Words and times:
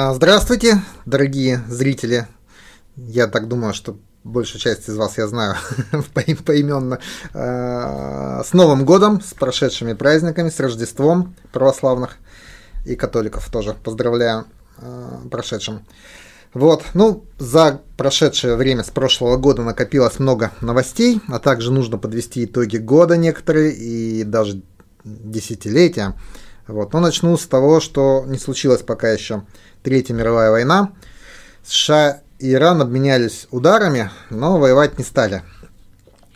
А, 0.00 0.14
здравствуйте, 0.14 0.80
дорогие 1.06 1.60
зрители. 1.66 2.28
Я 2.94 3.26
так 3.26 3.48
думаю, 3.48 3.74
что 3.74 3.98
большая 4.22 4.60
часть 4.60 4.88
из 4.88 4.96
вас 4.96 5.18
я 5.18 5.26
знаю 5.26 5.56
поименно. 6.14 7.00
А, 7.34 8.44
с 8.44 8.52
Новым 8.52 8.84
годом, 8.84 9.20
с 9.20 9.34
прошедшими 9.34 9.94
праздниками, 9.94 10.50
с 10.50 10.60
Рождеством 10.60 11.34
православных 11.50 12.18
и 12.86 12.94
католиков 12.94 13.50
тоже 13.50 13.74
поздравляю 13.74 14.44
а, 14.76 15.20
прошедшим. 15.32 15.84
Вот, 16.54 16.84
ну, 16.94 17.24
за 17.38 17.80
прошедшее 17.96 18.54
время 18.54 18.84
с 18.84 18.90
прошлого 18.90 19.36
года 19.36 19.62
накопилось 19.62 20.20
много 20.20 20.52
новостей, 20.60 21.20
а 21.26 21.40
также 21.40 21.72
нужно 21.72 21.98
подвести 21.98 22.44
итоги 22.44 22.76
года 22.76 23.16
некоторые 23.16 23.74
и 23.74 24.22
даже 24.22 24.62
десятилетия. 25.02 26.14
Вот, 26.68 26.92
но 26.92 27.00
начну 27.00 27.36
с 27.36 27.46
того, 27.46 27.80
что 27.80 28.24
не 28.28 28.38
случилось 28.38 28.82
пока 28.82 29.10
еще 29.10 29.42
Третья 29.88 30.12
мировая 30.12 30.50
война. 30.50 30.92
США 31.64 32.20
и 32.38 32.52
Иран 32.52 32.82
обменялись 32.82 33.48
ударами, 33.50 34.10
но 34.28 34.58
воевать 34.58 34.98
не 34.98 35.02
стали. 35.04 35.42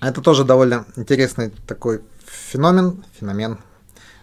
Это 0.00 0.22
тоже 0.22 0.44
довольно 0.44 0.86
интересный 0.96 1.52
такой 1.66 2.00
феномен, 2.24 3.04
феномен 3.20 3.58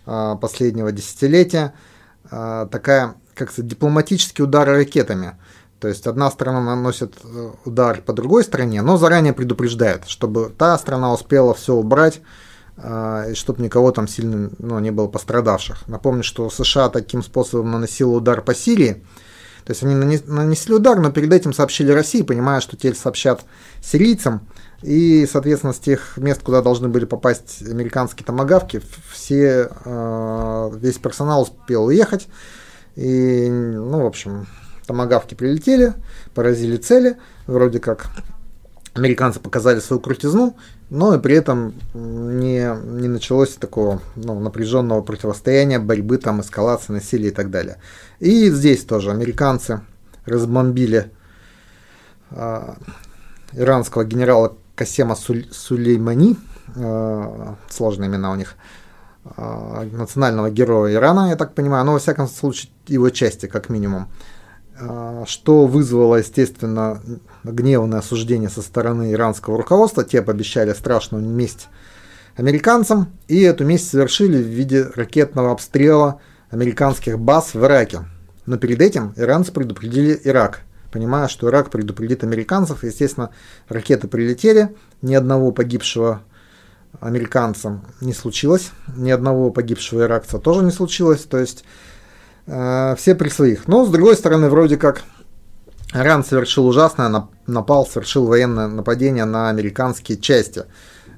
а, 0.07 0.35
последнего 0.35 0.91
десятилетия. 0.91 1.75
А, 2.31 2.65
такая, 2.65 3.13
как 3.35 3.51
сказать, 3.51 3.69
дипломатические 3.69 4.47
удары 4.47 4.73
ракетами. 4.73 5.37
То 5.79 5.87
есть 5.87 6.07
одна 6.07 6.31
страна 6.31 6.59
наносит 6.59 7.13
э, 7.23 7.51
удар 7.65 8.01
по 8.01 8.13
другой 8.13 8.43
стране, 8.43 8.81
но 8.81 8.97
заранее 8.97 9.33
предупреждает, 9.33 10.07
чтобы 10.07 10.51
та 10.57 10.75
страна 10.79 11.13
успела 11.13 11.53
все 11.53 11.75
убрать, 11.75 12.19
чтобы 13.33 13.61
никого 13.61 13.91
там 13.91 14.07
сильно 14.07 14.49
ну, 14.57 14.79
не 14.79 14.91
было 14.91 15.07
пострадавших. 15.07 15.87
Напомню, 15.87 16.23
что 16.23 16.49
США 16.49 16.89
таким 16.89 17.23
способом 17.23 17.71
наносила 17.71 18.11
удар 18.11 18.41
по 18.41 18.55
Сирии, 18.55 19.03
то 19.69 19.71
есть 19.71 19.83
они 19.83 19.93
нанесли 19.93 20.73
удар, 20.73 20.99
но 20.99 21.11
перед 21.11 21.31
этим 21.31 21.53
сообщили 21.53 21.91
России, 21.91 22.23
понимая, 22.23 22.59
что 22.59 22.75
теперь 22.75 22.95
сообщат 22.95 23.45
сирийцам, 23.83 24.47
и, 24.81 25.27
соответственно, 25.31 25.73
с 25.73 25.77
тех 25.77 26.17
мест, 26.17 26.41
куда 26.41 26.61
должны 26.61 26.87
были 26.87 27.05
попасть 27.05 27.61
американские 27.61 28.25
томогавки, 28.25 28.81
все, 29.11 29.69
а, 29.85 30.71
весь 30.75 30.97
персонал 30.97 31.43
успел 31.43 31.85
уехать, 31.85 32.27
и, 32.95 33.47
ну, 33.49 34.01
в 34.01 34.05
общем, 34.07 34.47
томогавки 34.87 35.35
прилетели, 35.35 35.93
поразили 36.33 36.77
цели, 36.77 37.17
вроде 37.45 37.79
как 37.79 38.09
американцы 38.99 39.39
показали 39.39 39.79
свою 39.79 39.99
крутизну, 39.99 40.55
но 40.89 41.15
и 41.15 41.19
при 41.19 41.35
этом 41.35 41.73
не, 41.93 42.75
не 43.01 43.07
началось 43.07 43.55
такого 43.55 44.01
ну, 44.15 44.39
напряженного 44.39 45.01
противостояния, 45.01 45.79
борьбы, 45.79 46.17
там, 46.17 46.41
эскалации 46.41 46.93
насилия 46.93 47.29
и 47.29 47.31
так 47.31 47.49
далее. 47.49 47.77
И 48.19 48.49
здесь 48.49 48.83
тоже 48.85 49.11
американцы 49.11 49.81
разбомбили 50.25 51.11
э, 52.31 52.73
иранского 53.53 54.05
генерала 54.05 54.55
Касема 54.75 55.15
Суль, 55.15 55.47
Сулеймани, 55.51 56.37
э, 56.75 57.53
сложные 57.69 58.09
имена 58.09 58.31
у 58.31 58.35
них, 58.35 58.55
э, 59.37 59.89
национального 59.91 60.49
героя 60.49 60.93
Ирана, 60.93 61.29
я 61.29 61.35
так 61.35 61.53
понимаю, 61.55 61.85
но 61.85 61.93
во 61.93 61.99
всяком 61.99 62.27
случае 62.27 62.71
его 62.87 63.09
части, 63.09 63.47
как 63.47 63.69
минимум. 63.69 64.07
Что 65.25 65.65
вызвало, 65.65 66.17
естественно, 66.17 67.01
гневное 67.43 67.99
осуждение 67.99 68.49
со 68.49 68.61
стороны 68.61 69.11
иранского 69.11 69.57
руководства. 69.57 70.03
Те 70.03 70.21
пообещали 70.21 70.73
страшную 70.73 71.23
месть 71.23 71.67
американцам, 72.35 73.07
и 73.27 73.41
эту 73.41 73.65
месть 73.65 73.89
совершили 73.89 74.41
в 74.41 74.47
виде 74.47 74.83
ракетного 74.95 75.51
обстрела 75.51 76.21
американских 76.49 77.19
баз 77.19 77.53
в 77.53 77.63
Ираке. 77.63 78.05
Но 78.45 78.57
перед 78.57 78.81
этим 78.81 79.13
иранцы 79.17 79.51
предупредили 79.51 80.19
Ирак, 80.23 80.61
понимая, 80.91 81.27
что 81.27 81.49
Ирак 81.49 81.69
предупредит 81.69 82.23
американцев. 82.23 82.83
Естественно, 82.83 83.31
ракеты 83.67 84.07
прилетели, 84.07 84.75
ни 85.01 85.13
одного 85.13 85.51
погибшего 85.51 86.21
американцам 86.99 87.85
не 88.01 88.13
случилось, 88.13 88.71
ни 88.95 89.11
одного 89.11 89.51
погибшего 89.51 90.03
иракца 90.03 90.39
тоже 90.39 90.63
не 90.63 90.71
случилось. 90.71 91.21
То 91.21 91.37
есть 91.37 91.63
все 92.97 93.15
при 93.15 93.29
своих. 93.29 93.67
Но, 93.67 93.85
с 93.85 93.89
другой 93.89 94.15
стороны, 94.15 94.49
вроде 94.49 94.77
как 94.77 95.03
Иран 95.93 96.23
совершил 96.23 96.67
ужасное, 96.67 97.27
напал, 97.47 97.85
совершил 97.85 98.25
военное 98.25 98.67
нападение 98.67 99.25
на 99.25 99.49
американские 99.49 100.17
части. 100.17 100.65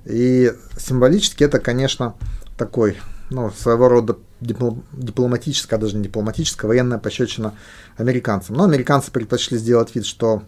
И 0.06 0.54
символически 0.78 1.44
это, 1.44 1.60
конечно, 1.60 2.16
такой, 2.58 2.98
ну, 3.30 3.52
своего 3.52 3.88
рода 3.90 4.18
дипломатическая, 4.40 5.80
даже 5.80 5.98
не 5.98 6.04
дипломатическая, 6.04 6.68
военная 6.68 6.98
пощечина 6.98 7.54
американцам. 7.98 8.56
Но 8.56 8.64
американцы 8.64 9.12
предпочли 9.12 9.58
сделать 9.58 9.94
вид, 9.94 10.06
что 10.06 10.44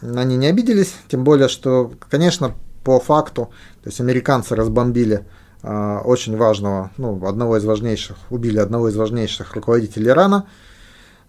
они 0.00 0.36
не 0.36 0.46
обиделись, 0.46 0.94
тем 1.08 1.24
более, 1.24 1.48
что, 1.48 1.92
конечно, 2.10 2.54
по 2.84 3.00
факту, 3.00 3.50
то 3.82 3.88
есть 3.88 4.00
американцы 4.00 4.54
разбомбили 4.54 5.14
а, 5.16 5.41
очень 5.62 6.36
важного, 6.36 6.90
ну, 6.96 7.24
одного 7.26 7.56
из 7.56 7.64
важнейших, 7.64 8.16
убили 8.30 8.58
одного 8.58 8.88
из 8.88 8.96
важнейших 8.96 9.54
руководителей 9.54 10.08
Ирана, 10.08 10.46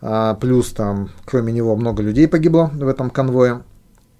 а, 0.01 0.33
плюс 0.35 0.71
там, 0.73 1.11
кроме 1.25 1.53
него, 1.53 1.75
много 1.75 2.01
людей 2.01 2.27
погибло 2.27 2.71
в 2.73 2.87
этом 2.87 3.09
конвое. 3.09 3.63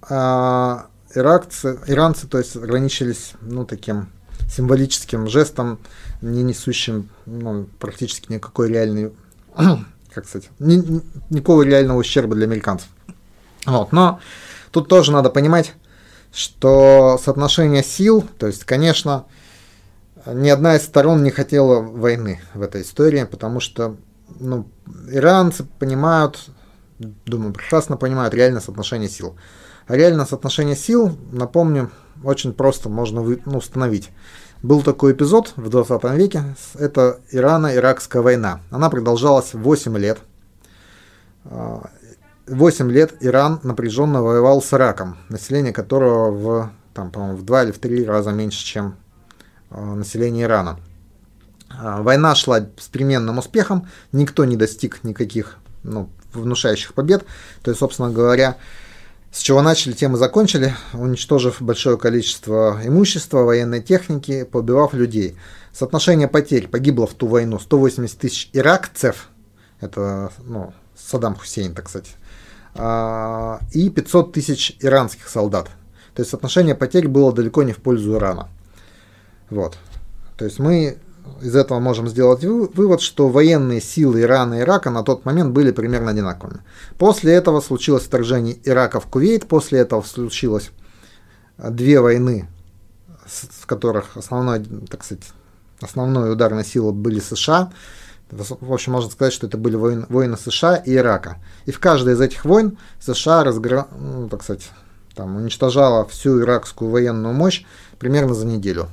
А 0.08 0.86
иракцы, 1.16 1.80
иранцы, 1.88 2.28
то 2.28 2.38
есть, 2.38 2.56
ограничились, 2.56 3.34
ну, 3.42 3.66
таким 3.66 4.08
символическим 4.50 5.28
жестом, 5.28 5.80
не 6.22 6.44
несущим 6.44 7.10
ну, 7.26 7.66
практически 7.80 8.32
никакой 8.32 8.70
реальной, 8.70 9.12
как 10.14 10.28
сказать, 10.28 10.50
ни, 10.60 11.02
никакого 11.30 11.64
реального 11.64 11.98
ущерба 11.98 12.36
для 12.36 12.46
американцев. 12.46 12.88
Вот, 13.66 13.92
но 13.92 14.20
тут 14.72 14.88
тоже 14.88 15.12
надо 15.12 15.30
понимать, 15.30 15.74
что 16.34 17.20
соотношение 17.24 17.84
сил, 17.84 18.24
то 18.38 18.48
есть, 18.48 18.64
конечно, 18.64 19.26
ни 20.26 20.50
одна 20.50 20.76
из 20.76 20.84
сторон 20.84 21.24
не 21.24 21.32
хотела 21.32 21.82
войны 21.82 22.42
в 22.54 22.62
этой 22.62 22.82
истории, 22.82 23.24
потому 23.24 23.60
что 23.60 23.98
ну, 24.40 24.68
иранцы 25.10 25.66
понимают, 25.80 26.50
думаю, 27.00 27.54
прекрасно 27.54 27.98
понимают 27.98 28.34
реальное 28.34 28.62
соотношение 28.62 29.10
сил. 29.10 29.36
А 29.88 29.96
реальное 29.96 30.26
соотношение 30.26 30.76
сил, 30.76 31.18
напомню, 31.32 31.92
очень 32.24 32.54
просто 32.54 32.90
можно 32.90 33.22
вы, 33.22 33.42
ну, 33.46 33.58
установить. 33.58 34.12
Был 34.62 34.82
такой 34.82 35.12
эпизод 35.12 35.54
в 35.58 35.70
20 35.70 36.04
веке, 36.16 36.44
это 36.76 37.20
Ирано-Иракская 37.32 38.22
война. 38.22 38.62
Она 38.72 38.90
продолжалась 38.90 39.54
8 39.54 39.98
лет. 39.98 40.20
8 42.48 42.92
лет 42.92 43.16
Иран 43.20 43.60
напряженно 43.64 44.22
воевал 44.22 44.62
с 44.62 44.74
Ираком, 44.74 45.18
население 45.28 45.74
которого 45.74 46.32
в, 46.32 46.72
там, 46.94 47.12
по 47.12 47.20
в 47.34 47.44
2 47.44 47.64
или 47.64 47.72
в 47.72 47.80
3 47.80 48.06
раза 48.06 48.32
меньше, 48.32 48.64
чем 48.64 48.96
населения 49.74 50.44
Ирана. 50.44 50.80
А, 51.70 52.02
война 52.02 52.36
шла 52.36 52.60
с 52.78 52.88
переменным 52.88 53.38
успехом, 53.38 53.88
никто 54.12 54.46
не 54.46 54.56
достиг 54.56 55.04
никаких 55.04 55.58
ну, 55.84 56.10
внушающих 56.34 56.94
побед. 56.94 57.26
То 57.64 57.72
есть, 57.72 57.80
собственно 57.80 58.10
говоря, 58.10 58.58
с 59.32 59.40
чего 59.40 59.62
начали, 59.62 59.94
тем 59.94 60.16
и 60.16 60.18
закончили, 60.20 60.76
уничтожив 60.94 61.62
большое 61.62 61.98
количество 61.98 62.80
имущества, 62.84 63.40
военной 63.40 63.82
техники, 63.82 64.44
побивав 64.44 64.94
людей. 64.94 65.36
Соотношение 65.72 66.28
потерь 66.28 66.68
погибло 66.68 67.08
в 67.08 67.16
ту 67.16 67.28
войну 67.28 67.60
180 67.60 68.18
тысяч 68.18 68.50
иракцев, 68.54 69.30
это 69.80 70.32
ну, 70.44 70.74
Саддам 70.96 71.36
Хусейн, 71.36 71.74
так 71.74 71.90
сказать, 71.90 72.16
и 73.72 73.90
500 73.90 74.34
тысяч 74.34 74.78
иранских 74.80 75.28
солдат. 75.28 75.70
То 76.14 76.22
есть 76.22 76.30
соотношение 76.30 76.76
потерь 76.76 77.08
было 77.08 77.34
далеко 77.34 77.64
не 77.64 77.74
в 77.74 77.78
пользу 77.78 78.14
Ирана. 78.14 78.50
Вот. 79.50 79.78
То 80.38 80.46
есть 80.46 80.60
мы 80.60 80.98
из 81.42 81.56
этого 81.56 81.80
можем 81.80 82.08
сделать 82.08 82.44
вывод, 82.44 83.02
что 83.02 83.30
военные 83.30 83.82
силы 83.82 84.22
Ирана 84.22 84.56
и 84.56 84.60
Ирака 84.62 84.90
на 84.90 85.04
тот 85.04 85.26
момент 85.26 85.54
были 85.54 85.72
примерно 85.72 86.12
одинаковыми. 86.12 86.62
После 86.98 87.34
этого 87.34 87.62
случилось 87.62 88.04
вторжение 88.04 88.58
Ирака 88.64 89.00
в 89.00 89.08
Кувейт, 89.08 89.48
после 89.48 89.80
этого 89.80 90.02
случилось 90.02 90.72
две 91.58 92.02
войны, 92.02 92.48
в 93.26 93.66
которых 93.66 94.18
основной, 94.18 94.64
так 94.90 95.04
сказать, 95.04 95.24
основной 95.82 96.32
ударной 96.32 96.66
силой 96.66 96.94
были 96.94 97.20
США. 97.20 97.72
В 98.30 98.74
общем, 98.74 98.94
можно 98.94 99.12
сказать, 99.12 99.34
что 99.34 99.48
это 99.48 99.58
были 99.58 99.76
войны, 99.76 100.06
войны 100.10 100.38
США 100.38 100.76
и 100.78 100.96
Ирака. 100.96 101.38
И 101.66 101.72
в 101.72 101.80
каждой 101.80 102.16
из 102.16 102.22
этих 102.22 102.46
войн 102.46 102.78
США 103.00 103.44
разгра... 103.44 103.88
ну, 103.98 104.28
так 104.28 104.44
сказать, 104.44 104.70
там, 105.16 105.36
уничтожала 105.36 106.06
всю 106.08 106.42
иракскую 106.42 106.90
военную 106.90 107.34
мощь 107.34 107.64
примерно 108.00 108.34
за 108.34 108.48
неделю. 108.48 108.88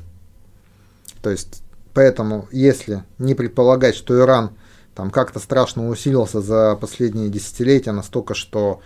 То 1.23 1.31
есть, 1.31 1.63
поэтому, 1.95 2.49
если 2.51 3.05
не 3.19 3.35
предполагать, 3.35 3.95
что 3.95 4.19
Иран 4.19 4.51
там 4.95 5.11
как-то 5.11 5.39
страшно 5.39 5.89
усилился 5.89 6.41
за 6.41 6.77
последние 6.77 7.29
десятилетия 7.29 7.93
настолько, 7.93 8.35
что 8.35 8.81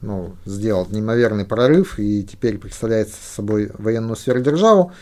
ну, 0.00 0.36
сделал 0.44 0.86
неимоверный 0.90 1.44
прорыв 1.44 1.98
и 1.98 2.22
теперь 2.22 2.58
представляет 2.58 3.08
собой 3.08 3.70
военную 3.78 4.16
сверхдержаву, 4.16 4.92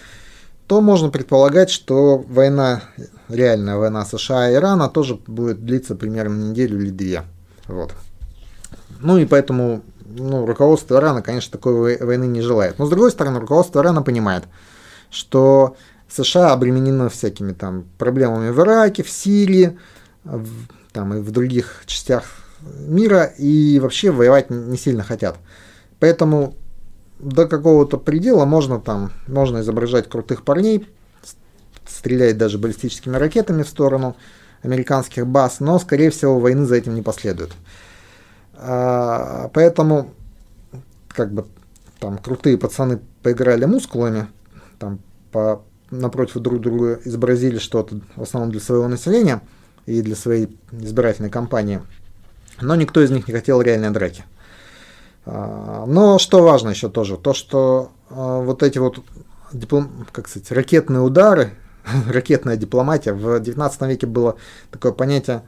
то 0.67 0.81
можно 0.81 1.11
предполагать, 1.11 1.69
что 1.69 2.19
война, 2.19 2.83
реальная 3.29 3.77
война 3.77 4.05
США 4.05 4.51
и 4.51 4.55
Ирана 4.55 4.89
тоже 4.89 5.17
будет 5.27 5.65
длиться 5.65 5.95
примерно 5.95 6.51
неделю 6.51 6.81
или 6.81 6.91
две. 6.91 7.23
Вот. 7.67 7.93
Ну 9.01 9.19
и 9.19 9.27
поэтому 9.27 9.83
ну, 10.07 10.47
руководство 10.47 10.97
Ирана, 10.97 11.23
конечно, 11.23 11.53
такой 11.53 11.99
войны 11.99 12.25
не 12.25 12.41
желает. 12.41 12.79
Но 12.79 12.87
с 12.87 12.91
другой 12.91 13.11
стороны, 13.11 13.41
руководство 13.41 13.81
Ирана 13.81 14.03
понимает, 14.03 14.45
что 15.11 15.77
США 16.09 16.53
обременены 16.53 17.09
всякими 17.09 17.53
там 17.53 17.85
проблемами 17.99 18.51
в 18.51 18.61
Ираке, 18.61 19.03
в 19.03 19.11
Сирии, 19.11 19.79
в, 20.25 20.49
там 20.93 21.15
и 21.15 21.21
в 21.21 21.31
других 21.31 21.83
частях 21.87 22.25
мира, 22.61 23.25
и 23.25 23.79
вообще 23.81 24.11
воевать 24.11 24.51
не 24.51 24.77
сильно 24.77 25.03
хотят. 25.03 25.37
Поэтому 25.99 26.55
до 27.19 27.47
какого-то 27.47 27.97
предела 27.99 28.45
можно 28.45 28.81
там, 28.81 29.13
можно 29.27 29.61
изображать 29.61 30.09
крутых 30.09 30.45
парней, 30.45 30.87
стрелять 31.87 32.39
даже 32.39 32.59
баллистическими 32.59 33.17
ракетами 33.17 33.63
в 33.63 33.69
сторону 33.69 34.17
американских 34.63 35.27
баз, 35.27 35.61
но, 35.61 35.79
скорее 35.79 36.11
всего, 36.11 36.39
войны 36.39 36.65
за 36.65 36.77
этим 36.77 36.95
не 36.95 37.03
последует. 37.03 37.53
А, 38.55 39.51
поэтому, 39.53 40.13
как 41.09 41.33
бы, 41.33 41.47
там, 42.01 42.19
крутые 42.19 42.59
пацаны 42.59 43.01
поиграли 43.23 43.67
мускулами, 43.67 44.27
там, 44.79 45.01
по, 45.33 45.63
напротив 45.91 46.41
друг 46.41 46.61
друга 46.61 47.01
изобразили 47.05 47.59
что-то, 47.59 48.01
в 48.17 48.23
основном 48.23 48.51
для 48.51 48.61
своего 48.61 48.89
населения 48.89 49.43
и 49.87 50.03
для 50.03 50.17
своей 50.17 50.57
избирательной 50.73 51.31
кампании, 51.31 51.83
но 52.61 52.75
никто 52.75 53.03
из 53.03 53.11
них 53.11 53.29
не 53.29 53.35
хотел 53.35 53.61
реальной 53.61 53.91
драки. 53.91 54.25
А, 55.27 55.85
но 55.87 56.19
что 56.19 56.43
важно 56.43 56.71
еще 56.71 56.89
тоже, 56.89 57.17
то, 57.17 57.35
что 57.35 57.93
а, 58.11 58.41
вот 58.41 58.63
эти 58.63 58.79
вот 58.79 59.01
как 60.13 60.29
сказать, 60.29 60.51
ракетные 60.51 61.01
удары, 61.01 61.53
ракетная 62.09 62.57
дипломатия, 62.57 63.13
в 63.13 63.41
19 63.41 63.83
веке 63.83 64.07
было 64.07 64.37
такое 64.71 64.93
понятие 64.93 65.43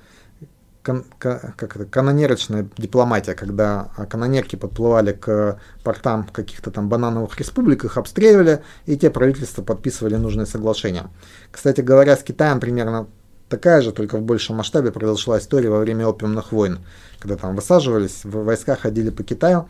кан, 0.87 1.05
как 1.19 1.77
это, 1.77 1.85
канонерочная 1.85 2.69
дипломатия, 2.79 3.35
когда 3.35 3.91
канонерки 4.09 4.55
подплывали 4.57 5.13
к 5.13 5.59
портам 5.83 6.29
каких-то 6.33 6.71
там 6.71 6.89
банановых 6.89 7.37
республик, 7.39 7.85
их 7.85 7.97
обстреливали, 7.97 8.63
и 8.87 8.97
те 8.97 9.11
правительства 9.11 9.63
подписывали 9.63 10.15
нужные 10.15 10.47
соглашения. 10.47 11.11
Кстати 11.51 11.81
говоря, 11.81 12.17
с 12.17 12.23
Китаем 12.23 12.61
примерно 12.61 13.09
такая 13.49 13.83
же, 13.83 13.91
только 13.91 14.19
в 14.19 14.23
большем 14.23 14.57
масштабе 14.57 14.93
произошла 14.93 15.39
история 15.39 15.71
во 15.71 15.81
время 15.81 16.07
опиумных 16.07 16.53
войн, 16.53 16.79
когда 17.19 17.37
там 17.37 17.57
высаживались, 17.57 18.21
войска 18.25 18.77
ходили 18.77 19.11
по 19.11 19.25
Китаю, 19.25 19.69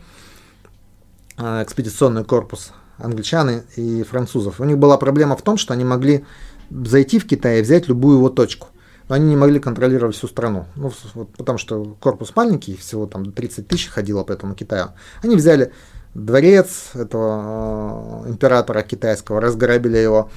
э, 1.37 1.63
экспедиционный 1.63 2.25
корпус 2.25 2.71
англичан 2.99 3.63
и 3.75 4.03
французов. 4.03 4.59
У 4.59 4.65
них 4.65 4.77
была 4.77 4.97
проблема 4.97 5.35
в 5.35 5.41
том, 5.41 5.57
что 5.57 5.73
они 5.73 5.83
могли 5.83 6.25
зайти 6.69 7.17
в 7.17 7.27
Китай 7.27 7.59
и 7.59 7.61
взять 7.61 7.87
любую 7.87 8.17
его 8.17 8.29
точку 8.29 8.67
но 9.07 9.15
они 9.15 9.27
не 9.27 9.35
могли 9.35 9.59
контролировать 9.59 10.15
всю 10.15 10.27
страну. 10.27 10.65
Ну, 10.75 10.91
вот, 11.13 11.29
потому 11.37 11.57
что 11.57 11.95
корпус 11.99 12.33
маленький, 12.35 12.75
всего 12.75 13.05
там 13.05 13.31
30 13.31 13.67
тысяч 13.67 13.87
ходило 13.87 14.23
по 14.23 14.31
этому 14.31 14.55
Китаю. 14.55 14.89
Они 15.23 15.35
взяли 15.35 15.71
дворец 16.13 16.91
этого 16.93 18.23
э, 18.25 18.29
императора 18.29 18.81
китайского, 18.81 19.39
разграбили 19.39 19.97
его. 19.97 20.29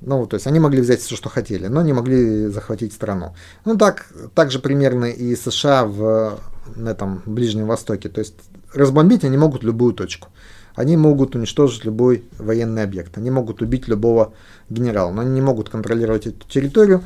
Ну, 0.00 0.26
то 0.26 0.34
есть 0.34 0.46
они 0.46 0.58
могли 0.58 0.80
взять 0.80 1.00
все, 1.00 1.16
что 1.16 1.28
хотели, 1.28 1.68
но 1.68 1.82
не 1.82 1.92
могли 1.92 2.48
захватить 2.48 2.92
страну. 2.92 3.34
Ну, 3.64 3.76
так, 3.76 4.06
так 4.34 4.50
же 4.50 4.58
примерно 4.58 5.06
и 5.06 5.36
США 5.36 5.84
в 5.84 6.38
на 6.76 6.90
этом 6.90 7.22
Ближнем 7.26 7.66
Востоке. 7.66 8.08
То 8.08 8.20
есть 8.20 8.34
разбомбить 8.74 9.24
они 9.24 9.36
могут 9.36 9.62
любую 9.62 9.94
точку. 9.94 10.28
Они 10.74 10.96
могут 10.96 11.34
уничтожить 11.36 11.84
любой 11.84 12.24
военный 12.38 12.82
объект. 12.82 13.18
Они 13.18 13.30
могут 13.30 13.60
убить 13.62 13.88
любого 13.88 14.32
генерала, 14.70 15.12
но 15.12 15.22
они 15.22 15.32
не 15.32 15.42
могут 15.42 15.68
контролировать 15.68 16.26
эту 16.26 16.48
территорию 16.48 17.04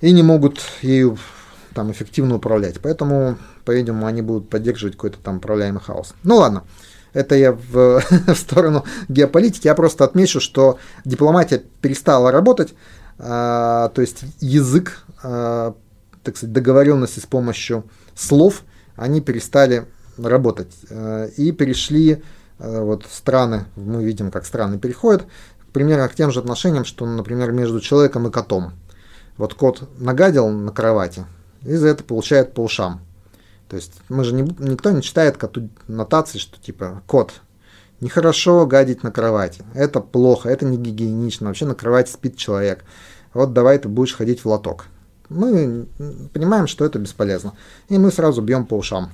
и 0.00 0.12
не 0.12 0.22
могут 0.22 0.60
ею 0.82 1.18
там 1.74 1.92
эффективно 1.92 2.36
управлять. 2.36 2.80
Поэтому, 2.80 3.36
по-видимому, 3.64 4.06
они 4.06 4.22
будут 4.22 4.48
поддерживать 4.48 4.96
какой-то 4.96 5.18
там 5.18 5.36
управляемый 5.36 5.80
хаос. 5.80 6.14
Ну 6.22 6.36
ладно, 6.36 6.64
это 7.12 7.34
я 7.34 7.52
в, 7.52 8.02
в 8.26 8.34
сторону 8.34 8.84
геополитики. 9.08 9.66
Я 9.66 9.74
просто 9.74 10.04
отмечу, 10.04 10.40
что 10.40 10.78
дипломатия 11.04 11.62
перестала 11.80 12.32
работать, 12.32 12.74
а, 13.18 13.88
то 13.90 14.00
есть 14.00 14.22
язык, 14.40 15.04
а, 15.22 15.74
так 16.22 16.36
сказать, 16.36 16.52
договоренности 16.52 17.20
с 17.20 17.26
помощью 17.26 17.84
слов, 18.14 18.62
они 18.96 19.20
перестали 19.20 19.86
работать 20.16 20.72
а, 20.90 21.26
и 21.26 21.52
перешли 21.52 22.22
а, 22.58 22.82
вот 22.82 23.06
страны, 23.10 23.64
мы 23.76 24.04
видим, 24.04 24.30
как 24.30 24.46
страны 24.46 24.78
переходят, 24.78 25.26
примерно 25.72 26.08
к 26.08 26.14
тем 26.14 26.30
же 26.30 26.40
отношениям, 26.40 26.84
что, 26.84 27.06
например, 27.06 27.52
между 27.52 27.80
человеком 27.80 28.26
и 28.26 28.30
котом. 28.30 28.72
Вот 29.38 29.54
кот 29.54 29.88
нагадил 29.98 30.48
на 30.48 30.72
кровати, 30.72 31.24
и 31.62 31.74
за 31.74 31.88
это 31.88 32.04
получает 32.04 32.52
по 32.52 32.60
ушам. 32.60 33.00
То 33.68 33.76
есть 33.76 33.94
мы 34.08 34.24
же 34.24 34.34
не, 34.34 34.42
никто 34.42 34.90
не 34.90 35.02
читает 35.02 35.36
коту 35.36 35.70
нотации, 35.86 36.38
что 36.38 36.60
типа 36.60 37.02
кот, 37.06 37.32
нехорошо 38.00 38.66
гадить 38.66 39.02
на 39.02 39.10
кровати, 39.10 39.64
это 39.74 40.00
плохо, 40.00 40.48
это 40.50 40.66
не 40.66 40.76
гигиенично, 40.76 41.46
вообще 41.46 41.64
на 41.64 41.74
кровати 41.74 42.10
спит 42.10 42.36
человек. 42.36 42.84
Вот 43.32 43.52
давай 43.52 43.78
ты 43.78 43.88
будешь 43.88 44.14
ходить 44.14 44.44
в 44.44 44.46
лоток. 44.46 44.86
Мы 45.28 45.86
понимаем, 46.32 46.66
что 46.66 46.84
это 46.84 46.98
бесполезно, 46.98 47.52
и 47.88 47.98
мы 47.98 48.10
сразу 48.10 48.42
бьем 48.42 48.66
по 48.66 48.74
ушам 48.74 49.10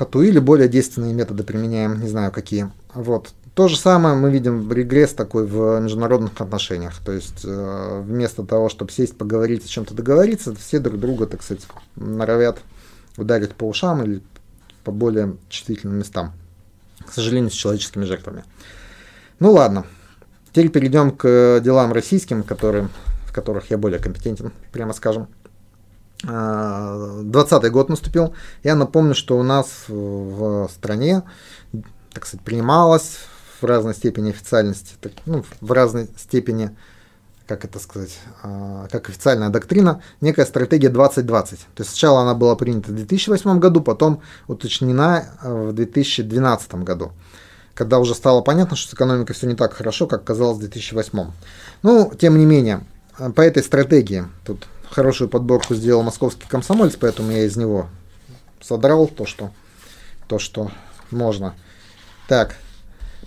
коту 0.00 0.22
или 0.22 0.38
более 0.38 0.66
действенные 0.66 1.12
методы 1.12 1.44
применяем, 1.44 2.00
не 2.00 2.08
знаю 2.08 2.32
какие. 2.32 2.70
Вот. 2.94 3.34
То 3.54 3.66
же 3.66 3.76
самое 3.76 4.14
мы 4.14 4.30
видим 4.30 4.70
регресс 4.72 5.12
такой 5.12 5.44
в 5.44 5.80
международных 5.80 6.40
отношениях. 6.40 6.94
То 7.04 7.12
есть 7.12 7.44
э, 7.44 8.02
вместо 8.04 8.44
того, 8.44 8.68
чтобы 8.68 8.92
сесть, 8.92 9.18
поговорить, 9.18 9.64
о 9.64 9.68
чем-то 9.68 9.94
договориться, 9.94 10.54
все 10.54 10.78
друг 10.78 11.00
друга, 11.00 11.26
так 11.26 11.42
сказать, 11.42 11.66
норовят 11.96 12.58
ударить 13.16 13.54
по 13.54 13.64
ушам 13.64 14.02
или 14.04 14.22
по 14.84 14.92
более 14.92 15.36
чувствительным 15.48 15.98
местам. 15.98 16.32
К 17.04 17.12
сожалению, 17.12 17.50
с 17.50 17.54
человеческими 17.54 18.04
жертвами. 18.04 18.44
Ну 19.40 19.52
ладно. 19.52 19.84
Теперь 20.50 20.68
перейдем 20.68 21.10
к 21.10 21.60
делам 21.62 21.92
российским, 21.92 22.42
которые, 22.42 22.88
в 23.26 23.32
которых 23.32 23.70
я 23.70 23.78
более 23.78 23.98
компетентен, 23.98 24.52
прямо 24.72 24.92
скажем. 24.92 25.28
20 26.22 27.72
год 27.72 27.88
наступил. 27.88 28.34
Я 28.62 28.74
напомню, 28.74 29.14
что 29.14 29.38
у 29.38 29.42
нас 29.42 29.84
в 29.88 30.68
стране, 30.68 31.22
так 32.12 32.26
сказать, 32.26 32.44
принималась 32.44 33.18
в 33.60 33.64
разной 33.64 33.94
степени 33.94 34.30
официальности, 34.30 34.94
так, 35.00 35.12
ну, 35.26 35.44
в 35.60 35.72
разной 35.72 36.08
степени, 36.16 36.76
как 37.46 37.64
это 37.64 37.78
сказать, 37.78 38.18
э, 38.42 38.88
как 38.90 39.08
официальная 39.08 39.50
доктрина, 39.50 40.02
некая 40.20 40.46
стратегия 40.46 40.88
2020. 40.88 41.58
То 41.58 41.80
есть 41.82 41.90
сначала 41.90 42.22
она 42.22 42.34
была 42.34 42.56
принята 42.56 42.90
в 42.90 42.94
2008 42.94 43.58
году, 43.58 43.80
потом 43.80 44.22
уточнена 44.48 45.26
в 45.42 45.72
2012 45.72 46.74
году, 46.76 47.12
когда 47.74 47.98
уже 47.98 48.14
стало 48.14 48.40
понятно, 48.40 48.76
что 48.76 48.90
с 48.90 48.94
экономикой 48.94 49.34
все 49.34 49.46
не 49.46 49.54
так 49.54 49.74
хорошо, 49.74 50.06
как 50.06 50.24
казалось 50.24 50.58
в 50.58 50.60
2008. 50.60 51.30
Ну, 51.82 52.12
тем 52.18 52.38
не 52.38 52.46
менее, 52.46 52.84
по 53.34 53.40
этой 53.42 53.62
стратегии, 53.62 54.24
тут 54.44 54.66
хорошую 54.90 55.28
подборку 55.28 55.74
сделал 55.74 56.02
московский 56.02 56.46
комсомолец, 56.48 56.96
поэтому 56.96 57.30
я 57.30 57.44
из 57.44 57.56
него 57.56 57.88
содрал 58.60 59.06
то, 59.06 59.26
что, 59.26 59.50
то, 60.28 60.38
что 60.38 60.70
можно. 61.10 61.54
Так, 62.28 62.56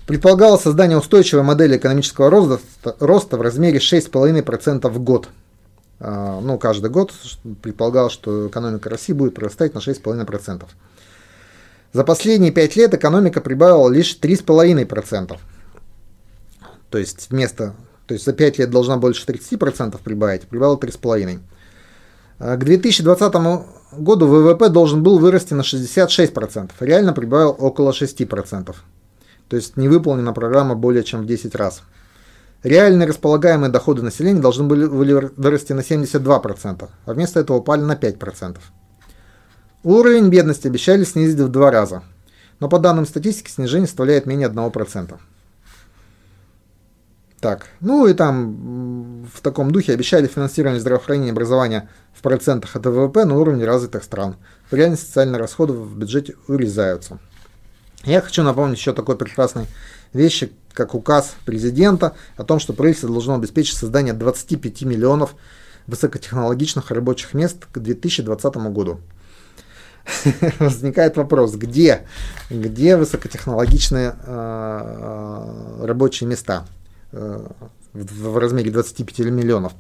Предполагалось 0.06 0.62
создание 0.62 0.98
устойчивой 0.98 1.44
модели 1.44 1.78
экономического 1.78 2.30
роста, 2.30 2.96
роста 3.00 3.38
в 3.38 3.42
размере 3.42 3.80
6,5% 3.80 4.90
в 4.90 5.00
год. 5.00 5.30
А, 6.00 6.42
ну, 6.42 6.58
каждый 6.58 6.90
год 6.90 7.14
предполагалось, 7.62 8.12
что 8.12 8.48
экономика 8.48 8.90
России 8.90 9.14
будет 9.14 9.36
прорастать 9.36 9.74
на 9.74 9.80
6,5%. 9.80 10.64
За 11.94 12.04
последние 12.04 12.52
5 12.52 12.76
лет 12.76 12.94
экономика 12.94 13.40
прибавила 13.40 13.90
лишь 13.90 14.18
3,5%. 14.22 15.38
То 16.90 16.98
есть 16.98 17.28
вместо, 17.30 17.74
то 18.06 18.14
есть 18.14 18.26
за 18.26 18.34
5 18.34 18.60
лет 18.60 18.70
должна 18.70 18.98
больше 18.98 19.26
30% 19.26 19.98
прибавить, 20.04 20.44
прибавила 20.44 20.76
3,5%. 20.76 21.40
А, 22.40 22.58
к 22.58 22.66
2020 22.66 23.34
году 23.94 24.28
ВВП 24.28 24.68
должен 24.68 25.02
был 25.02 25.18
вырасти 25.18 25.54
на 25.54 25.62
66%, 25.62 26.72
реально 26.82 27.14
прибавил 27.14 27.56
около 27.58 27.92
6% 27.92 28.76
то 29.54 29.58
есть 29.58 29.78
не 29.78 29.88
выполнена 29.88 30.34
программа 30.34 30.74
более 30.74 31.04
чем 31.04 31.22
в 31.22 31.26
10 31.28 31.54
раз. 31.54 31.84
Реальные 32.64 33.08
располагаемые 33.08 33.70
доходы 33.70 34.02
населения 34.02 34.42
должны 34.42 34.64
были 34.64 34.86
вырасти 34.86 35.74
на 35.74 35.82
72%, 35.82 36.90
а 37.06 37.14
вместо 37.14 37.40
этого 37.40 37.58
упали 37.58 37.82
на 37.82 37.94
5%. 37.94 38.58
Уровень 39.84 40.30
бедности 40.30 40.66
обещали 40.66 41.04
снизить 41.04 41.40
в 41.40 41.50
два 41.50 41.70
раза, 41.70 42.02
но 42.60 42.68
по 42.68 42.80
данным 42.80 43.06
статистики 43.06 43.52
снижение 43.52 43.86
составляет 43.86 44.26
менее 44.26 44.50
1%. 44.50 45.20
Так, 47.40 47.68
ну 47.80 48.08
и 48.08 48.16
там 48.16 49.28
в 49.32 49.42
таком 49.42 49.70
духе 49.70 49.94
обещали 49.94 50.26
финансирование 50.26 50.82
здравоохранения 50.82 51.28
и 51.28 51.32
образования 51.32 51.90
в 52.12 52.24
процентах 52.24 52.76
от 52.76 52.88
ВВП 52.88 53.26
на 53.26 53.38
уровне 53.38 53.66
развитых 53.66 54.04
стран. 54.04 54.36
В 54.72 54.74
реальности 54.74 55.06
социальные 55.06 55.40
расходы 55.40 55.74
в 55.74 55.96
бюджете 55.96 56.34
урезаются. 56.48 57.20
Я 58.04 58.22
хочу 58.22 58.44
напомнить 58.44 58.78
еще 58.78 58.94
такой 58.94 59.16
прекрасной 59.16 59.66
вещи, 60.12 60.52
как 60.74 60.94
указ 60.96 61.36
президента 61.46 62.16
о 62.38 62.44
том, 62.44 62.60
что 62.60 62.74
правительство 62.74 63.10
должно 63.10 63.36
обеспечить 63.36 63.78
создание 63.78 64.14
25 64.14 64.82
миллионов 64.84 65.36
высокотехнологичных 65.88 66.92
рабочих 66.92 67.34
мест 67.34 67.66
к 67.72 67.80
2020 67.80 68.56
году. 68.56 69.00
возникает 70.60 71.18
вопрос, 71.18 71.56
где, 71.56 72.06
где 72.50 72.98
высокотехнологичные 72.98 74.16
э, 74.26 75.86
рабочие 75.86 76.30
места 76.30 76.66
э, 77.12 77.48
в 77.94 78.38
размере 78.38 78.72
25 78.72 79.20
миллионов. 79.20 79.74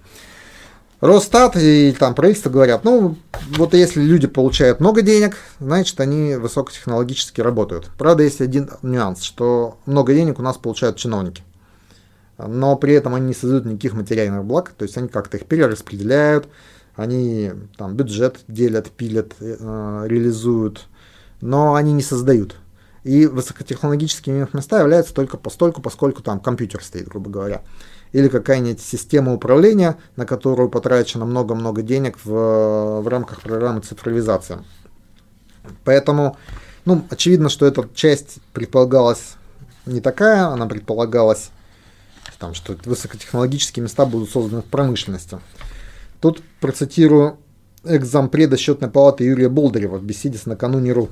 Росстат 1.04 1.58
и 1.58 1.94
там 2.00 2.16
правительство 2.16 2.50
говорят, 2.50 2.86
ну, 2.86 3.18
вот 3.58 3.74
если 3.74 4.02
люди 4.02 4.26
получают 4.26 4.80
много 4.80 5.02
денег, 5.02 5.36
значит, 5.60 6.00
они 6.00 6.36
высокотехнологически 6.36 7.42
работают. 7.42 7.92
Правда, 7.98 8.24
есть 8.24 8.40
один 8.40 8.70
нюанс, 8.82 9.22
что 9.22 9.78
много 9.86 10.14
денег 10.14 10.40
у 10.40 10.42
нас 10.42 10.56
получают 10.58 10.96
чиновники. 10.96 11.44
Но 12.38 12.78
при 12.78 12.94
этом 12.94 13.16
они 13.16 13.28
не 13.28 13.34
создают 13.34 13.66
никаких 13.66 13.96
материальных 13.96 14.46
благ, 14.46 14.70
то 14.78 14.84
есть 14.84 14.96
они 14.96 15.10
как-то 15.10 15.36
их 15.36 15.46
перераспределяют, 15.46 16.48
они 16.96 17.52
там 17.76 17.98
бюджет 17.98 18.40
делят, 18.48 18.90
пилят, 18.90 19.34
э, 19.42 20.06
реализуют, 20.08 20.86
но 21.42 21.76
они 21.76 21.92
не 21.92 22.02
создают. 22.02 22.56
И 23.04 23.26
высокотехнологическими 23.26 24.48
места 24.54 24.80
являются 24.80 25.14
только 25.14 25.36
постольку, 25.36 25.82
поскольку 25.82 26.24
там 26.24 26.40
компьютер 26.40 26.82
стоит, 26.82 27.10
грубо 27.10 27.30
говоря 27.30 27.62
или 28.14 28.30
какая-нибудь 28.30 28.80
система 28.80 29.34
управления, 29.34 29.98
на 30.16 30.26
которую 30.26 30.70
потрачено 30.70 31.26
много-много 31.26 31.82
денег 31.82 32.18
в, 32.24 33.02
в 33.02 33.08
рамках 33.08 33.42
программы 33.42 33.82
цифровизации. 33.82 34.60
Поэтому, 35.84 36.38
ну, 36.86 37.04
очевидно, 37.10 37.50
что 37.50 37.66
эта 37.66 37.90
часть 37.94 38.38
предполагалась 38.54 39.36
не 39.86 40.00
такая, 40.00 40.46
она 40.46 40.68
предполагалась, 40.68 41.50
там, 42.40 42.54
что 42.54 42.76
высокотехнологические 42.86 43.84
места 43.84 44.06
будут 44.06 44.30
созданы 44.30 44.62
в 44.62 44.66
промышленности. 44.66 45.40
Тут 46.22 46.42
процитирую 46.60 47.38
экзампреда 47.84 48.58
счетной 48.58 48.90
палаты 48.90 49.26
Юрия 49.26 49.50
Болдырева 49.50 49.98
в 49.98 50.04
беседе 50.04 50.38
с 50.38 50.46
накануне 50.46 50.94
РУ. 50.94 51.10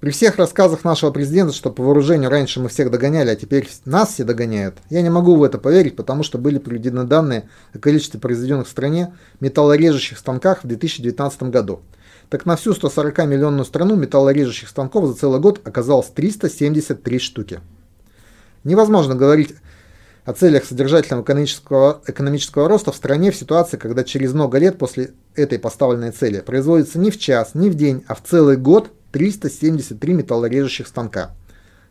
При 0.00 0.10
всех 0.10 0.36
рассказах 0.36 0.84
нашего 0.84 1.10
президента, 1.10 1.54
что 1.54 1.70
по 1.70 1.82
вооружению 1.82 2.28
раньше 2.28 2.60
мы 2.60 2.68
всех 2.68 2.90
догоняли, 2.90 3.30
а 3.30 3.36
теперь 3.36 3.66
нас 3.86 4.12
все 4.12 4.24
догоняют, 4.24 4.76
я 4.90 5.00
не 5.00 5.08
могу 5.08 5.36
в 5.36 5.42
это 5.42 5.56
поверить, 5.56 5.96
потому 5.96 6.22
что 6.22 6.36
были 6.36 6.58
приведены 6.58 7.04
данные 7.04 7.48
о 7.72 7.78
количестве 7.78 8.20
произведенных 8.20 8.66
в 8.66 8.70
стране 8.70 9.14
металлорежущих 9.40 10.18
станках 10.18 10.64
в 10.64 10.66
2019 10.66 11.44
году. 11.44 11.80
Так 12.28 12.44
на 12.44 12.56
всю 12.56 12.72
140-миллионную 12.72 13.64
страну 13.64 13.96
металлорежущих 13.96 14.68
станков 14.68 15.06
за 15.06 15.14
целый 15.14 15.40
год 15.40 15.62
оказалось 15.64 16.08
373 16.08 17.18
штуки. 17.18 17.60
Невозможно 18.64 19.14
говорить 19.14 19.54
о 20.26 20.34
целях 20.34 20.66
содержательного 20.66 21.22
экономического, 21.22 22.02
экономического 22.06 22.68
роста 22.68 22.92
в 22.92 22.96
стране 22.96 23.30
в 23.30 23.36
ситуации, 23.36 23.78
когда 23.78 24.04
через 24.04 24.34
много 24.34 24.58
лет 24.58 24.76
после 24.76 25.12
этой 25.36 25.58
поставленной 25.58 26.10
цели 26.10 26.40
производится 26.40 26.98
не 26.98 27.10
в 27.10 27.18
час, 27.18 27.52
не 27.54 27.70
в 27.70 27.74
день, 27.74 28.04
а 28.08 28.14
в 28.14 28.22
целый 28.22 28.58
год 28.58 28.90
373 29.16 30.12
металлорежущих 30.12 30.86
станка. 30.86 31.30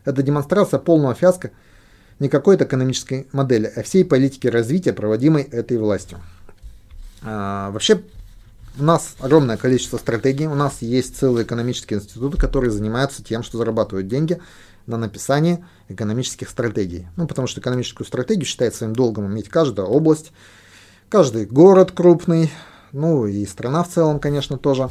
Это 0.04 0.22
демонстрация 0.22 0.78
полного 0.78 1.12
фиаско 1.12 1.50
не 2.20 2.28
какой-то 2.28 2.64
экономической 2.64 3.26
модели, 3.32 3.66
а 3.74 3.82
всей 3.82 4.04
политики 4.04 4.46
развития, 4.46 4.92
проводимой 4.92 5.42
этой 5.42 5.76
властью. 5.76 6.20
А, 7.22 7.72
вообще, 7.72 8.00
у 8.78 8.84
нас 8.84 9.16
огромное 9.18 9.56
количество 9.56 9.98
стратегий, 9.98 10.46
у 10.46 10.54
нас 10.54 10.82
есть 10.82 11.16
целые 11.16 11.44
экономические 11.44 11.98
институты, 11.98 12.38
которые 12.38 12.70
занимаются 12.70 13.24
тем, 13.24 13.42
что 13.42 13.58
зарабатывают 13.58 14.06
деньги 14.06 14.40
на 14.86 14.96
написание 14.96 15.66
экономических 15.88 16.48
стратегий. 16.48 17.08
Ну, 17.16 17.26
потому 17.26 17.48
что 17.48 17.60
экономическую 17.60 18.06
стратегию 18.06 18.46
считает 18.46 18.72
своим 18.72 18.94
долгом 18.94 19.26
иметь 19.26 19.48
каждая 19.48 19.86
область, 19.86 20.30
каждый 21.08 21.46
город 21.46 21.90
крупный, 21.90 22.52
ну 22.92 23.26
и 23.26 23.44
страна 23.46 23.82
в 23.82 23.88
целом, 23.88 24.20
конечно, 24.20 24.58
тоже. 24.58 24.88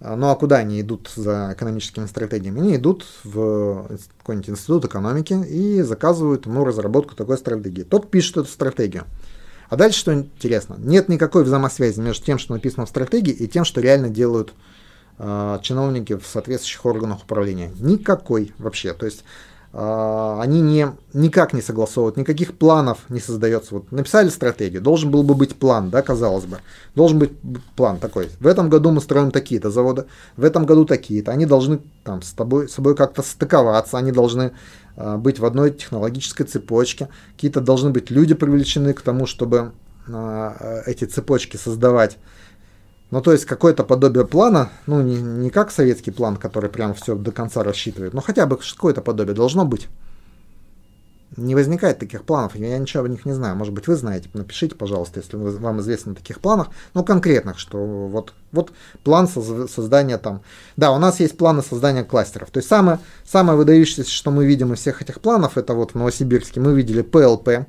А, 0.00 0.16
ну 0.16 0.30
а 0.30 0.36
куда 0.36 0.56
они 0.56 0.80
идут 0.80 1.10
за 1.14 1.50
экономическими 1.54 2.06
стратегиями? 2.06 2.60
Они 2.60 2.76
идут 2.76 3.06
в 3.24 3.88
какой-нибудь 4.18 4.50
институт 4.50 4.84
экономики 4.84 5.32
и 5.32 5.82
заказывают 5.82 6.46
ему 6.46 6.64
разработку 6.64 7.14
такой 7.14 7.38
стратегии. 7.38 7.82
Тот 7.82 8.10
пишет 8.10 8.38
эту 8.38 8.48
стратегию. 8.48 9.04
А 9.70 9.76
дальше 9.76 9.98
что 9.98 10.14
интересно? 10.14 10.76
Нет 10.78 11.08
никакой 11.08 11.44
взаимосвязи 11.44 12.00
между 12.00 12.24
тем, 12.24 12.38
что 12.38 12.52
написано 12.52 12.86
в 12.86 12.90
стратегии, 12.90 13.32
и 13.32 13.48
тем, 13.48 13.64
что 13.64 13.80
реально 13.80 14.10
делают 14.10 14.52
э, 15.18 15.58
чиновники 15.62 16.16
в 16.16 16.26
соответствующих 16.26 16.84
органах 16.84 17.22
управления. 17.22 17.72
Никакой 17.80 18.52
вообще. 18.58 18.92
То 18.92 19.06
есть 19.06 19.24
они 19.76 20.60
не, 20.60 20.92
никак 21.14 21.52
не 21.52 21.60
согласовывают, 21.60 22.16
никаких 22.16 22.56
планов 22.56 22.98
не 23.08 23.18
создается. 23.18 23.74
Вот 23.74 23.90
написали 23.90 24.28
стратегию, 24.28 24.80
должен 24.80 25.10
был 25.10 25.24
бы 25.24 25.34
быть 25.34 25.56
план, 25.56 25.90
да, 25.90 26.00
казалось 26.00 26.44
бы. 26.44 26.58
Должен 26.94 27.18
быть 27.18 27.32
план 27.74 27.98
такой. 27.98 28.28
В 28.38 28.46
этом 28.46 28.70
году 28.70 28.92
мы 28.92 29.00
строим 29.00 29.32
такие-то 29.32 29.70
заводы, 29.70 30.04
в 30.36 30.44
этом 30.44 30.64
году 30.64 30.84
такие-то. 30.84 31.32
Они 31.32 31.44
должны 31.44 31.80
там 32.04 32.22
с 32.22 32.30
тобой, 32.32 32.68
с 32.68 32.74
собой 32.74 32.94
как-то 32.94 33.22
стыковаться, 33.22 33.98
они 33.98 34.12
должны 34.12 34.52
э, 34.96 35.16
быть 35.16 35.40
в 35.40 35.44
одной 35.44 35.72
технологической 35.72 36.46
цепочке. 36.46 37.08
Какие-то 37.34 37.60
должны 37.60 37.90
быть 37.90 38.12
люди 38.12 38.34
привлечены 38.34 38.92
к 38.92 39.00
тому, 39.00 39.26
чтобы 39.26 39.72
э, 40.06 40.82
эти 40.86 41.04
цепочки 41.04 41.56
создавать. 41.56 42.16
Ну, 43.10 43.20
то 43.20 43.32
есть 43.32 43.44
какое-то 43.44 43.84
подобие 43.84 44.26
плана, 44.26 44.70
ну, 44.86 45.02
не, 45.02 45.16
не 45.16 45.50
как 45.50 45.70
советский 45.70 46.10
план, 46.10 46.36
который 46.36 46.70
прям 46.70 46.94
все 46.94 47.14
до 47.14 47.32
конца 47.32 47.62
рассчитывает, 47.62 48.12
но 48.14 48.20
хотя 48.20 48.46
бы 48.46 48.56
какое-то 48.56 49.02
подобие 49.02 49.34
должно 49.34 49.64
быть. 49.64 49.88
Не 51.36 51.54
возникает 51.56 51.98
таких 51.98 52.24
планов, 52.24 52.54
я 52.54 52.78
ничего 52.78 53.04
о 53.04 53.08
них 53.08 53.26
не 53.26 53.32
знаю. 53.32 53.56
Может 53.56 53.74
быть, 53.74 53.88
вы 53.88 53.96
знаете, 53.96 54.28
напишите, 54.34 54.76
пожалуйста, 54.76 55.18
если 55.18 55.36
вам 55.36 55.80
известно 55.80 56.12
о 56.12 56.14
таких 56.14 56.38
планах, 56.40 56.68
ну, 56.94 57.02
конкретных, 57.04 57.58
что 57.58 57.78
вот, 57.78 58.32
вот 58.52 58.72
план 59.02 59.26
создания 59.26 60.18
там. 60.18 60.42
Да, 60.76 60.92
у 60.92 60.98
нас 60.98 61.18
есть 61.18 61.36
планы 61.36 61.62
создания 61.62 62.04
кластеров. 62.04 62.50
То 62.50 62.58
есть 62.58 62.68
самое, 62.68 63.00
самое 63.24 63.58
выдающееся, 63.58 64.10
что 64.10 64.30
мы 64.30 64.46
видим 64.46 64.72
из 64.72 64.78
всех 64.78 65.02
этих 65.02 65.20
планов, 65.20 65.58
это 65.58 65.74
вот 65.74 65.92
в 65.92 65.94
Новосибирске 65.96 66.60
мы 66.60 66.72
видели 66.74 67.02
ПЛП, 67.02 67.66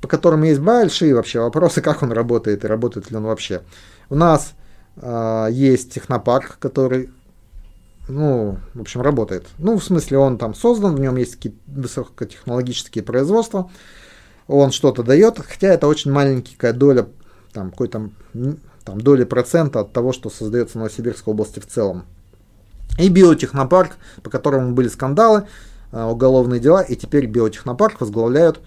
по 0.00 0.08
которым 0.08 0.42
есть 0.42 0.60
большие 0.60 1.14
вообще 1.14 1.40
вопросы, 1.40 1.80
как 1.82 2.02
он 2.02 2.10
работает 2.10 2.64
и 2.64 2.66
работает 2.66 3.10
ли 3.10 3.16
он 3.16 3.24
вообще. 3.24 3.62
У 4.08 4.14
нас 4.14 4.54
э, 4.96 5.48
есть 5.50 5.92
технопарк, 5.92 6.58
который, 6.58 7.10
ну, 8.08 8.58
в 8.74 8.80
общем, 8.80 9.00
работает. 9.00 9.46
Ну, 9.58 9.78
в 9.78 9.84
смысле, 9.84 10.18
он 10.18 10.38
там 10.38 10.54
создан, 10.54 10.94
в 10.94 11.00
нем 11.00 11.16
есть 11.16 11.36
какие-то 11.36 11.58
высокотехнологические 11.66 13.04
производства, 13.04 13.70
он 14.48 14.70
что-то 14.70 15.02
дает, 15.02 15.38
хотя 15.38 15.68
это 15.68 15.88
очень 15.88 16.12
маленькая 16.12 16.72
доля, 16.72 17.08
там, 17.52 17.70
какой-то 17.70 18.10
там, 18.84 19.00
доли 19.00 19.24
процента 19.24 19.80
от 19.80 19.92
того, 19.92 20.12
что 20.12 20.30
создается 20.30 20.74
в 20.74 20.76
Новосибирской 20.76 21.32
области 21.32 21.58
в 21.58 21.66
целом. 21.66 22.04
И 22.98 23.08
биотехнопарк, 23.08 23.96
по 24.22 24.30
которому 24.30 24.72
были 24.72 24.88
скандалы, 24.88 25.48
э, 25.90 26.04
уголовные 26.04 26.60
дела, 26.60 26.82
и 26.82 26.94
теперь 26.94 27.26
биотехнопарк 27.26 28.00
возглавляют 28.00 28.60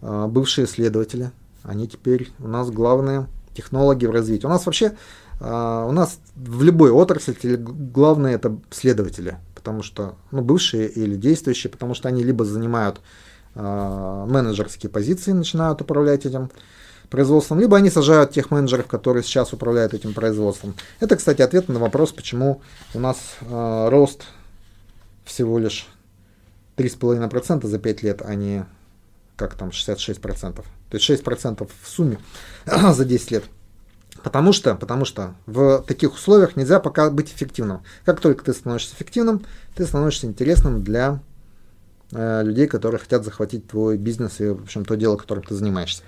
э, 0.00 0.26
бывшие 0.26 0.66
исследователи. 0.66 1.30
Они 1.62 1.86
теперь 1.86 2.32
у 2.38 2.48
нас 2.48 2.70
главные 2.70 3.26
технологии 3.56 4.06
в 4.06 4.10
развитии. 4.10 4.46
У 4.46 4.50
нас 4.50 4.66
вообще, 4.66 4.92
а, 5.40 5.86
у 5.86 5.92
нас 5.92 6.18
в 6.34 6.62
любой 6.62 6.90
отрасли 6.90 7.56
главное 7.56 8.34
это 8.34 8.56
следователи, 8.70 9.38
потому 9.54 9.82
что, 9.82 10.14
ну, 10.30 10.42
бывшие 10.42 10.88
или 10.88 11.16
действующие, 11.16 11.70
потому 11.70 11.94
что 11.94 12.08
они 12.08 12.22
либо 12.22 12.44
занимают 12.44 13.00
а, 13.54 14.26
менеджерские 14.26 14.90
позиции, 14.90 15.32
начинают 15.32 15.80
управлять 15.80 16.26
этим 16.26 16.50
производством, 17.08 17.60
либо 17.60 17.76
они 17.76 17.90
сажают 17.90 18.32
тех 18.32 18.50
менеджеров, 18.50 18.86
которые 18.86 19.22
сейчас 19.22 19.52
управляют 19.52 19.94
этим 19.94 20.12
производством. 20.12 20.74
Это, 21.00 21.16
кстати, 21.16 21.42
ответ 21.42 21.68
на 21.68 21.78
вопрос, 21.78 22.12
почему 22.12 22.62
у 22.94 23.00
нас 23.00 23.16
э, 23.40 23.88
рост 23.90 24.24
всего 25.24 25.58
лишь 25.58 25.88
3,5% 26.76 27.66
за 27.66 27.78
5 27.78 28.02
лет, 28.02 28.22
а 28.24 28.34
не 28.34 28.66
как 29.36 29.54
там 29.54 29.68
66%. 29.68 30.64
То 30.90 30.96
есть 30.96 31.08
6% 31.08 31.68
в 31.82 31.88
сумме 31.88 32.18
за 32.66 33.04
10 33.04 33.30
лет. 33.30 33.44
Потому 34.22 34.52
что, 34.52 34.74
потому 34.74 35.04
что 35.04 35.34
в 35.46 35.84
таких 35.86 36.14
условиях 36.14 36.56
нельзя 36.56 36.80
пока 36.80 37.10
быть 37.10 37.32
эффективным. 37.32 37.82
Как 38.04 38.20
только 38.20 38.44
ты 38.44 38.52
становишься 38.52 38.94
эффективным, 38.94 39.44
ты 39.74 39.86
становишься 39.86 40.26
интересным 40.26 40.82
для 40.82 41.20
э, 42.12 42.42
людей, 42.42 42.66
которые 42.66 42.98
хотят 42.98 43.24
захватить 43.24 43.68
твой 43.68 43.96
бизнес 43.96 44.40
и, 44.40 44.48
в 44.48 44.62
общем, 44.62 44.84
то 44.84 44.96
дело, 44.96 45.16
которым 45.16 45.44
ты 45.44 45.54
занимаешься. 45.54 46.02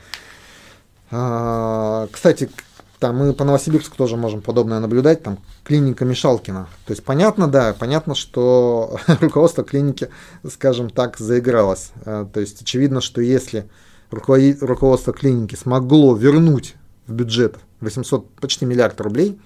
А, 1.11 2.09
кстати, 2.11 2.51
там 2.99 3.17
мы 3.17 3.33
по 3.33 3.45
Новосибирску 3.45 3.97
тоже 3.97 4.17
можем 4.17 4.43
подобное 4.43 4.81
наблюдать, 4.81 5.23
там 5.23 5.39
клиника 5.65 6.05
Мишалкина. 6.05 6.69
То 6.87 6.91
есть 6.93 7.05
понятно, 7.05 7.47
да, 7.47 7.73
понятно, 7.79 8.15
что 8.15 8.99
руководство 9.21 9.63
клиники, 9.63 10.11
скажем 10.51 10.91
так, 10.91 11.19
заигралось. 11.19 11.93
Э, 12.05 12.27
то 12.33 12.41
есть 12.41 12.63
очевидно, 12.63 13.01
что 13.01 13.21
если 13.21 13.69
руководство 14.11 15.13
клиники 15.13 15.55
смогло 15.55 16.15
вернуть 16.15 16.77
в 17.07 17.13
бюджет 17.13 17.57
800, 17.81 18.29
почти 18.37 18.65
миллиард 18.65 19.01
рублей, 19.01 19.39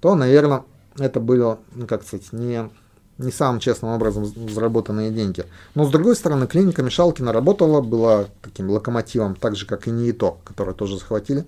то, 0.00 0.14
наверное, 0.14 0.64
это 0.98 1.20
было, 1.20 1.58
ну, 1.74 1.86
как 1.86 2.02
сказать, 2.04 2.32
не, 2.32 2.68
не 3.18 3.30
самым 3.30 3.60
честным 3.60 3.92
образом 3.92 4.26
заработанные 4.50 5.10
деньги. 5.10 5.44
Но, 5.74 5.84
с 5.84 5.90
другой 5.90 6.16
стороны, 6.16 6.46
клиника 6.46 6.82
Мишалкина 6.82 7.32
работала, 7.32 7.80
была 7.80 8.26
таким 8.42 8.70
локомотивом, 8.70 9.36
так 9.36 9.56
же, 9.56 9.66
как 9.66 9.86
и 9.86 9.90
НИИТО, 9.90 10.38
который 10.44 10.74
тоже 10.74 10.98
захватили. 10.98 11.44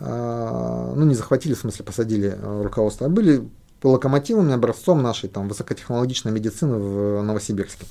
А, 0.00 0.92
ну, 0.94 1.04
не 1.04 1.14
захватили, 1.14 1.54
в 1.54 1.58
смысле, 1.58 1.84
посадили 1.84 2.36
э, 2.36 2.62
руководство, 2.62 3.06
а 3.06 3.10
были 3.10 3.48
локомотивом 3.82 4.48
и 4.50 4.52
образцом 4.52 5.02
нашей 5.02 5.28
там 5.28 5.48
высокотехнологичной 5.48 6.32
медицины 6.32 6.78
в 6.78 7.22
Новосибирске. 7.22 7.86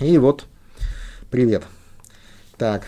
И 0.00 0.18
вот, 0.18 0.44
привет. 1.30 1.62
Так. 2.56 2.84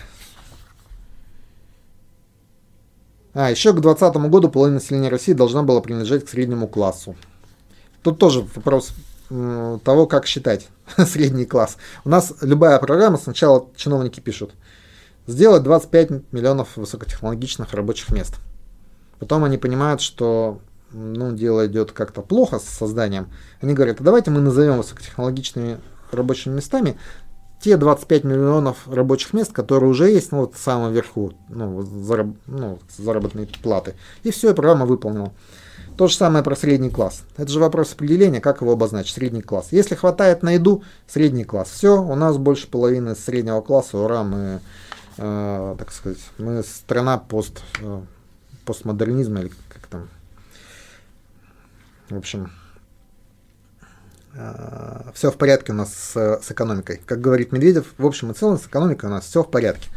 А, 3.33 3.51
еще 3.51 3.71
к 3.71 3.79
2020 3.79 4.31
году 4.31 4.49
половина 4.49 4.79
населения 4.79 5.09
России 5.09 5.33
должна 5.33 5.63
была 5.63 5.81
принадлежать 5.81 6.25
к 6.25 6.29
среднему 6.29 6.67
классу. 6.67 7.15
Тут 8.01 8.19
тоже 8.19 8.45
вопрос 8.55 8.93
того, 9.29 10.07
как 10.07 10.25
считать 10.25 10.69
средний 11.05 11.45
класс. 11.45 11.77
У 12.05 12.09
нас 12.09 12.33
любая 12.41 12.79
программа, 12.79 13.17
сначала 13.17 13.67
чиновники 13.75 14.19
пишут, 14.19 14.53
сделать 15.27 15.63
25 15.63 16.31
миллионов 16.31 16.77
высокотехнологичных 16.77 17.73
рабочих 17.73 18.09
мест. 18.09 18.35
Потом 19.19 19.43
они 19.43 19.57
понимают, 19.57 20.01
что 20.01 20.61
ну, 20.91 21.33
дело 21.33 21.67
идет 21.67 21.91
как-то 21.91 22.21
плохо 22.21 22.59
с 22.59 22.63
созданием. 22.63 23.29
Они 23.61 23.73
говорят, 23.73 23.99
а 23.99 24.03
давайте 24.03 24.31
мы 24.31 24.39
назовем 24.39 24.77
высокотехнологичными 24.77 25.79
рабочими 26.11 26.55
местами 26.55 26.97
те 27.59 27.77
25 27.77 28.23
миллионов 28.23 28.87
рабочих 28.87 29.33
мест, 29.33 29.51
которые 29.51 29.89
уже 29.89 30.09
есть, 30.09 30.31
ну 30.31 30.41
вот 30.41 30.55
в 30.55 30.59
самом 30.59 30.93
верху, 30.93 31.33
ну, 31.49 31.81
зараб, 31.81 32.27
ну 32.45 32.79
заработной 32.97 33.47
платы. 33.61 33.95
И 34.23 34.31
все, 34.31 34.53
программа 34.53 34.85
выполнена. 34.85 35.31
То 35.97 36.07
же 36.07 36.15
самое 36.15 36.43
про 36.43 36.55
средний 36.55 36.91
класс. 36.91 37.23
Это 37.37 37.51
же 37.51 37.59
вопрос 37.59 37.93
определения, 37.93 38.39
как 38.39 38.61
его 38.61 38.73
обозначить, 38.73 39.15
средний 39.15 39.41
класс. 39.41 39.69
Если 39.71 39.95
хватает 39.95 40.43
на 40.43 40.51
еду, 40.51 40.83
средний 41.07 41.43
класс. 41.43 41.71
Все, 41.71 41.99
у 41.99 42.13
нас 42.13 42.37
больше 42.37 42.67
половины 42.67 43.15
среднего 43.15 43.61
класса, 43.61 43.97
ура, 43.97 44.23
мы, 44.23 44.59
э, 45.17 45.75
так 45.79 45.91
сказать, 45.91 46.19
мы 46.37 46.61
страна 46.61 47.17
пост, 47.17 47.63
э, 47.81 48.01
постмодернизма, 48.65 49.39
или 49.39 49.51
как 49.69 49.87
там. 49.87 50.07
В 52.09 52.17
общем, 52.17 52.51
все 55.13 55.31
в 55.31 55.37
порядке 55.37 55.71
у 55.71 55.75
нас 55.75 55.93
с, 55.93 56.39
с 56.43 56.51
экономикой. 56.51 57.01
Как 57.05 57.21
говорит 57.21 57.51
Медведев, 57.51 57.93
в 57.97 58.05
общем 58.05 58.31
и 58.31 58.33
целом 58.33 58.59
с 58.59 58.65
экономикой 58.65 59.05
у 59.07 59.09
нас 59.09 59.25
все 59.25 59.43
в 59.43 59.49
порядке. 59.49 59.89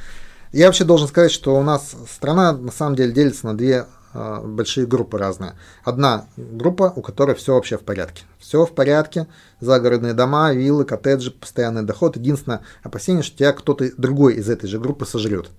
Я 0.52 0.66
вообще 0.66 0.84
должен 0.84 1.08
сказать, 1.08 1.30
что 1.30 1.56
у 1.56 1.62
нас 1.62 1.94
страна 2.10 2.52
на 2.52 2.72
самом 2.72 2.96
деле 2.96 3.12
делится 3.12 3.46
на 3.46 3.56
две 3.56 3.86
э, 4.14 4.40
большие 4.42 4.86
группы 4.86 5.16
разные. 5.16 5.54
Одна 5.84 6.26
группа, 6.36 6.92
у 6.96 7.02
которой 7.02 7.36
все 7.36 7.54
вообще 7.54 7.78
в 7.78 7.82
порядке. 7.82 8.24
Все 8.38 8.66
в 8.66 8.74
порядке, 8.74 9.28
загородные 9.60 10.12
дома, 10.12 10.52
виллы, 10.52 10.84
коттеджи, 10.84 11.30
постоянный 11.30 11.82
доход. 11.82 12.16
Единственное 12.16 12.62
опасение, 12.82 13.22
что 13.22 13.36
тебя 13.36 13.52
кто-то 13.52 13.90
другой 13.96 14.34
из 14.34 14.48
этой 14.48 14.68
же 14.68 14.80
группы 14.80 15.06
сожрет. 15.06 15.50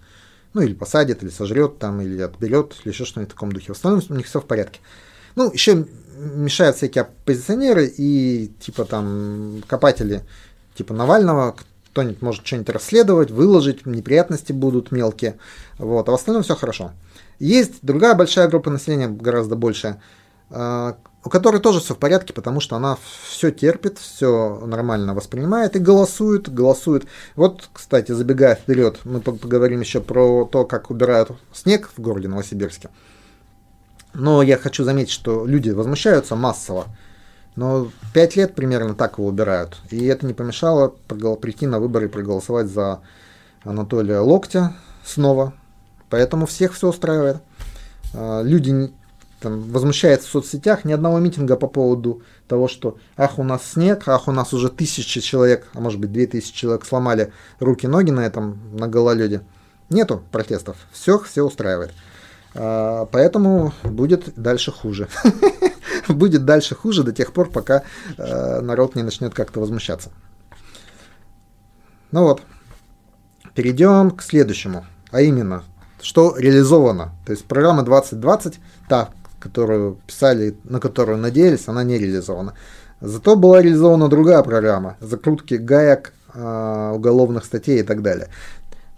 Ну, 0.53 0.61
или 0.61 0.73
посадит, 0.73 1.23
или 1.23 1.29
сожрет, 1.29 1.79
там, 1.79 2.01
или 2.01 2.21
отберет, 2.21 2.75
или 2.83 2.91
еще 2.91 3.05
что-нибудь 3.05 3.31
в 3.31 3.35
таком 3.35 3.53
духе. 3.53 3.73
В 3.73 3.77
основном 3.77 4.03
у 4.09 4.15
них 4.15 4.25
все 4.25 4.41
в 4.41 4.45
порядке. 4.45 4.81
Ну, 5.35 5.51
еще 5.51 5.85
мешают 6.17 6.77
всякие 6.77 7.03
оппозиционеры 7.03 7.85
и, 7.88 8.51
типа, 8.59 8.85
там, 8.85 9.63
копатели, 9.67 10.23
типа 10.75 10.93
Навального, 10.93 11.55
кто-нибудь 11.91 12.21
может 12.21 12.45
что-нибудь 12.45 12.69
расследовать, 12.69 13.31
выложить, 13.31 13.85
неприятности 13.85 14.53
будут 14.53 14.91
мелкие. 14.91 15.38
Вот, 15.77 16.07
а 16.07 16.11
в 16.11 16.15
остальном 16.15 16.43
все 16.43 16.55
хорошо. 16.55 16.91
Есть 17.39 17.79
другая 17.81 18.15
большая 18.15 18.47
группа 18.47 18.69
населения, 18.69 19.07
гораздо 19.07 19.55
большая, 19.55 20.01
а, 20.50 20.95
у 21.23 21.29
которой 21.29 21.59
тоже 21.59 21.79
все 21.79 21.95
в 21.95 21.97
порядке, 21.97 22.33
потому 22.33 22.59
что 22.59 22.75
она 22.75 22.97
все 23.27 23.51
терпит, 23.51 23.97
все 23.97 24.61
нормально 24.65 25.13
воспринимает 25.13 25.75
и 25.75 25.79
голосует, 25.79 26.53
голосует. 26.53 27.05
Вот, 27.35 27.69
кстати, 27.73 28.11
забегая 28.11 28.55
вперед, 28.55 29.00
мы 29.03 29.21
поговорим 29.21 29.81
еще 29.81 30.01
про 30.01 30.45
то, 30.45 30.65
как 30.65 30.91
убирают 30.91 31.31
снег 31.51 31.89
в 31.95 32.01
городе 32.01 32.27
Новосибирске. 32.27 32.89
Но 34.13 34.41
я 34.41 34.58
хочу 34.58 34.84
заметить, 34.84 35.12
что 35.12 35.46
люди 35.46 35.70
возмущаются 35.70 36.36
массово. 36.36 36.88
Но 37.56 37.89
пять 38.13 38.36
лет 38.36 38.56
примерно 38.56 38.96
так 38.96 39.18
его 39.18 39.27
убирают. 39.27 39.77
И 39.89 40.06
это 40.06 40.25
не 40.25 40.34
помешало 40.34 40.89
прийти 40.89 41.68
на 41.68 41.79
выборы 41.79 42.05
и 42.05 42.09
проголосовать 42.09 42.68
за 42.68 43.01
Анатолия 43.64 44.20
Локтя 44.20 44.74
снова, 45.03 45.53
Поэтому 46.12 46.46
всех 46.46 46.74
все 46.74 46.90
устраивает. 46.90 47.38
А, 48.14 48.44
люди 48.44 48.92
там, 49.40 49.62
возмущаются 49.72 50.27
в 50.27 50.31
соцсетях, 50.31 50.83
ни 50.85 50.92
одного 50.92 51.20
митинга 51.20 51.55
по 51.55 51.68
поводу 51.68 52.22
того, 52.48 52.68
что 52.68 52.98
ах, 53.18 53.40
у 53.40 53.44
нас 53.44 53.62
снег, 53.64 54.03
ах, 54.07 54.27
у 54.27 54.31
нас 54.31 54.53
уже 54.53 54.70
тысячи 54.70 55.22
человек, 55.22 55.70
а 55.74 55.79
может 55.79 56.00
быть 56.00 56.12
две 56.12 56.27
тысячи 56.27 56.53
человек 56.53 56.85
сломали 56.85 57.31
руки-ноги 57.59 58.12
на 58.12 58.20
этом, 58.22 58.59
на 58.74 58.88
гололеде. 58.88 59.42
Нету 59.90 60.22
протестов, 60.31 60.75
все, 60.92 61.18
все 61.18 61.44
устраивает. 61.44 61.92
А, 62.53 63.05
поэтому 63.05 63.74
будет 63.83 64.33
дальше 64.35 64.72
хуже. 64.72 65.07
Будет 66.07 66.46
дальше 66.46 66.75
хуже 66.75 67.03
до 67.03 67.11
тех 67.14 67.31
пор, 67.31 67.50
пока 67.50 67.83
а, 68.18 68.61
народ 68.61 68.96
не 68.96 69.03
начнет 69.03 69.33
как-то 69.33 69.59
возмущаться. 69.59 70.09
Ну 72.11 72.24
вот, 72.24 72.42
перейдем 73.53 74.11
к 74.11 74.22
следующему, 74.24 74.85
а 75.11 75.22
именно 75.22 75.64
что 76.01 76.35
реализовано. 76.37 77.11
То 77.25 77.31
есть 77.31 77.46
программа 77.46 77.83
2020, 77.83 78.59
та, 78.90 79.09
которую 79.40 80.00
писали, 80.07 80.57
на 80.64 80.79
которую 80.79 81.18
надеялись, 81.18 81.68
она 81.68 81.83
не 81.83 81.98
реализована. 81.98 82.53
Зато 83.00 83.35
была 83.35 83.61
реализована 83.61 84.09
другая 84.09 84.44
программа, 84.44 84.98
закрутки 85.00 85.55
гаек, 85.55 86.14
э, 86.33 86.92
уголовных 86.94 87.46
статей 87.46 87.79
и 87.79 87.83
так 87.83 88.01
далее. 88.01 88.29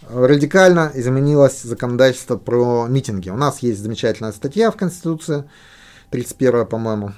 Радикально 0.08 0.92
изменилось 0.94 1.62
законодательство 1.62 2.36
про 2.36 2.86
митинги. 2.88 3.30
У 3.30 3.36
нас 3.36 3.60
есть 3.60 3.80
замечательная 3.80 4.32
статья 4.32 4.70
в 4.70 4.76
Конституции, 4.76 5.44
31, 6.10 6.66
по-моему, 6.66 7.12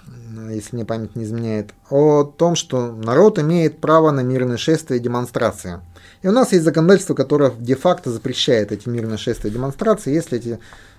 если 0.50 0.76
мне 0.76 0.84
память 0.84 1.16
не 1.16 1.24
изменяет, 1.24 1.70
о 1.90 2.24
том, 2.24 2.54
что 2.54 2.92
народ 2.92 3.38
имеет 3.38 3.80
право 3.80 4.10
на 4.10 4.20
мирные 4.20 4.56
шествия 4.56 4.96
и 4.96 5.00
демонстрации. 5.00 5.80
И 6.22 6.28
у 6.28 6.32
нас 6.32 6.52
есть 6.52 6.64
законодательство, 6.64 7.14
которое 7.14 7.52
де-факто 7.58 8.10
запрещает 8.10 8.72
эти 8.72 8.88
мирные 8.88 9.18
шествия 9.18 9.50
и 9.50 9.52
демонстрации, 9.52 10.14
если 10.14 10.38
эти 10.38 10.58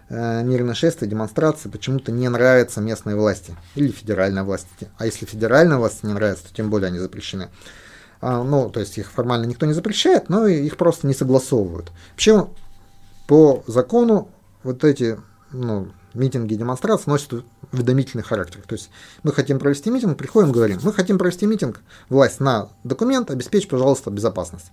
э, 0.10 0.44
мирные 0.44 0.76
шествия, 0.76 1.08
демонстрации 1.08 1.70
почему-то 1.70 2.12
не 2.12 2.30
нравятся 2.30 2.82
местной 2.82 3.16
власти 3.16 3.56
или 3.76 3.92
федеральной 3.92 4.44
власти. 4.44 4.90
А 4.98 5.06
если 5.06 5.26
федеральной 5.26 5.78
власти 5.78 6.06
не 6.06 6.14
нравится, 6.14 6.44
то 6.48 6.54
тем 6.54 6.70
более 6.70 6.88
они 6.88 7.00
запрещены. 7.00 7.50
А, 8.22 8.44
ну, 8.44 8.70
то 8.70 8.80
есть 8.80 8.98
их 8.98 9.12
формально 9.12 9.46
никто 9.46 9.66
не 9.66 9.74
запрещает, 9.74 10.30
но 10.30 10.48
их 10.48 10.78
просто 10.78 11.08
не 11.08 11.14
согласовывают. 11.14 11.92
Вообще, 12.12 12.48
по 13.28 13.64
закону 13.68 14.30
вот 14.64 14.84
эти 14.84 15.20
ну, 15.52 15.90
митинги 16.14 16.56
демонстрации 16.56 17.10
носят 17.10 17.46
уведомительный 17.72 18.24
характер. 18.24 18.62
То 18.68 18.74
есть 18.74 18.90
мы 19.24 19.32
хотим 19.32 19.60
провести 19.60 19.90
митинг, 19.90 20.18
приходим, 20.18 20.52
говорим, 20.52 20.80
мы 20.84 20.94
хотим 20.94 21.18
провести 21.18 21.46
митинг, 21.46 21.82
власть 22.10 22.40
на 22.40 22.70
документ, 22.84 23.30
обеспечь, 23.30 23.68
пожалуйста, 23.68 24.10
безопасность. 24.10 24.72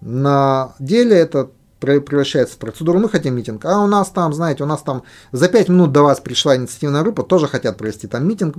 На 0.00 0.74
деле 0.78 1.16
это 1.16 1.50
превращается 1.78 2.54
в 2.54 2.58
процедуру, 2.58 3.00
мы 3.00 3.08
хотим 3.08 3.34
митинг, 3.34 3.64
а 3.64 3.82
у 3.82 3.86
нас 3.86 4.10
там, 4.10 4.32
знаете, 4.32 4.62
у 4.62 4.66
нас 4.66 4.82
там 4.82 5.02
за 5.32 5.48
5 5.48 5.68
минут 5.68 5.92
до 5.92 6.02
вас 6.02 6.20
пришла 6.20 6.56
инициативная 6.56 7.02
группа, 7.02 7.24
тоже 7.24 7.48
хотят 7.48 7.76
провести 7.76 8.06
там 8.06 8.26
митинг, 8.26 8.56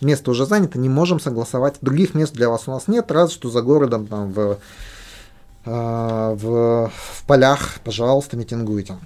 место 0.00 0.30
уже 0.30 0.46
занято, 0.46 0.78
не 0.78 0.88
можем 0.88 1.20
согласовать, 1.20 1.76
других 1.80 2.14
мест 2.14 2.32
для 2.34 2.48
вас 2.48 2.64
у 2.66 2.72
нас 2.72 2.88
нет, 2.88 3.10
разве 3.10 3.34
что 3.34 3.50
за 3.50 3.62
городом, 3.62 4.06
там, 4.06 4.32
в, 4.32 4.58
э, 5.64 5.70
в, 6.34 6.90
в 6.90 7.24
полях, 7.26 7.80
пожалуйста, 7.84 8.36
митингуйте. 8.36 8.96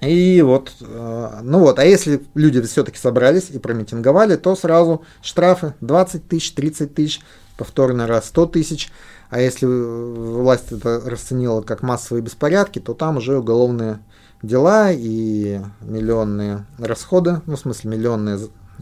И 0.00 0.42
вот, 0.42 0.72
э, 0.80 1.40
ну 1.42 1.60
вот, 1.60 1.78
а 1.78 1.84
если 1.84 2.22
люди 2.34 2.62
все-таки 2.62 2.98
собрались 2.98 3.50
и 3.50 3.58
промитинговали, 3.58 4.36
то 4.36 4.54
сразу 4.54 5.02
штрафы 5.22 5.74
20 5.80 6.28
тысяч, 6.28 6.52
30 6.52 6.94
тысяч, 6.94 7.20
повторный 7.56 8.06
раз 8.06 8.26
100 8.26 8.46
тысяч, 8.46 8.92
а 9.30 9.40
если 9.40 9.66
власть 9.66 10.70
это 10.70 11.02
расценила 11.04 11.62
как 11.62 11.82
массовые 11.82 12.22
беспорядки, 12.22 12.78
то 12.78 12.94
там 12.94 13.16
уже 13.16 13.38
уголовные 13.38 13.98
дела 14.42 14.92
и 14.92 15.60
миллионные 15.80 16.64
расходы, 16.78 17.42
ну, 17.46 17.56
в 17.56 17.60
смысле, 17.60 17.90
миллионные, 17.90 18.38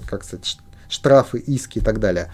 как 0.07 0.23
сказать, 0.23 0.59
штрафы, 0.89 1.39
иски 1.39 1.79
и 1.79 1.83
так 1.83 2.01
далее. 2.01 2.31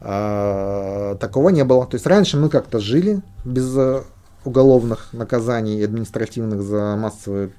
А, 0.00 1.16
такого 1.16 1.48
не 1.48 1.64
было. 1.64 1.86
То 1.86 1.94
есть 1.94 2.06
раньше 2.06 2.36
мы 2.36 2.48
как-то 2.48 2.78
жили 2.78 3.22
без 3.44 3.76
э, 3.76 4.02
уголовных 4.44 5.12
наказаний 5.12 5.78
и 5.78 5.84
административных 5.84 6.62
за 6.62 6.96
массовые 6.96 7.50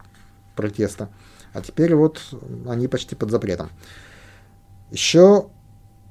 протесты, 0.56 1.08
а 1.54 1.62
теперь 1.62 1.96
вот 1.96 2.22
они 2.68 2.88
почти 2.88 3.16
под 3.16 3.32
запретом. 3.32 3.70
Еще 4.92 5.48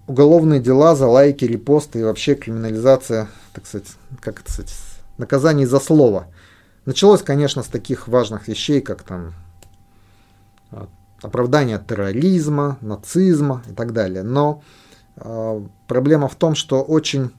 уголовные 0.07 0.61
дела 0.61 0.97
за 0.97 1.07
лайки, 1.07 1.45
репосты 1.45 2.01
и 2.01 2.03
вообще 2.03 2.35
криминализация, 2.35 3.29
так 3.53 3.67
сказать, 3.67 3.89
как 4.21 4.41
это 4.41 4.53
сказать, 4.53 4.75
наказаний 5.17 5.65
за 5.65 5.81
слово. 5.81 6.27
Началось, 6.85 7.23
конечно, 7.23 7.63
с 7.63 7.67
таких 7.67 8.09
важных 8.09 8.49
вещей, 8.49 8.81
как 8.81 9.03
там 9.03 9.35
а, 10.71 10.89
оправдание 11.25 11.79
терроризма, 11.79 12.79
нацизма 12.81 13.63
и 13.71 13.73
так 13.73 13.93
далее. 13.93 14.23
Но 14.23 14.63
э, 15.17 15.61
проблема 15.89 16.29
в 16.29 16.35
том, 16.35 16.55
что 16.55 16.83
очень, 16.83 17.31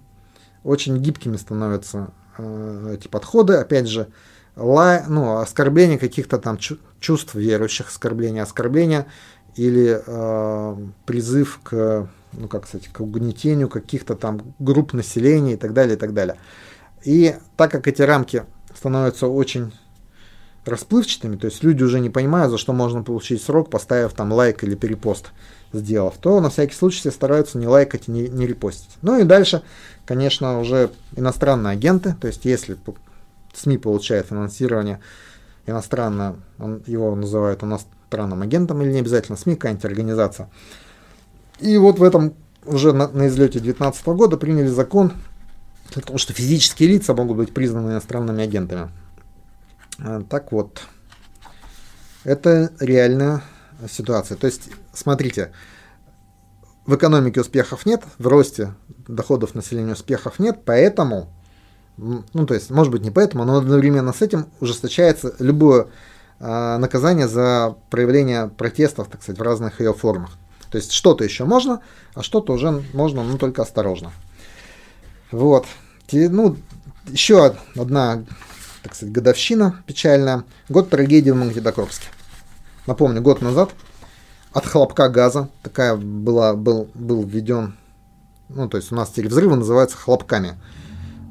очень 0.63 0.97
гибкими 0.97 1.37
становятся 1.37 2.09
э, 2.37 2.95
эти 2.97 3.07
подходы. 3.07 3.53
Опять 3.53 3.87
же, 3.87 4.07
ла, 4.55 5.03
ну, 5.07 5.37
оскорбление 5.37 5.99
каких-то 5.99 6.39
там 6.39 6.57
чувств 6.99 7.35
верующих, 7.35 7.89
оскорбление, 7.89 8.43
оскорбление 8.43 9.05
или 9.55 10.01
э, 10.05 10.77
призыв 11.05 11.59
к, 11.63 12.09
ну 12.33 12.47
как 12.47 12.67
сказать, 12.67 12.87
к 12.87 12.99
угнетению 12.99 13.69
каких-то 13.69 14.15
там 14.15 14.55
групп 14.59 14.93
населения 14.93 15.53
и 15.53 15.57
так 15.57 15.73
далее, 15.73 15.95
и 15.95 15.99
так 15.99 16.13
далее. 16.13 16.37
И 17.03 17.35
так 17.55 17.71
как 17.71 17.87
эти 17.87 18.01
рамки 18.01 18.45
становятся 18.73 19.27
очень 19.27 19.73
расплывчатыми, 20.65 21.37
то 21.37 21.45
есть 21.45 21.63
люди 21.63 21.83
уже 21.83 21.99
не 21.99 22.09
понимают, 22.09 22.51
за 22.51 22.57
что 22.57 22.73
можно 22.73 23.03
получить 23.03 23.41
срок, 23.41 23.69
поставив 23.69 24.13
там 24.13 24.31
лайк 24.31 24.63
или 24.63 24.75
перепост 24.75 25.31
сделав, 25.73 26.15
то 26.19 26.39
на 26.39 26.49
всякий 26.49 26.73
случай 26.73 26.99
все 26.99 27.11
стараются 27.11 27.57
не 27.57 27.67
лайкать 27.67 28.07
и 28.07 28.11
не, 28.11 28.27
не 28.27 28.47
репостить. 28.47 28.97
Ну 29.01 29.19
и 29.19 29.23
дальше, 29.23 29.61
конечно, 30.05 30.59
уже 30.59 30.91
иностранные 31.15 31.73
агенты, 31.73 32.15
то 32.19 32.27
есть 32.27 32.45
если 32.45 32.77
СМИ 33.53 33.77
получает 33.77 34.27
финансирование 34.27 34.99
иностранно, 35.65 36.35
он, 36.59 36.81
его 36.85 37.15
называют 37.15 37.63
иностранным 37.63 38.41
агентом 38.41 38.81
или 38.81 38.91
не 38.91 38.99
обязательно 38.99 39.37
СМИ, 39.37 39.55
какая-нибудь 39.55 39.85
организация. 39.85 40.49
И 41.59 41.77
вот 41.77 41.99
в 41.99 42.03
этом 42.03 42.33
уже 42.65 42.93
на, 42.93 43.07
на 43.07 43.27
излете 43.27 43.59
2019 43.59 44.07
года 44.07 44.37
приняли 44.37 44.67
закон 44.67 45.13
о 45.95 46.01
том, 46.01 46.17
что 46.17 46.33
физические 46.33 46.89
лица 46.89 47.13
могут 47.13 47.37
быть 47.37 47.53
признаны 47.53 47.91
иностранными 47.91 48.43
агентами. 48.43 48.89
А, 49.99 50.21
так 50.23 50.51
вот, 50.51 50.81
это 52.23 52.71
реальная 52.79 53.41
ситуация. 53.89 54.37
То 54.37 54.47
есть, 54.47 54.69
смотрите, 54.93 55.51
в 56.85 56.95
экономике 56.95 57.41
успехов 57.41 57.85
нет, 57.85 58.03
в 58.17 58.27
росте 58.27 58.73
доходов 59.07 59.55
населения 59.55 59.93
успехов 59.93 60.39
нет, 60.39 60.61
поэтому, 60.65 61.29
ну 61.97 62.45
то 62.45 62.53
есть, 62.53 62.69
может 62.69 62.91
быть 62.91 63.01
не 63.01 63.11
поэтому, 63.11 63.45
но 63.45 63.57
одновременно 63.57 64.13
с 64.13 64.21
этим 64.21 64.47
ужесточается 64.59 65.35
любое 65.39 65.87
э, 66.39 66.77
наказание 66.77 67.27
за 67.27 67.75
проявление 67.89 68.47
протестов, 68.49 69.07
так 69.07 69.23
сказать, 69.23 69.39
в 69.39 69.43
разных 69.43 69.79
ее 69.79 69.93
формах. 69.93 70.31
То 70.69 70.77
есть 70.77 70.91
что-то 70.91 71.23
еще 71.23 71.45
можно, 71.45 71.81
а 72.13 72.21
что-то 72.21 72.53
уже 72.53 72.83
можно, 72.93 73.23
но 73.23 73.37
только 73.37 73.61
осторожно. 73.61 74.11
Вот. 75.31 75.65
Ну, 76.11 76.57
еще 77.07 77.55
одна, 77.75 78.23
так 78.85 78.93
сказать, 78.93 79.11
годовщина 79.11 79.83
печальная. 79.87 80.43
Год 80.69 80.91
трагедии 80.91 81.31
в 81.31 81.35
Магнитогорске. 81.35 82.05
Напомню, 82.85 83.19
год 83.19 83.41
назад 83.41 83.71
от 84.53 84.67
хлопка 84.67 85.09
газа, 85.09 85.49
такая 85.63 85.95
была, 85.95 86.53
был, 86.53 86.87
был 86.93 87.23
введен, 87.23 87.75
ну, 88.47 88.69
то 88.69 88.77
есть 88.77 88.91
у 88.91 88.95
нас 88.95 89.09
теперь 89.09 89.29
взрывы 89.29 89.55
называются 89.55 89.97
хлопками. 89.97 90.53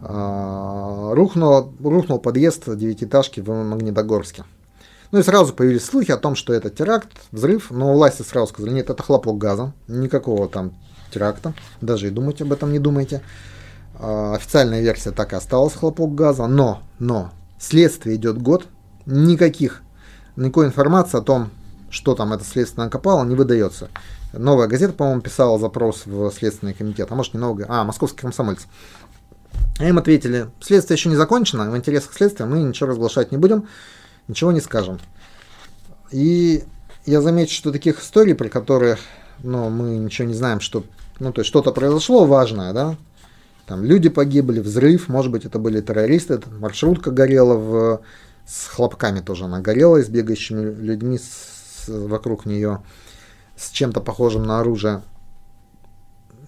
А, 0.03 1.15
рухнул, 1.15 1.73
рухнул 1.81 2.19
подъезд 2.19 2.65
девятиэтажки 2.67 3.39
в 3.39 3.49
Магнитогорске. 3.49 4.43
Ну 5.13 5.21
и 5.21 5.23
сразу 5.23 5.55
появились 5.55 5.85
слухи 5.85 6.11
о 6.11 6.17
том, 6.17 6.35
что 6.35 6.53
это 6.53 6.71
теракт, 6.71 7.09
взрыв, 7.31 7.71
но 7.71 7.95
власти 7.95 8.23
сразу 8.23 8.49
сказали, 8.49 8.73
нет, 8.73 8.91
это 8.91 9.01
хлопок 9.01 9.39
газа, 9.39 9.73
никакого 9.87 10.49
там 10.49 10.73
теракта, 11.13 11.55
даже 11.81 12.09
и 12.09 12.11
думать 12.11 12.43
об 12.43 12.53
этом 12.53 12.73
не 12.73 12.81
думайте. 12.81 13.23
А, 13.95 14.35
официальная 14.35 14.81
версия 14.81 15.13
так 15.13 15.33
и 15.33 15.37
осталась 15.37 15.75
хлопок 15.75 16.17
газа, 16.17 16.49
но, 16.49 16.83
но, 16.99 17.31
следствие 17.65 18.17
идет 18.17 18.41
год, 18.41 18.67
никаких, 19.07 19.83
никакой 20.37 20.67
информации 20.67 21.19
о 21.19 21.23
том, 21.23 21.51
что 21.91 22.15
там 22.15 22.33
это 22.33 22.45
следствие 22.45 22.85
накопало, 22.85 23.25
не 23.25 23.35
выдается. 23.35 23.89
Новая 24.33 24.67
газета, 24.67 24.93
по-моему, 24.93 25.21
писала 25.21 25.59
запрос 25.59 26.07
в 26.07 26.31
Следственный 26.33 26.75
комитет, 26.75 27.11
а 27.11 27.15
может 27.15 27.35
не 27.35 27.41
новая, 27.41 27.67
а, 27.69 27.85
московский 27.85 28.21
комсомольц. 28.21 28.63
А 29.79 29.85
им 29.85 29.99
ответили, 29.99 30.51
следствие 30.61 30.97
еще 30.97 31.09
не 31.09 31.17
закончено, 31.17 31.71
в 31.71 31.77
интересах 31.77 32.13
следствия 32.13 32.47
мы 32.47 32.61
ничего 32.61 32.91
разглашать 32.91 33.33
не 33.33 33.39
будем, 33.39 33.69
ничего 34.27 34.51
не 34.51 34.61
скажем. 34.61 34.99
И 36.11 36.65
я 37.07 37.21
замечу, 37.21 37.55
что 37.55 37.73
таких 37.73 38.01
историй, 38.01 38.35
при 38.35 38.49
которых 38.49 38.99
ну, 39.43 39.69
мы 39.71 39.97
ничего 39.97 40.27
не 40.27 40.35
знаем, 40.35 40.61
что 40.61 40.85
ну, 41.21 41.33
то 41.33 41.41
есть 41.41 41.49
что-то 41.49 41.73
произошло 41.73 42.25
важное, 42.25 42.73
да, 42.73 42.97
там 43.67 43.85
люди 43.85 44.09
погибли, 44.09 44.61
взрыв, 44.61 45.09
может 45.09 45.33
быть, 45.33 45.45
это 45.45 45.59
были 45.59 45.81
террористы, 45.81 46.41
маршрутка 46.59 47.11
горела 47.11 47.55
в, 47.55 48.01
с 48.47 48.67
хлопками 48.69 49.21
тоже 49.21 49.45
она 49.45 49.61
горела, 49.61 50.03
с 50.03 50.09
бегающими 50.09 50.75
людьми, 50.75 51.19
с 51.19 51.89
вокруг 51.89 52.47
нее 52.47 52.83
с 53.57 53.71
чем-то 53.71 54.01
похожим 54.01 54.45
на 54.45 54.61
оружие, 54.61 55.03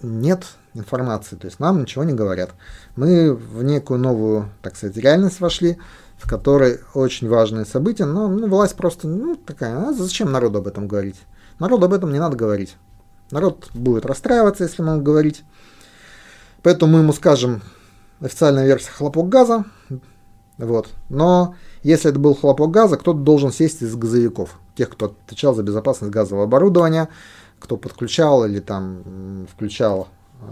нет 0.02 0.46
информации, 0.74 1.36
то 1.36 1.46
есть 1.46 1.58
нам 1.60 1.80
ничего 1.80 2.04
не 2.04 2.12
говорят. 2.12 2.50
Мы 2.96 3.32
в 3.34 3.62
некую 3.62 3.98
новую, 3.98 4.50
так 4.62 4.76
сказать, 4.76 4.96
реальность 4.96 5.40
вошли, 5.40 5.78
в 6.18 6.28
которой 6.28 6.80
очень 6.94 7.28
важные 7.28 7.64
события, 7.64 8.04
но 8.04 8.28
ну, 8.28 8.48
власть 8.48 8.76
просто 8.76 9.08
ну, 9.08 9.36
такая, 9.36 9.88
а 9.88 9.92
зачем 9.92 10.32
народу 10.32 10.58
об 10.58 10.66
этом 10.66 10.88
говорить? 10.88 11.20
Народу 11.58 11.86
об 11.86 11.92
этом 11.94 12.12
не 12.12 12.18
надо 12.18 12.36
говорить. 12.36 12.76
Народ 13.30 13.70
будет 13.74 14.06
расстраиваться, 14.06 14.64
если 14.64 14.82
мы 14.82 15.00
говорить. 15.00 15.44
Поэтому 16.66 16.94
мы 16.94 16.98
ему 16.98 17.12
скажем 17.12 17.62
официальная 18.20 18.66
версия 18.66 18.90
хлопок 18.90 19.28
газа. 19.28 19.66
Вот. 20.58 20.88
Но 21.08 21.54
если 21.84 22.10
это 22.10 22.18
был 22.18 22.34
хлопок 22.34 22.72
газа, 22.72 22.96
кто-то 22.96 23.20
должен 23.20 23.52
сесть 23.52 23.82
из 23.82 23.94
газовиков 23.94 24.58
тех, 24.74 24.90
кто 24.90 25.14
отвечал 25.24 25.54
за 25.54 25.62
безопасность 25.62 26.12
газового 26.12 26.42
оборудования, 26.42 27.08
кто 27.60 27.76
подключал 27.76 28.44
или 28.46 28.58
там 28.58 29.46
включал 29.48 30.08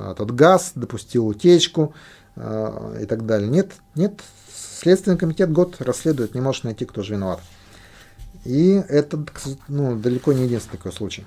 этот 0.08 0.32
газ, 0.32 0.70
допустил 0.76 1.26
утечку 1.26 1.94
э, 2.36 3.00
и 3.02 3.06
так 3.06 3.26
далее. 3.26 3.48
Нет, 3.48 3.72
нет, 3.96 4.22
Следственный 4.54 5.18
комитет 5.18 5.50
год 5.50 5.80
расследует, 5.80 6.36
не 6.36 6.40
может 6.40 6.62
найти, 6.62 6.84
кто 6.84 7.02
же 7.02 7.14
виноват. 7.14 7.40
И 8.44 8.80
это 8.88 9.18
ну, 9.66 9.96
далеко 9.96 10.32
не 10.32 10.44
единственный 10.44 10.76
такой 10.76 10.92
случай. 10.92 11.24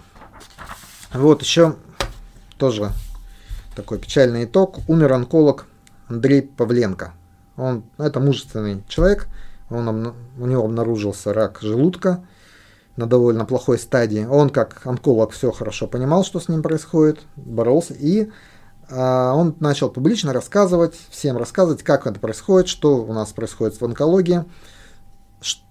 Вот 1.13 1.41
еще 1.41 1.76
тоже 2.58 2.93
такой 3.78 4.00
печальный 4.00 4.46
итог. 4.46 4.80
Умер 4.88 5.13
онколог 5.13 5.68
Андрей 6.08 6.42
Павленко. 6.42 7.13
Он, 7.56 7.84
это 7.98 8.20
мужественный 8.20 8.84
человек, 8.88 9.28
он, 9.70 10.13
у 10.40 10.46
него 10.46 10.66
обнаружился 10.66 11.34
рак 11.34 11.60
желудка, 11.62 12.24
на 12.96 13.06
довольно 13.06 13.46
плохой 13.46 13.78
стадии. 13.78 14.26
Он, 14.26 14.50
как 14.50 14.82
онколог, 14.86 15.32
все 15.32 15.52
хорошо 15.52 15.88
понимал, 15.88 16.24
что 16.24 16.40
с 16.40 16.50
ним 16.50 16.63
происходит, 16.63 17.20
боролся, 17.36 17.94
и 17.94 18.32
а, 18.90 19.34
он 19.36 19.56
начал 19.60 19.90
публично 19.90 20.34
рассказывать, 20.34 20.96
всем 21.12 21.38
рассказывать, 21.38 21.84
как 21.84 22.08
это 22.08 22.20
происходит, 22.20 22.68
что 22.68 23.04
у 23.04 23.13
нас 23.13 23.32
происходит 23.32 23.80
в 23.80 23.86
онкологии, 23.86 24.46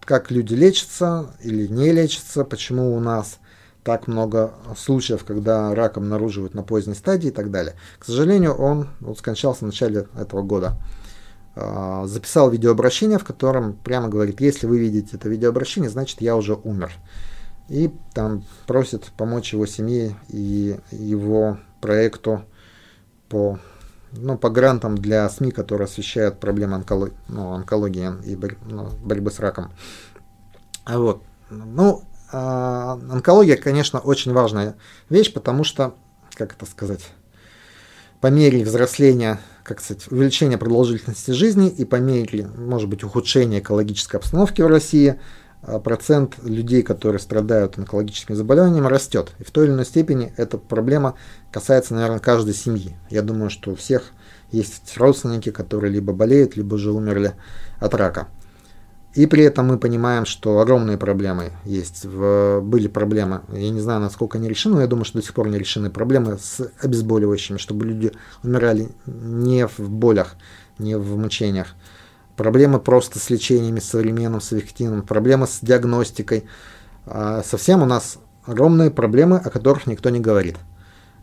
как 0.04 0.30
люди 0.30 0.54
лечатся 0.54 1.34
или 1.42 1.66
не 1.66 1.90
лечатся, 1.90 2.44
почему 2.44 2.96
у 2.96 3.00
нас 3.00 3.38
так 3.86 4.08
много 4.08 4.52
случаев, 4.76 5.24
когда 5.24 5.72
рак 5.72 5.96
обнаруживают 5.96 6.54
на 6.54 6.64
поздней 6.64 6.94
стадии 6.94 7.28
и 7.28 7.30
так 7.30 7.52
далее. 7.52 7.76
К 8.00 8.04
сожалению, 8.04 8.52
он 8.54 8.88
вот 8.98 9.20
скончался 9.20 9.60
в 9.60 9.68
начале 9.68 10.08
этого 10.18 10.42
года. 10.42 10.76
А, 11.54 12.04
записал 12.08 12.50
видеообращение, 12.50 13.20
в 13.20 13.24
котором 13.24 13.74
прямо 13.74 14.08
говорит, 14.08 14.40
если 14.40 14.66
вы 14.66 14.80
видите 14.80 15.16
это 15.16 15.28
видеообращение, 15.28 15.88
значит 15.88 16.20
я 16.20 16.34
уже 16.34 16.54
умер. 16.54 16.90
И 17.68 17.94
там 18.12 18.42
просит 18.66 19.04
помочь 19.16 19.52
его 19.52 19.66
семье 19.66 20.16
и 20.30 20.80
его 20.90 21.58
проекту 21.80 22.42
по, 23.28 23.60
ну, 24.10 24.36
по 24.36 24.50
грантам 24.50 24.98
для 24.98 25.28
СМИ, 25.28 25.52
которые 25.52 25.84
освещают 25.84 26.40
проблемы 26.40 26.74
онколог, 26.74 27.12
ну, 27.28 27.52
онкологии 27.52 28.10
и 28.24 28.34
борь, 28.34 28.56
ну, 28.66 28.90
борьбы 29.04 29.30
с 29.30 29.38
раком. 29.38 29.70
А 30.84 30.98
вот. 30.98 31.22
Ну, 31.50 32.02
онкология, 32.36 33.56
конечно, 33.56 34.00
очень 34.00 34.32
важная 34.32 34.76
вещь, 35.08 35.32
потому 35.32 35.64
что, 35.64 35.94
как 36.34 36.54
это 36.54 36.66
сказать, 36.66 37.06
по 38.20 38.28
мере 38.28 38.64
взросления 38.64 39.40
как 39.66 39.80
сказать, 39.80 40.06
увеличение 40.12 40.58
продолжительности 40.58 41.32
жизни 41.32 41.68
и 41.68 41.84
по 41.84 41.96
мере, 41.96 42.46
может 42.56 42.88
быть, 42.88 43.02
ухудшения 43.02 43.58
экологической 43.58 44.16
обстановки 44.16 44.62
в 44.62 44.68
России, 44.68 45.18
а, 45.62 45.80
процент 45.80 46.34
людей, 46.44 46.82
которые 46.84 47.18
страдают 47.18 47.76
онкологическими 47.76 48.36
заболеваниями, 48.36 48.86
растет. 48.86 49.32
И 49.40 49.44
в 49.44 49.50
той 49.50 49.66
или 49.66 49.72
иной 49.72 49.84
степени 49.84 50.32
эта 50.36 50.56
проблема 50.56 51.16
касается, 51.50 51.94
наверное, 51.94 52.20
каждой 52.20 52.54
семьи. 52.54 52.96
Я 53.10 53.22
думаю, 53.22 53.50
что 53.50 53.72
у 53.72 53.74
всех 53.74 54.12
есть 54.52 54.96
родственники, 54.96 55.50
которые 55.50 55.92
либо 55.92 56.12
болеют, 56.12 56.56
либо 56.56 56.76
уже 56.76 56.92
умерли 56.92 57.34
от 57.80 57.92
рака. 57.94 58.28
И 59.16 59.24
при 59.24 59.44
этом 59.44 59.68
мы 59.68 59.78
понимаем, 59.78 60.26
что 60.26 60.60
огромные 60.60 60.98
проблемы 60.98 61.52
есть. 61.64 62.04
В, 62.04 62.60
были 62.60 62.86
проблемы, 62.86 63.40
я 63.50 63.70
не 63.70 63.80
знаю, 63.80 64.00
насколько 64.00 64.36
они 64.36 64.46
решены, 64.46 64.74
но 64.74 64.80
я 64.82 64.86
думаю, 64.86 65.06
что 65.06 65.18
до 65.18 65.24
сих 65.24 65.32
пор 65.32 65.48
не 65.48 65.58
решены 65.58 65.88
проблемы 65.88 66.36
с 66.38 66.70
обезболивающими, 66.82 67.56
чтобы 67.56 67.86
люди 67.86 68.12
умирали 68.44 68.90
не 69.06 69.66
в 69.66 69.78
болях, 69.78 70.36
не 70.78 70.98
в 70.98 71.16
мучениях. 71.16 71.68
Проблемы 72.36 72.78
просто 72.78 73.18
с 73.18 73.30
лечениями 73.30 73.80
современным, 73.80 74.42
с 74.42 74.52
эффективным, 74.52 75.00
проблемы 75.00 75.46
с 75.46 75.60
диагностикой. 75.62 76.44
А 77.06 77.42
совсем 77.42 77.82
у 77.82 77.86
нас 77.86 78.18
огромные 78.44 78.90
проблемы, 78.90 79.38
о 79.38 79.48
которых 79.48 79.86
никто 79.86 80.10
не 80.10 80.20
говорит. 80.20 80.56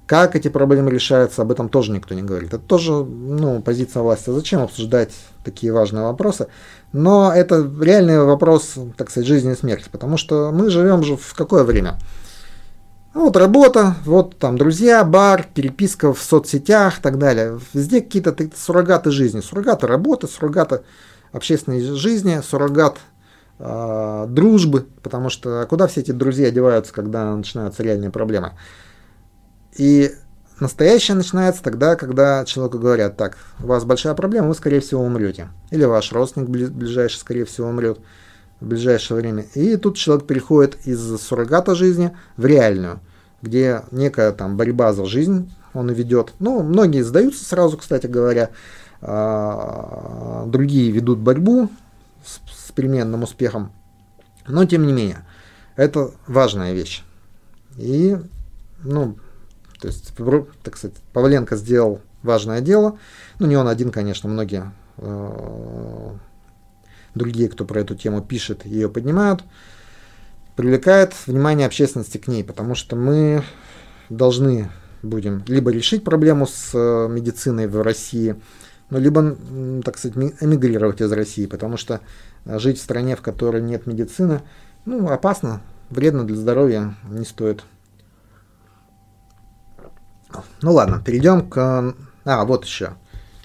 Как 0.08 0.36
эти 0.36 0.48
проблемы 0.48 0.90
решаются, 0.90 1.44
об 1.44 1.52
этом 1.52 1.70
тоже 1.70 1.92
никто 1.92 2.16
не 2.16 2.24
говорит. 2.24 2.56
Это 2.56 2.64
тоже 2.64 2.92
ну, 2.92 3.62
позиция 3.62 4.02
власти. 4.02 4.32
Зачем 4.32 4.62
обсуждать 4.62 5.14
такие 5.44 5.74
важные 5.74 6.04
вопросы? 6.04 6.48
Но 6.92 7.34
это 7.34 7.70
реальный 7.82 8.24
вопрос, 8.24 8.76
так 8.98 9.10
сказать, 9.10 9.28
жизни 9.28 9.54
и 9.54 9.56
смерти. 9.56 9.90
Потому 9.92 10.18
что 10.18 10.52
мы 10.52 10.70
живем 10.70 11.04
же 11.04 11.18
в 11.18 11.34
какое 11.34 11.64
время? 11.64 11.98
Ну, 13.14 13.26
вот 13.26 13.38
работа, 13.38 13.96
вот 14.06 14.40
там 14.40 14.58
друзья, 14.58 15.04
бар, 15.04 15.48
переписка 15.54 16.14
в 16.14 16.22
соцсетях 16.22 17.00
и 17.00 17.02
так 17.02 17.20
далее. 17.20 17.60
Везде 17.74 18.02
какие-то 18.02 18.36
суррогаты 18.56 19.12
жизни. 19.12 19.42
Суррогаты 19.42 19.86
работы, 19.86 20.28
суррогаты 20.28 20.82
общественной 21.32 21.82
жизни, 21.82 22.42
суррогат 22.44 22.98
э, 23.60 24.26
дружбы, 24.30 24.88
потому 25.04 25.30
что 25.30 25.66
куда 25.70 25.88
все 25.88 26.02
эти 26.02 26.12
друзья 26.12 26.50
деваются, 26.50 26.92
когда 26.92 27.36
начинаются 27.36 27.84
реальные 27.84 28.10
проблемы. 28.10 28.54
И 29.78 30.12
настоящее 30.60 31.16
начинается 31.16 31.64
тогда, 31.64 31.96
когда 31.96 32.46
человеку 32.46 32.80
говорят, 32.80 33.18
так, 33.18 33.38
у 33.60 33.68
вас 33.68 33.84
большая 33.86 34.14
проблема, 34.14 34.48
вы, 34.48 34.56
скорее 34.56 34.80
всего, 34.80 35.04
умрете. 35.04 35.50
Или 35.72 35.86
ваш 35.86 36.12
родственник 36.12 36.50
ближайший, 36.50 37.18
скорее 37.18 37.46
всего, 37.46 37.68
умрет 37.68 38.00
в 38.60 38.68
ближайшее 38.68 39.18
время. 39.18 39.46
И 39.54 39.76
тут 39.76 39.98
человек 39.98 40.26
переходит 40.26 40.78
из 40.86 41.22
суррогата 41.22 41.76
жизни 41.76 42.16
в 42.38 42.46
реальную, 42.46 43.00
где 43.42 43.84
некая 43.92 44.32
там 44.32 44.58
борьба 44.58 44.94
за 44.94 45.06
жизнь 45.06 45.54
он 45.74 45.92
ведет. 45.92 46.34
Ну, 46.40 46.64
многие 46.64 47.04
сдаются 47.04 47.44
сразу, 47.44 47.78
кстати 47.78 48.08
говоря, 48.08 48.52
а, 49.02 50.46
другие 50.48 50.92
ведут 50.92 51.20
борьбу 51.20 51.70
с, 52.26 52.68
с 52.68 52.72
переменным 52.72 53.24
успехом. 53.24 53.72
Но 54.48 54.66
тем 54.66 54.86
не 54.86 54.94
менее, 54.94 55.26
это 55.76 56.12
важная 56.28 56.74
вещь. 56.74 57.04
И, 57.78 58.18
ну, 58.84 59.18
то 59.84 59.88
есть, 59.88 60.14
так 60.64 60.78
сказать, 60.78 60.96
Павленко 61.12 61.58
сделал 61.58 62.00
важное 62.22 62.62
дело. 62.62 62.98
Ну, 63.38 63.48
не 63.48 63.58
он 63.58 63.68
один, 63.68 63.92
конечно, 63.92 64.30
многие 64.30 64.72
э, 64.96 66.10
другие, 67.16 67.50
кто 67.50 67.66
про 67.66 67.82
эту 67.82 67.94
тему 67.94 68.22
пишет, 68.22 68.66
ее 68.66 68.88
поднимают, 68.88 69.44
привлекает 70.56 71.14
внимание 71.28 71.68
общественности 71.68 72.18
к 72.18 72.30
ней, 72.30 72.46
потому 72.46 72.76
что 72.76 72.96
мы 72.96 73.44
должны 74.08 74.72
будем 75.02 75.44
либо 75.48 75.70
решить 75.70 76.06
проблему 76.06 76.48
с 76.48 76.70
э, 76.74 77.10
медициной 77.10 77.68
в 77.68 77.82
России, 77.82 78.38
ну, 78.90 79.00
либо, 79.00 79.36
так 79.84 79.98
сказать, 79.98 80.16
эмигрировать 80.40 81.02
из 81.02 81.12
России, 81.12 81.46
потому 81.46 81.76
что 81.76 82.00
жить 82.46 82.80
в 82.80 82.82
стране, 82.82 83.18
в 83.18 83.22
которой 83.22 83.62
нет 83.62 83.86
медицины, 83.86 84.44
ну, 84.86 85.10
опасно, 85.10 85.62
вредно 85.90 86.24
для 86.26 86.38
здоровья, 86.38 86.96
не 87.10 87.26
стоит. 87.26 87.66
Ну 90.62 90.74
ладно, 90.74 91.02
перейдем 91.04 91.50
к... 91.50 91.96
А, 92.26 92.46
вот 92.46 92.66
еще 92.66 92.94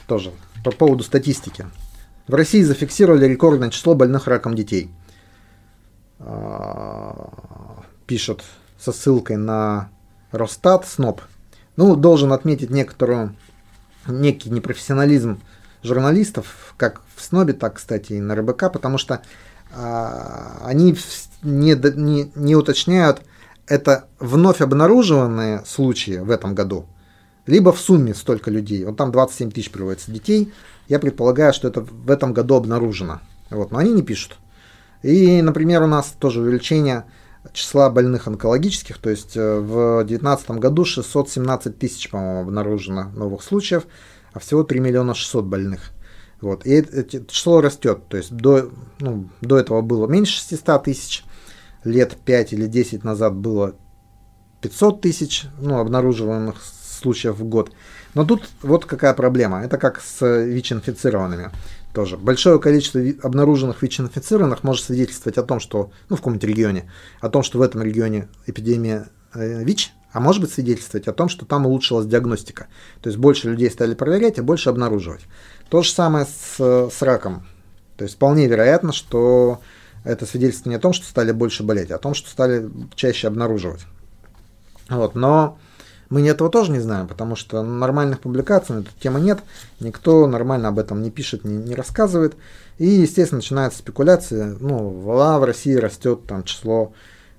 тоже 0.07 0.33
по 0.65 0.71
поводу 0.71 1.05
статистики. 1.05 1.67
В 2.27 2.35
России 2.35 2.63
зафиксировали 2.63 3.27
рекордное 3.27 3.71
число 3.71 3.95
больных 3.95 4.27
раком 4.27 4.55
детей. 4.55 4.91
А, 6.19 7.83
пишет 8.07 8.45
со 8.79 8.93
ссылкой 8.93 9.37
на 9.37 9.91
Росстат, 10.31 10.87
СНОП. 10.87 11.23
Ну, 11.77 11.97
должен 11.97 12.33
отметить 12.33 12.71
некоторую, 12.71 13.35
некий 14.07 14.51
непрофессионализм 14.51 15.41
журналистов, 15.83 16.75
как 16.77 17.03
в 17.15 17.23
СНОБе, 17.23 17.53
так, 17.53 17.75
кстати, 17.75 18.15
и 18.15 18.21
на 18.21 18.35
РБК, 18.35 18.73
потому 18.73 18.99
что 18.99 19.23
а, 19.73 20.61
они 20.65 20.97
не, 21.43 21.75
не, 21.75 22.33
не 22.35 22.57
уточняют, 22.57 23.23
это 23.69 24.09
вновь 24.19 24.61
обнаруженные 24.61 25.63
случаи 25.67 26.19
в 26.19 26.31
этом 26.31 26.55
году, 26.55 26.87
либо 27.47 27.73
в 27.73 27.81
сумме 27.81 28.15
столько 28.15 28.51
людей. 28.51 28.85
Вот 28.85 28.97
там 28.97 29.13
27 29.13 29.51
тысяч 29.51 29.71
приводится 29.71 30.11
детей, 30.11 30.53
я 30.89 30.99
предполагаю, 30.99 31.53
что 31.53 31.69
это 31.69 31.83
в 31.83 32.11
этом 32.11 32.33
году 32.33 32.55
обнаружено. 32.55 33.21
Вот, 33.51 33.71
но 33.71 33.79
они 33.79 33.93
не 33.93 34.03
пишут. 34.03 34.39
И, 35.03 35.41
например, 35.43 35.83
у 35.83 35.87
нас 35.87 36.15
тоже 36.19 36.41
увеличение 36.41 37.05
числа 37.53 37.89
больных 37.89 38.27
онкологических, 38.27 38.99
то 38.99 39.11
есть 39.11 39.37
э, 39.37 39.59
в 39.59 40.05
2019 40.05 40.51
году 40.53 40.85
617 40.85 41.79
тысяч, 41.79 42.11
по-моему, 42.11 42.41
обнаружено 42.41 43.11
новых 43.15 43.43
случаев, 43.43 43.87
а 44.33 44.39
всего 44.39 44.65
3 44.65 44.81
миллиона 44.81 45.15
600 45.15 45.45
больных. 45.45 45.93
Вот. 46.41 46.67
И 46.67 46.71
это 46.71 47.25
число 47.27 47.61
растет, 47.61 48.03
то 48.09 48.17
есть 48.17 48.33
до, 48.33 48.71
ну, 49.01 49.29
до 49.41 49.59
этого 49.59 49.81
было 49.83 50.07
меньше 50.07 50.39
600 50.41 50.85
тысяч, 50.85 51.25
лет 51.89 52.17
5 52.25 52.53
или 52.53 52.67
10 52.67 53.05
назад 53.05 53.35
было 53.35 53.75
500 54.61 55.01
тысяч 55.01 55.47
ну, 55.61 55.79
обнаруживаемых 55.79 56.57
случаев 56.63 57.39
в 57.39 57.45
год. 57.45 57.73
Но 58.15 58.25
тут 58.25 58.49
вот 58.63 58.85
какая 58.85 59.15
проблема. 59.15 59.63
Это 59.63 59.79
как 59.79 60.01
с 60.01 60.25
ВИЧ-инфицированными 60.45 61.51
тоже. 61.93 62.17
Большое 62.17 62.59
количество 62.59 63.01
обнаруженных 63.23 63.83
ВИЧ-инфицированных 63.83 64.65
может 64.65 64.85
свидетельствовать 64.85 65.39
о 65.39 65.43
том, 65.43 65.61
что, 65.61 65.91
ну, 66.09 66.17
в 66.17 66.21
каком-нибудь 66.21 66.49
регионе, 66.49 66.91
о 67.21 67.29
том, 67.29 67.43
что 67.43 67.59
в 67.59 67.63
этом 67.63 67.83
регионе 67.83 68.29
эпидемия 68.47 69.09
э, 69.35 69.63
ВИЧ, 69.65 69.93
а 70.13 70.21
может 70.21 70.41
быть 70.41 70.53
свидетельствовать 70.53 71.07
о 71.07 71.13
том, 71.13 71.29
что 71.29 71.45
там 71.45 71.67
улучшилась 71.67 72.07
диагностика. 72.07 72.69
То 73.03 73.09
есть 73.09 73.19
больше 73.19 73.51
людей 73.51 73.71
стали 73.71 73.95
проверять, 73.95 74.39
а 74.39 74.43
больше 74.43 74.71
обнаруживать. 74.71 75.23
То 75.69 75.83
же 75.83 75.91
самое 75.91 76.27
с, 76.27 76.59
с 76.59 77.03
раком. 77.03 77.47
То 77.97 78.05
есть 78.05 78.15
вполне 78.15 78.47
вероятно, 78.47 78.93
что 78.93 79.61
это 80.05 80.27
свидетельство 80.27 80.71
не 80.71 80.77
о 80.77 80.81
том, 80.81 80.93
что 80.93 81.07
стали 81.07 81.33
больше 81.33 81.63
болеть, 81.63 81.91
а 81.91 81.97
о 81.97 81.99
том, 81.99 82.15
что 82.15 82.31
стали 82.31 82.71
чаще 82.95 83.29
обнаруживать. 83.29 83.83
Вот, 84.89 85.15
но 85.15 85.59
мы 86.11 86.27
этого 86.27 86.49
тоже 86.49 86.73
не 86.73 86.81
знаем, 86.81 87.07
потому 87.07 87.37
что 87.37 87.63
нормальных 87.63 88.21
публикаций 88.21 88.77
на 88.77 88.81
эту 88.81 88.91
тему 88.99 89.19
нет, 89.19 89.41
никто 89.81 90.27
нормально 90.27 90.69
об 90.69 90.79
этом 90.79 91.03
не 91.03 91.11
пишет, 91.11 91.45
не, 91.45 91.57
не 91.57 91.75
рассказывает. 91.75 92.35
И, 92.79 92.87
естественно, 92.87 93.39
начинаются 93.39 93.81
спекуляции. 93.81 94.57
Ну, 94.61 94.89
в 94.89 95.45
России 95.45 95.75
растет 95.75 96.27
там 96.27 96.45
число 96.45 96.95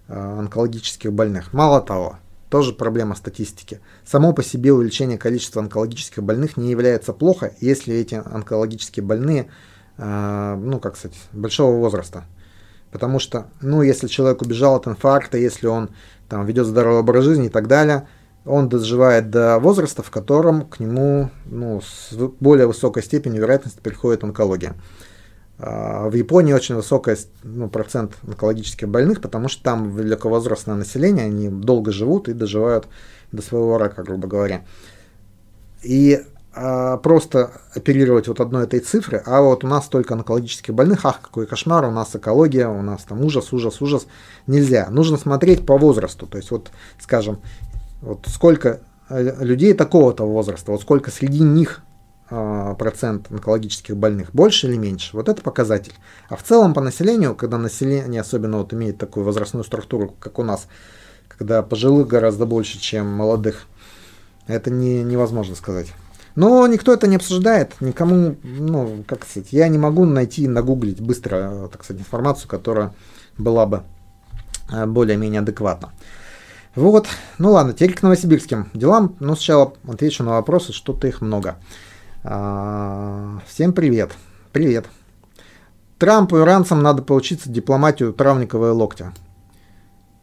э, 0.08 0.14
онкологических 0.14 1.12
больных. 1.12 1.54
Мало 1.54 1.82
того, 1.82 2.18
тоже 2.50 2.74
проблема 2.74 3.16
статистики. 3.16 3.80
Само 4.06 4.34
по 4.34 4.44
себе 4.44 4.72
увеличение 4.74 5.18
количества 5.18 5.62
онкологических 5.62 6.22
больных 6.22 6.58
не 6.58 6.70
является 6.70 7.14
плохо, 7.14 7.54
если 7.62 7.96
эти 7.96 8.16
онкологические 8.16 9.04
больные, 9.04 9.50
э, 9.98 10.56
ну, 10.62 10.80
как 10.80 10.96
сказать, 10.98 11.18
большого 11.32 11.78
возраста. 11.78 12.26
Потому 12.92 13.20
что, 13.20 13.48
ну, 13.62 13.82
если 13.82 14.08
человек 14.08 14.42
убежал 14.42 14.76
от 14.76 14.88
инфаркта, 14.88 15.38
если 15.38 15.68
он 15.68 15.90
там 16.28 16.46
ведет 16.46 16.66
здоровый 16.66 17.02
образ 17.02 17.26
жизни 17.26 17.48
и 17.48 17.50
так 17.50 17.68
далее– 17.68 18.08
он 18.46 18.70
доживает 18.70 19.30
до 19.30 19.60
возраста, 19.60 20.02
в 20.02 20.10
котором 20.10 20.68
к 20.68 20.80
нему 20.80 21.30
ну, 21.46 21.82
с 21.82 22.14
более 22.40 22.68
высокой 22.68 23.04
степенью 23.04 23.42
вероятности 23.42 23.80
приходит 23.80 24.24
онкология. 24.24 24.76
А, 25.58 26.10
в 26.10 26.14
Японии 26.16 26.54
очень 26.54 26.76
высокий 26.76 27.16
ну, 27.44 27.70
процент 27.70 28.14
онкологических 28.26 28.88
больных, 28.88 29.22
потому 29.22 29.50
что 29.50 29.64
там 29.64 29.96
великовозрастное 29.96 30.76
население, 30.76 31.26
они 31.26 31.50
долго 31.50 31.92
живут 31.92 32.30
и 32.30 32.34
доживают 32.34 32.88
до 33.32 33.42
своего 33.42 33.78
рака, 33.78 34.04
грубо 34.04 34.28
говоря. 34.28 34.64
И 35.84 36.22
просто 36.54 37.52
оперировать 37.76 38.28
вот 38.28 38.40
одной 38.40 38.64
этой 38.64 38.80
цифры, 38.80 39.22
а 39.26 39.42
вот 39.42 39.64
у 39.64 39.68
нас 39.68 39.88
только 39.88 40.16
онкологических 40.16 40.74
больных, 40.74 41.06
ах, 41.06 41.22
какой 41.22 41.46
кошмар, 41.46 41.86
у 41.86 41.92
нас 41.92 42.16
экология, 42.16 42.68
у 42.68 42.82
нас 42.82 43.04
там 43.04 43.22
ужас, 43.22 43.54
ужас, 43.54 43.82
ужас, 43.82 44.08
нельзя. 44.48 44.88
Нужно 44.90 45.18
смотреть 45.18 45.66
по 45.66 45.78
возрасту, 45.78 46.26
то 46.26 46.38
есть 46.38 46.50
вот, 46.50 46.72
скажем, 47.00 47.40
вот 48.02 48.26
сколько 48.28 48.82
э, 49.10 49.44
людей 49.44 49.74
такого-то 49.74 50.26
возраста, 50.26 50.72
вот 50.72 50.82
сколько 50.82 51.12
среди 51.12 51.42
них 51.42 51.82
э, 52.32 52.76
процент 52.80 53.32
онкологических 53.32 53.96
больных, 53.96 54.34
больше 54.34 54.68
или 54.68 54.78
меньше, 54.78 55.16
вот 55.16 55.30
это 55.30 55.42
показатель. 55.42 55.94
А 56.30 56.36
в 56.36 56.44
целом 56.44 56.74
по 56.74 56.82
населению, 56.82 57.36
когда 57.36 57.58
население 57.58 58.22
особенно 58.22 58.58
вот 58.58 58.74
имеет 58.74 58.98
такую 58.98 59.24
возрастную 59.24 59.64
структуру, 59.64 60.16
как 60.20 60.40
у 60.40 60.44
нас, 60.44 60.68
когда 61.28 61.62
пожилых 61.62 62.08
гораздо 62.08 62.46
больше, 62.46 62.80
чем 62.80 63.08
молодых, 63.08 63.68
это 64.48 64.72
не, 64.72 65.04
невозможно 65.04 65.56
сказать. 65.56 65.94
Но 66.40 66.66
никто 66.68 66.94
это 66.94 67.06
не 67.06 67.18
обсуждает, 67.18 67.74
никому, 67.82 68.38
ну, 68.44 69.04
как 69.06 69.26
сказать, 69.26 69.52
я 69.52 69.68
не 69.68 69.78
могу 69.78 70.06
найти, 70.06 70.48
нагуглить 70.48 71.02
быстро, 71.02 71.68
так 71.70 71.84
сказать, 71.84 72.02
информацию, 72.02 72.48
которая 72.48 72.94
была 73.38 73.66
бы 73.66 73.84
э, 74.72 74.86
более-менее 74.86 75.42
адекватна. 75.42 75.92
Вот, 76.76 77.08
ну 77.40 77.52
ладно, 77.52 77.74
теперь 77.74 77.94
к 77.94 78.04
новосибирским 78.04 78.70
делам. 78.74 79.18
Ну, 79.20 79.36
сначала 79.36 79.74
отвечу 79.86 80.24
на 80.24 80.32
вопросы, 80.32 80.72
что-то 80.72 81.08
их 81.08 81.20
много. 81.20 81.58
А, 82.24 83.40
всем 83.46 83.74
привет. 83.74 84.12
Привет. 84.54 84.86
Трампу 85.98 86.38
и 86.38 86.42
иранцам 86.42 86.82
надо 86.82 87.02
поучиться 87.02 87.50
дипломатию 87.50 88.14
травниковые 88.14 88.72
локтя. 88.72 89.12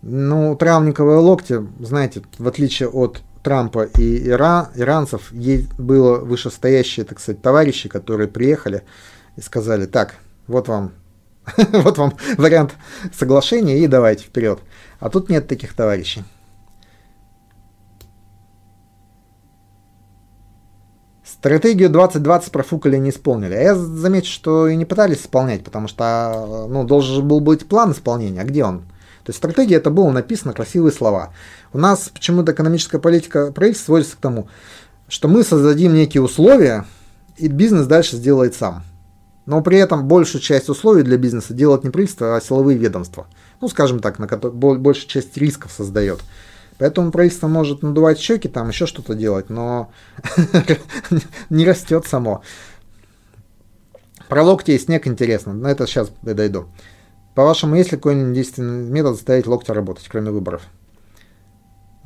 Ну, 0.00 0.56
травниковые 0.56 1.18
локти, 1.18 1.62
знаете, 1.78 2.22
в 2.38 2.48
отличие 2.48 2.88
от 2.88 3.20
Трампа 3.46 3.84
и 3.84 4.28
Ира, 4.28 4.70
иранцев, 4.74 5.30
ей 5.30 5.68
было 5.78 6.18
вышестоящие, 6.18 7.06
так 7.06 7.20
сказать, 7.20 7.42
товарищи, 7.42 7.88
которые 7.88 8.26
приехали 8.26 8.82
и 9.36 9.40
сказали, 9.40 9.86
так, 9.86 10.16
вот 10.48 10.66
вам, 10.66 10.90
вот 11.56 11.96
вам 11.96 12.16
вариант 12.38 12.74
соглашения 13.16 13.78
и 13.78 13.86
давайте 13.86 14.24
вперед. 14.24 14.58
А 14.98 15.10
тут 15.10 15.28
нет 15.28 15.46
таких 15.46 15.74
товарищей. 15.74 16.24
Стратегию 21.24 21.88
2020 21.88 22.50
профукали 22.50 22.96
не 22.96 23.10
исполнили. 23.10 23.54
А 23.54 23.60
я 23.60 23.74
замечу, 23.76 24.32
что 24.32 24.66
и 24.66 24.74
не 24.74 24.86
пытались 24.86 25.20
исполнять, 25.20 25.62
потому 25.62 25.86
что 25.86 26.66
ну, 26.68 26.82
должен 26.82 27.28
был 27.28 27.38
быть 27.38 27.68
план 27.68 27.92
исполнения. 27.92 28.40
А 28.40 28.44
где 28.44 28.64
он? 28.64 28.80
То 29.26 29.30
есть 29.30 29.38
стратегия 29.38 29.76
это 29.76 29.90
было 29.90 30.10
написано 30.10 30.52
красивые 30.52 30.92
слова. 30.92 31.32
У 31.72 31.78
нас 31.78 32.08
почему-то 32.08 32.52
экономическая 32.52 32.98
политика 32.98 33.52
правительства 33.52 33.86
сводится 33.86 34.16
к 34.16 34.20
тому, 34.20 34.48
что 35.08 35.28
мы 35.28 35.44
создадим 35.44 35.94
некие 35.94 36.22
условия, 36.22 36.84
и 37.36 37.48
бизнес 37.48 37.86
дальше 37.86 38.16
сделает 38.16 38.54
сам. 38.54 38.82
Но 39.44 39.62
при 39.62 39.78
этом 39.78 40.08
большую 40.08 40.42
часть 40.42 40.68
условий 40.68 41.02
для 41.02 41.16
бизнеса 41.16 41.54
делает 41.54 41.84
не 41.84 41.90
правительство, 41.90 42.36
а 42.36 42.40
силовые 42.40 42.76
ведомства. 42.78 43.26
Ну, 43.60 43.68
скажем 43.68 44.00
так, 44.00 44.18
на 44.18 44.26
которых 44.26 44.56
большую 44.56 45.08
часть 45.08 45.36
рисков 45.36 45.70
создает. 45.70 46.20
Поэтому 46.78 47.10
правительство 47.10 47.48
может 47.48 47.82
надувать 47.82 48.18
щеки, 48.18 48.48
там 48.48 48.68
еще 48.68 48.86
что-то 48.86 49.14
делать, 49.14 49.48
но 49.48 49.90
не 51.50 51.64
растет 51.64 52.06
само. 52.06 52.42
Про 54.28 54.42
локти 54.42 54.72
и 54.72 54.78
снег 54.78 55.06
интересно, 55.06 55.52
но 55.52 55.70
это 55.70 55.86
сейчас 55.86 56.10
дойду. 56.22 56.66
По-вашему, 57.34 57.76
есть 57.76 57.92
ли 57.92 57.98
какой-нибудь 57.98 58.34
действенный 58.34 58.90
метод 58.90 59.14
заставить 59.14 59.46
локти 59.46 59.70
работать, 59.70 60.06
кроме 60.08 60.30
выборов? 60.30 60.62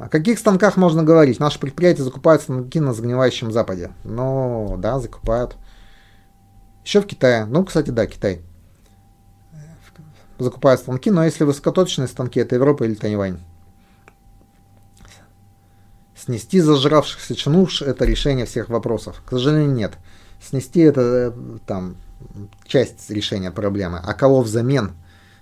О 0.01 0.09
каких 0.09 0.39
станках 0.39 0.77
можно 0.77 1.03
говорить? 1.03 1.41
Наши 1.41 1.59
предприятия 1.59 2.03
закупают 2.03 2.43
станки 2.43 2.81
на 2.81 2.95
загнивающем 2.95 3.53
Западе. 3.53 3.91
Ну, 4.05 4.77
да, 4.79 4.99
закупают. 4.99 5.57
Еще 6.85 7.03
в 7.03 7.07
Китае. 7.07 7.45
Ну, 7.45 7.65
кстати, 7.65 7.91
да, 7.91 8.07
Китай. 8.07 8.41
Закупают 10.39 10.81
станки, 10.81 11.11
но 11.11 11.25
если 11.25 11.45
высокоточные 11.45 12.09
станки, 12.09 12.41
это 12.41 12.55
Европа 12.55 12.85
или 12.85 12.95
Тайвань. 12.95 13.41
Снести 16.17 16.61
зажравшихся 16.61 17.35
чинуш– 17.35 17.83
это 17.83 18.05
решение 18.05 18.47
всех 18.47 18.71
вопросов. 18.71 19.23
К 19.27 19.31
сожалению, 19.31 19.73
нет. 19.73 19.99
Снести– 20.41 20.81
это 20.81 21.01
э, 21.01 21.59
там 21.67 21.97
часть 22.65 23.11
решения 23.11 23.51
проблемы. 23.51 24.01
А 24.03 24.15
кого 24.15 24.41
взамен? 24.41 24.93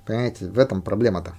Понимаете, 0.04 0.46
в 0.46 0.58
этом 0.58 0.82
проблема-то. 0.82 1.34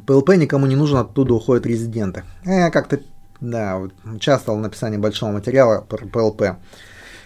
ПЛП 0.00 0.30
никому 0.30 0.66
не 0.66 0.76
нужен, 0.76 0.98
оттуда 0.98 1.34
уходят 1.34 1.66
резиденты. 1.66 2.24
Я 2.44 2.70
как-то, 2.70 3.00
да, 3.40 3.78
вот, 3.78 3.92
участвовал 4.04 4.58
в 4.58 4.62
написании 4.62 4.98
большого 4.98 5.32
материала 5.32 5.80
про 5.80 6.06
ПЛП. 6.06 6.58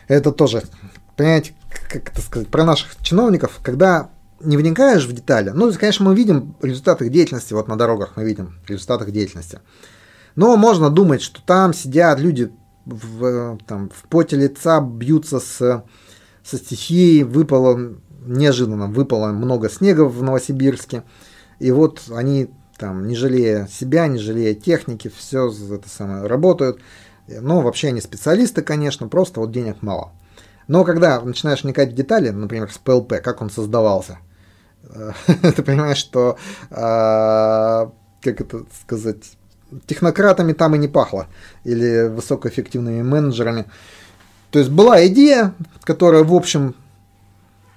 Это 0.08 0.32
тоже, 0.32 0.62
понимаете, 1.16 1.54
как 1.88 2.10
это 2.10 2.20
сказать, 2.20 2.48
про 2.48 2.64
наших 2.64 2.96
чиновников, 3.02 3.60
когда 3.62 4.10
не 4.40 4.56
вникаешь 4.56 5.06
в 5.06 5.12
детали, 5.12 5.50
ну, 5.50 5.72
конечно, 5.72 6.04
мы 6.04 6.14
видим 6.14 6.54
результаты 6.60 7.06
их 7.06 7.12
деятельности, 7.12 7.54
вот 7.54 7.68
на 7.68 7.76
дорогах 7.76 8.12
мы 8.16 8.24
видим 8.24 8.58
результаты 8.68 9.04
их 9.04 9.12
деятельности. 9.12 9.60
Но 10.34 10.56
можно 10.56 10.90
думать, 10.90 11.22
что 11.22 11.40
там 11.42 11.72
сидят 11.72 12.20
люди 12.20 12.52
в, 12.84 13.58
там, 13.66 13.90
в 13.90 14.08
поте 14.08 14.36
лица, 14.36 14.80
бьются 14.80 15.40
с, 15.40 15.84
со 16.44 16.56
стихией, 16.56 17.22
выпало 17.22 17.96
неожиданно, 18.26 18.86
выпало 18.86 19.28
много 19.28 19.70
снега 19.70 20.02
в 20.02 20.22
Новосибирске, 20.22 21.02
и 21.58 21.70
вот 21.70 22.02
они 22.14 22.50
там, 22.78 23.06
не 23.06 23.14
жалея 23.14 23.66
себя, 23.66 24.06
не 24.06 24.18
жалея 24.18 24.54
техники, 24.54 25.10
все 25.14 25.50
это 25.50 25.88
самое 25.88 26.26
работают. 26.26 26.80
Но 27.28 27.60
вообще 27.60 27.88
они 27.88 28.00
специалисты, 28.00 28.62
конечно, 28.62 29.08
просто 29.08 29.40
вот 29.40 29.50
денег 29.50 29.82
мало. 29.82 30.12
Но 30.68 30.84
когда 30.84 31.20
начинаешь 31.20 31.64
вникать 31.64 31.92
в 31.92 31.94
детали, 31.94 32.30
например, 32.30 32.70
с 32.70 32.78
ПЛП, 32.78 33.14
как 33.22 33.40
он 33.42 33.50
создавался, 33.50 34.18
ты 35.26 35.62
понимаешь, 35.62 35.98
что, 35.98 36.38
а, 36.70 37.90
как 38.22 38.40
это 38.40 38.64
сказать, 38.82 39.36
технократами 39.86 40.52
там 40.52 40.74
и 40.74 40.78
не 40.78 40.88
пахло, 40.88 41.26
или 41.64 42.08
высокоэффективными 42.08 43.02
менеджерами. 43.02 43.66
То 44.50 44.58
есть 44.58 44.70
была 44.70 45.06
идея, 45.06 45.54
которая, 45.82 46.24
в 46.24 46.32
общем, 46.32 46.74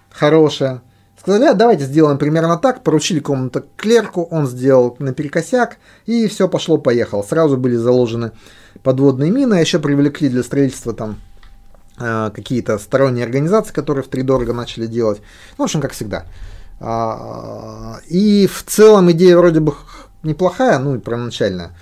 хорошая. 0.10 0.82
Сказали, 1.30 1.52
а 1.52 1.54
давайте 1.54 1.86
сделаем 1.86 2.18
примерно 2.18 2.58
так, 2.58 2.84
поручили 2.84 3.20
кому-то 3.20 3.64
клерку, 3.78 4.24
он 4.32 4.48
сделал 4.48 4.96
наперекосяк, 4.98 5.78
и 6.08 6.28
все 6.28 6.48
пошло-поехало. 6.48 7.22
Сразу 7.22 7.56
были 7.56 7.76
заложены 7.76 8.32
подводные 8.82 9.30
мины, 9.30 9.54
а 9.54 9.60
еще 9.60 9.78
привлекли 9.78 10.30
для 10.30 10.42
строительства 10.42 10.92
там 10.92 11.18
э, 12.00 12.32
какие-то 12.34 12.80
сторонние 12.80 13.26
организации, 13.26 13.72
которые 13.72 14.04
в 14.04 14.08
три 14.08 14.24
дорого 14.24 14.54
начали 14.54 14.88
делать. 14.88 15.22
Ну, 15.60 15.66
в 15.66 15.66
общем, 15.66 15.82
как 15.82 15.92
всегда. 15.92 16.26
А, 16.80 18.00
и 18.08 18.48
в 18.48 18.64
целом 18.64 19.12
идея 19.12 19.38
вроде 19.38 19.60
бы 19.60 19.76
неплохая, 20.24 20.80
ну 20.80 20.96
и 20.96 21.00
первоначальная, 21.00 21.78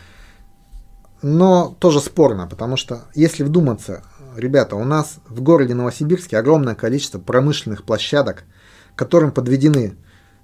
но 1.21 1.73
тоже 1.79 2.01
спорно, 2.01 2.47
потому 2.47 2.75
что 2.75 3.03
если 3.15 3.43
вдуматься, 3.43 4.03
ребята, 4.35 4.75
у 4.75 4.83
нас 4.83 5.19
в 5.29 5.39
городе 5.39 5.73
Новосибирске 5.73 6.37
огромное 6.37 6.75
количество 6.75 7.17
промышленных 7.17 7.85
площадок, 7.85 8.43
которым 8.97 9.31
подведены 9.31 9.95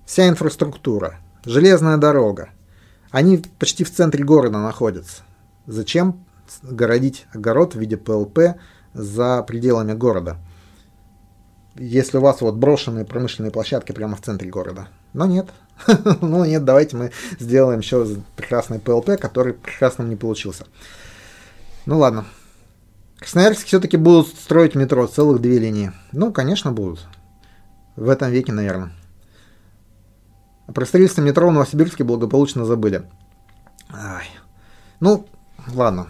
вся 0.06 0.30
инфраструктура, 0.30 1.20
железная 1.44 1.98
дорога. 1.98 2.52
Они 3.12 3.44
почти 3.60 3.84
в 3.84 3.92
центре 3.92 4.24
города 4.24 4.60
находятся. 4.60 5.24
Зачем 5.68 6.26
городить 6.62 7.26
огород 7.34 7.76
в 7.76 7.80
виде 7.80 7.98
ПЛП 7.98 8.56
за 8.94 9.44
пределами 9.44 9.94
города? 9.94 10.38
если 11.76 12.18
у 12.18 12.22
вас 12.22 12.42
вот 12.42 12.56
брошенные 12.56 13.06
промышленные 13.06 13.52
площадки 13.52 13.92
прямо 13.92 14.16
в 14.16 14.22
центре 14.22 14.50
города. 14.50 14.88
Но 15.14 15.26
нет. 15.26 15.50
ну 16.22 16.46
нет, 16.46 16.64
давайте 16.64 16.96
мы 16.96 17.12
сделаем 17.40 17.80
еще 17.80 18.06
прекрасный 18.36 18.80
ПЛП, 18.80 19.20
который 19.20 19.54
прекрасно 19.54 20.04
не 20.04 20.16
получился. 20.16 20.66
Ну 21.86 21.98
ладно. 21.98 22.26
Красноярске 23.18 23.66
все-таки 23.66 23.98
будут 23.98 24.28
строить 24.28 24.76
метро, 24.76 25.08
целых 25.08 25.42
две 25.42 25.58
линии. 25.58 25.94
Ну, 26.12 26.34
конечно, 26.34 26.72
будут. 26.72 27.08
В 27.96 28.10
этом 28.10 28.32
веке, 28.32 28.52
наверное. 28.52 28.92
Про 30.74 30.86
строительство 30.86 31.22
метро 31.22 31.48
в 31.48 31.52
Новосибирске 31.52 32.04
благополучно 32.04 32.66
забыли. 32.66 33.10
Ай. 33.92 34.28
Ну, 35.00 35.28
ладно. 35.74 36.08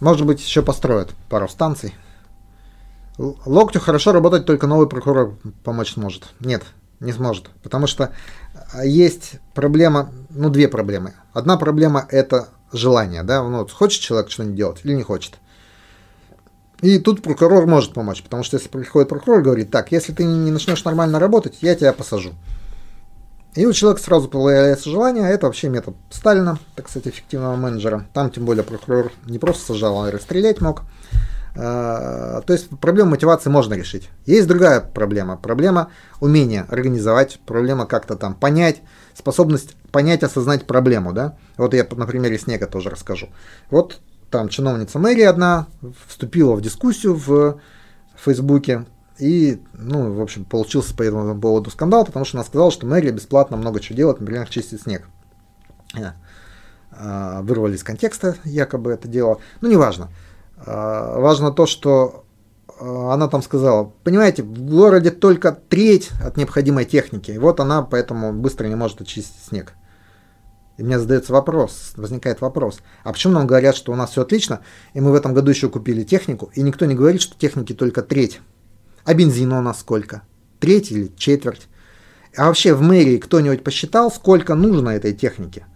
Может 0.00 0.26
быть, 0.26 0.40
еще 0.40 0.62
построят 0.62 1.14
пару 1.28 1.48
станций. 1.48 1.94
Локтю 3.18 3.80
хорошо 3.80 4.12
работать 4.12 4.46
только 4.46 4.66
новый 4.66 4.88
прокурор 4.88 5.38
помочь 5.62 5.92
сможет. 5.92 6.32
Нет, 6.40 6.62
не 7.00 7.12
сможет. 7.12 7.50
Потому 7.62 7.86
что 7.86 8.12
а, 8.72 8.84
есть 8.84 9.34
проблема, 9.54 10.10
ну, 10.30 10.48
две 10.48 10.68
проблемы. 10.68 11.14
Одна 11.34 11.58
проблема– 11.58 12.06
это 12.08 12.48
желание, 12.72 13.22
да, 13.22 13.42
ну, 13.42 13.58
вот 13.58 13.72
хочет 13.72 14.00
человек 14.00 14.30
что-нибудь 14.30 14.56
делать 14.56 14.80
или 14.84 14.94
не 14.94 15.02
хочет. 15.02 15.34
И 16.82 16.98
тут 16.98 17.22
прокурор 17.22 17.66
может 17.66 17.92
помочь, 17.92 18.22
потому 18.22 18.42
что 18.42 18.56
если 18.56 18.68
приходит 18.68 19.08
прокурор 19.08 19.40
и 19.40 19.44
говорит, 19.44 19.70
так, 19.70 19.92
если 19.92 20.12
ты 20.12 20.24
не 20.24 20.50
начнешь 20.50 20.84
нормально 20.84 21.18
работать, 21.18 21.58
я 21.60 21.74
тебя 21.74 21.92
посажу. 21.92 22.30
И 23.54 23.66
у 23.66 23.72
человека 23.72 24.02
сразу 24.02 24.28
появляется 24.28 24.88
желание, 24.88 25.26
а 25.26 25.28
это 25.28 25.46
вообще 25.46 25.68
метод 25.68 25.96
Сталина, 26.08 26.58
так 26.76 26.88
сказать, 26.88 27.08
эффективного 27.08 27.56
менеджера. 27.56 28.06
Там, 28.14 28.30
тем 28.30 28.44
более, 28.44 28.62
прокурор 28.62 29.12
не 29.26 29.38
просто 29.38 29.72
сажал, 29.72 30.02
а 30.02 30.10
расстрелять 30.10 30.60
мог. 30.60 30.82
А, 31.56 32.42
то 32.42 32.52
есть 32.52 32.68
проблему 32.80 33.10
мотивации 33.10 33.50
можно 33.50 33.74
решить. 33.74 34.08
Есть 34.24 34.46
другая 34.46 34.80
проблема. 34.80 35.36
Проблема 35.36 35.90
умения 36.20 36.66
организовать, 36.70 37.40
проблема 37.44 37.86
как-то 37.86 38.14
там 38.14 38.34
понять, 38.34 38.82
способность 39.14 39.74
понять, 39.90 40.22
осознать 40.22 40.66
проблему. 40.66 41.12
Да? 41.12 41.36
Вот 41.56 41.74
я 41.74 41.84
на 41.90 42.06
примере 42.06 42.38
снега 42.38 42.66
тоже 42.68 42.88
расскажу. 42.88 43.30
Вот 43.68 43.98
там 44.30 44.48
чиновница 44.48 44.98
мэрии 44.98 45.24
одна 45.24 45.66
вступила 46.06 46.54
в 46.54 46.60
дискуссию 46.60 47.14
в 47.14 47.60
Фейсбуке, 48.16 48.86
и, 49.18 49.60
ну, 49.74 50.14
в 50.14 50.20
общем, 50.22 50.44
получился 50.44 50.94
по 50.94 51.02
этому 51.02 51.38
поводу 51.38 51.70
скандал, 51.70 52.06
потому 52.06 52.24
что 52.24 52.38
она 52.38 52.44
сказала, 52.44 52.70
что 52.70 52.86
мэрия 52.86 53.10
бесплатно 53.10 53.56
много 53.56 53.80
чего 53.80 53.96
делает, 53.96 54.20
например, 54.20 54.48
чистит 54.48 54.82
снег. 54.82 55.06
А, 56.92 57.42
вырвали 57.42 57.76
из 57.76 57.84
контекста 57.84 58.36
якобы 58.44 58.92
это 58.92 59.08
дело. 59.08 59.40
Ну, 59.60 59.70
неважно. 59.70 60.08
А, 60.56 61.18
важно 61.18 61.52
то, 61.52 61.66
что 61.66 62.24
а, 62.80 63.14
она 63.14 63.28
там 63.28 63.42
сказала, 63.42 63.92
понимаете, 64.04 64.42
в 64.42 64.62
городе 64.62 65.10
только 65.10 65.52
треть 65.52 66.10
от 66.24 66.36
необходимой 66.36 66.84
техники, 66.84 67.30
и 67.30 67.38
вот 67.38 67.60
она 67.60 67.82
поэтому 67.82 68.32
быстро 68.32 68.66
не 68.66 68.74
может 68.74 69.00
очистить 69.00 69.42
снег. 69.48 69.74
И 70.80 70.82
мне 70.82 70.98
задается 70.98 71.34
вопрос, 71.34 71.92
возникает 71.96 72.40
вопрос, 72.40 72.80
а 73.04 73.12
почему 73.12 73.34
нам 73.34 73.46
говорят, 73.46 73.76
что 73.76 73.92
у 73.92 73.96
нас 73.96 74.12
все 74.12 74.22
отлично, 74.22 74.60
и 74.94 75.00
мы 75.02 75.10
в 75.10 75.14
этом 75.14 75.34
году 75.34 75.50
еще 75.50 75.68
купили 75.68 76.04
технику, 76.04 76.50
и 76.54 76.62
никто 76.62 76.86
не 76.86 76.94
говорит, 76.94 77.20
что 77.20 77.38
техники 77.38 77.74
только 77.74 78.00
треть. 78.00 78.40
А 79.04 79.12
бензина 79.12 79.58
у 79.58 79.60
нас 79.60 79.80
сколько? 79.80 80.22
Треть 80.58 80.90
или 80.90 81.12
четверть? 81.18 81.68
А 82.34 82.46
вообще 82.46 82.72
в 82.72 82.80
мэрии 82.80 83.18
кто-нибудь 83.18 83.62
посчитал, 83.62 84.10
сколько 84.10 84.54
нужно 84.54 84.88
этой 84.88 85.12
техники? 85.12 85.66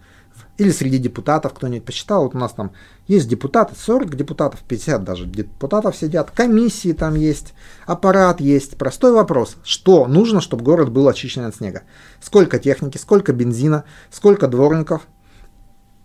Или 0.57 0.71
среди 0.71 0.99
депутатов 0.99 1.53
кто-нибудь 1.53 1.85
посчитал, 1.85 2.25
вот 2.25 2.37
у 2.37 2.39
нас 2.39 2.53
там 2.53 2.71
есть 3.09 3.29
депутаты, 3.29 3.75
40 3.77 4.15
депутатов, 4.15 4.61
50 4.61 5.03
даже 5.03 5.27
депутатов 5.27 5.97
сидят, 5.97 6.31
комиссии 6.31 6.93
там 6.93 7.17
есть, 7.17 7.55
аппарат 7.87 8.41
есть. 8.41 8.79
Простой 8.79 9.13
вопрос, 9.13 9.57
что 9.65 10.07
нужно, 10.07 10.41
чтобы 10.41 10.63
город 10.63 10.93
был 10.93 11.09
очищен 11.09 11.45
от 11.45 11.57
снега? 11.57 11.83
Сколько 12.21 12.61
техники, 12.61 12.99
сколько 12.99 13.33
бензина, 13.33 13.85
сколько 14.11 14.47
дворников? 14.47 15.09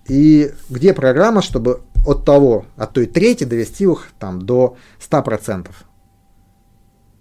И 0.08 0.52
где 0.70 0.96
программа, 0.96 1.44
чтобы 1.44 1.82
от 2.08 2.26
того, 2.26 2.66
от 2.76 2.94
той 2.94 3.06
трети 3.06 3.44
довести 3.44 3.84
их 3.84 4.08
там 4.18 4.42
до 4.42 4.78
100%? 5.00 5.70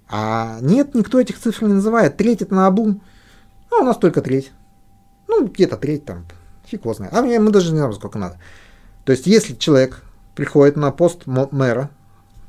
А 0.09 0.59
нет, 0.63 0.95
никто 0.95 1.21
этих 1.21 1.39
цифр 1.39 1.67
не 1.67 1.75
называет. 1.75 2.17
Треть 2.17 2.41
это 2.41 2.55
на 2.55 2.67
обум. 2.67 3.03
А 3.71 3.83
у 3.83 3.85
нас 3.85 3.99
только 3.99 4.23
треть. 4.23 4.53
Ну, 5.27 5.47
где-то 5.47 5.77
треть 5.77 6.07
там, 6.07 6.25
фиг 6.69 6.83
его 6.83 6.95
знает. 6.95 7.15
А 7.15 7.23
мне, 7.23 7.39
мы 7.39 7.51
даже 7.51 7.73
не 7.73 7.79
знаем, 7.79 7.93
сколько 7.93 8.19
надо. 8.19 8.37
То 9.05 9.13
есть, 9.13 9.27
если 9.27 9.55
человек 9.55 10.03
приходит 10.35 10.77
на 10.77 10.91
пост 10.91 11.27
мэра, 11.27 11.91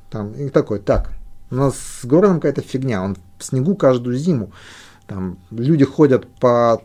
там, 0.09 0.33
и 0.33 0.49
такой, 0.49 0.79
так, 0.79 1.11
у 1.51 1.55
нас 1.55 1.75
с 2.01 2.05
городом 2.05 2.35
какая-то 2.37 2.61
фигня, 2.61 3.01
он 3.03 3.17
в 3.37 3.43
снегу 3.43 3.75
каждую 3.75 4.17
зиму, 4.17 4.51
там, 5.07 5.37
люди 5.49 5.85
ходят 5.85 6.27
по 6.39 6.81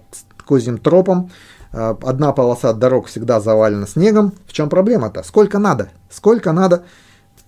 козьим 0.47 0.79
тропам, 0.79 1.31
а, 1.73 1.99
одна 2.03 2.33
полоса 2.33 2.73
дорог 2.73 3.09
всегда 3.09 3.41
завалена 3.41 3.87
снегом. 3.87 4.33
В 4.47 4.53
чем 4.53 4.69
проблема-то? 4.69 5.23
Сколько 5.25 5.59
надо? 5.59 5.91
Сколько 6.09 6.53
надо 6.53 6.85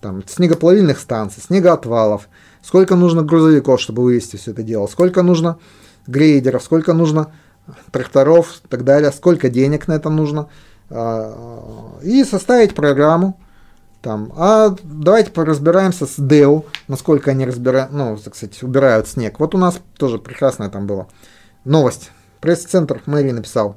там, 0.01 0.22
снегоплавильных 0.26 0.99
станций, 0.99 1.43
снегоотвалов, 1.43 2.28
сколько 2.62 2.97
нужно 2.97 3.22
грузовиков, 3.22 3.80
чтобы 3.80 4.03
вывести 4.03 4.37
все 4.37 4.51
это 4.51 4.62
дело, 4.62 4.87
сколько 4.87 5.22
нужно 5.22 5.59
грейдеров, 6.07 6.62
сколько 6.62 6.93
нужно 6.93 7.32
тракторов 7.91 8.61
и 8.64 8.69
так 8.69 8.85
далее, 8.85 9.12
сколько 9.12 9.49
денег 9.49 9.89
на 9.89 9.95
это 9.95 10.11
нужно, 10.11 10.49
а, 10.91 11.99
и 12.03 12.25
составить 12.25 12.75
программу. 12.75 13.39
Там. 14.03 14.33
А 14.37 14.77
давайте 14.85 15.33
поразбираемся 15.33 16.07
с 16.07 16.19
DEO, 16.19 16.64
насколько 16.87 17.33
они 17.33 17.45
разбирают, 17.45 17.93
ну, 17.93 18.17
так 18.17 18.37
сказать, 18.37 18.62
убирают 18.62 19.09
снег. 19.09 19.41
Вот 19.41 19.55
у 19.55 19.59
нас 19.59 19.81
тоже 19.97 20.19
прекрасная 20.19 20.69
там 20.69 20.87
была 20.87 21.09
новость. 21.64 22.12
Пресс-центр 22.41 23.03
мэрии 23.07 23.33
написал. 23.33 23.77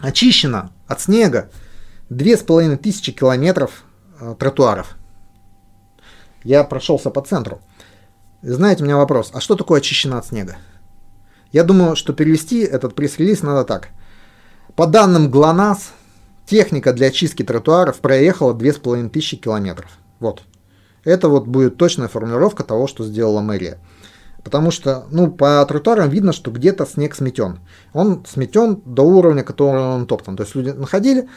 Очищено 0.00 0.70
от 0.86 1.02
снега 1.02 1.50
две 2.08 2.38
с 2.38 2.40
половиной 2.40 2.78
тысячи 2.78 3.12
километров 3.12 3.84
э, 4.20 4.34
тротуаров. 4.38 4.96
Я 6.44 6.64
прошелся 6.64 7.10
по 7.10 7.20
центру. 7.20 7.60
Знаете, 8.40 8.82
у 8.82 8.86
меня 8.86 8.96
вопрос, 8.96 9.30
а 9.34 9.40
что 9.40 9.56
такое 9.56 9.80
очищено 9.80 10.16
от 10.16 10.26
снега? 10.26 10.56
Я 11.52 11.64
думаю, 11.64 11.96
что 11.96 12.12
перевести 12.12 12.60
этот 12.60 12.94
пресс-релиз 12.94 13.42
надо 13.42 13.64
так. 13.64 13.88
По 14.76 14.86
данным 14.86 15.30
ГЛОНАСС, 15.30 15.92
техника 16.46 16.92
для 16.92 17.08
очистки 17.08 17.42
тротуаров 17.42 18.00
проехала 18.00 18.54
2500 18.54 19.40
километров. 19.40 19.90
Вот. 20.20 20.42
Это 21.04 21.28
вот 21.28 21.46
будет 21.46 21.76
точная 21.76 22.08
формулировка 22.08 22.64
того, 22.64 22.86
что 22.86 23.04
сделала 23.04 23.40
мэрия. 23.40 23.78
Потому 24.44 24.70
что, 24.70 25.06
ну, 25.10 25.30
по 25.30 25.64
тротуарам 25.66 26.10
видно, 26.10 26.32
что 26.32 26.50
где-то 26.50 26.86
снег 26.86 27.14
сметен. 27.14 27.60
Он 27.92 28.24
сметен 28.26 28.82
до 28.84 29.02
уровня, 29.02 29.42
которого 29.42 29.94
он 29.94 30.06
топтан. 30.06 30.36
То 30.36 30.44
есть 30.44 30.54
люди 30.54 30.70
находили, 30.70 31.28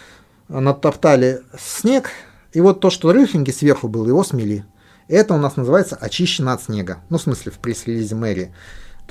натоптали 0.48 1.42
снег, 1.58 2.10
и 2.54 2.62
вот 2.62 2.80
то, 2.80 2.90
что 2.90 3.12
рыхленький 3.12 3.54
сверху 3.54 3.88
был, 3.88 4.08
его 4.08 4.24
смели. 4.24 4.66
Это 5.08 5.34
у 5.34 5.38
нас 5.38 5.56
называется 5.56 5.96
очищено 5.96 6.54
от 6.54 6.64
снега. 6.64 7.00
Ну, 7.10 7.18
в 7.18 7.22
смысле, 7.22 7.52
в 7.52 7.60
пресс-релизе 7.60 8.16
мэрии. 8.16 8.54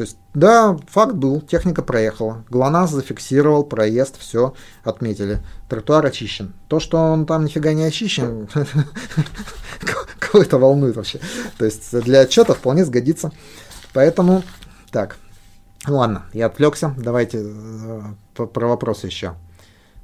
То 0.00 0.04
есть, 0.04 0.16
да, 0.32 0.78
факт 0.88 1.12
был, 1.12 1.42
техника 1.42 1.82
проехала. 1.82 2.42
ГЛОНАСС 2.48 2.92
зафиксировал 2.92 3.64
проезд, 3.64 4.18
все 4.18 4.54
отметили. 4.82 5.40
Тротуар 5.68 6.06
очищен. 6.06 6.54
То, 6.68 6.80
что 6.80 6.96
он 6.96 7.26
там 7.26 7.44
нифига 7.44 7.74
не 7.74 7.84
очищен, 7.84 8.48
кого 10.18 10.42
это 10.42 10.56
волнует 10.56 10.96
вообще. 10.96 11.20
То 11.58 11.66
есть, 11.66 12.00
для 12.00 12.20
отчета 12.20 12.54
вполне 12.54 12.86
сгодится. 12.86 13.30
Поэтому, 13.92 14.42
так, 14.90 15.18
ладно, 15.86 16.22
я 16.32 16.46
отвлекся. 16.46 16.94
Давайте 16.96 17.42
э, 17.44 18.00
про 18.34 18.68
вопросы 18.68 19.06
еще. 19.06 19.34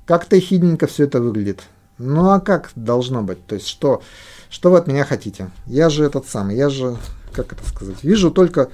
Как-то 0.04 0.38
хидненько 0.38 0.88
все 0.88 1.04
это 1.04 1.22
выглядит. 1.22 1.62
Ну 1.96 2.32
а 2.32 2.40
как 2.40 2.70
должно 2.74 3.22
быть? 3.22 3.46
То 3.46 3.54
есть, 3.54 3.66
что, 3.66 4.02
что 4.50 4.70
вы 4.70 4.76
от 4.76 4.88
меня 4.88 5.06
хотите? 5.06 5.48
Я 5.64 5.88
же 5.88 6.04
этот 6.04 6.28
самый, 6.28 6.54
я 6.54 6.68
же, 6.68 6.98
как 7.32 7.54
это 7.54 7.66
сказать, 7.66 8.04
вижу 8.04 8.30
только 8.30 8.68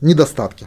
недостатки. 0.00 0.66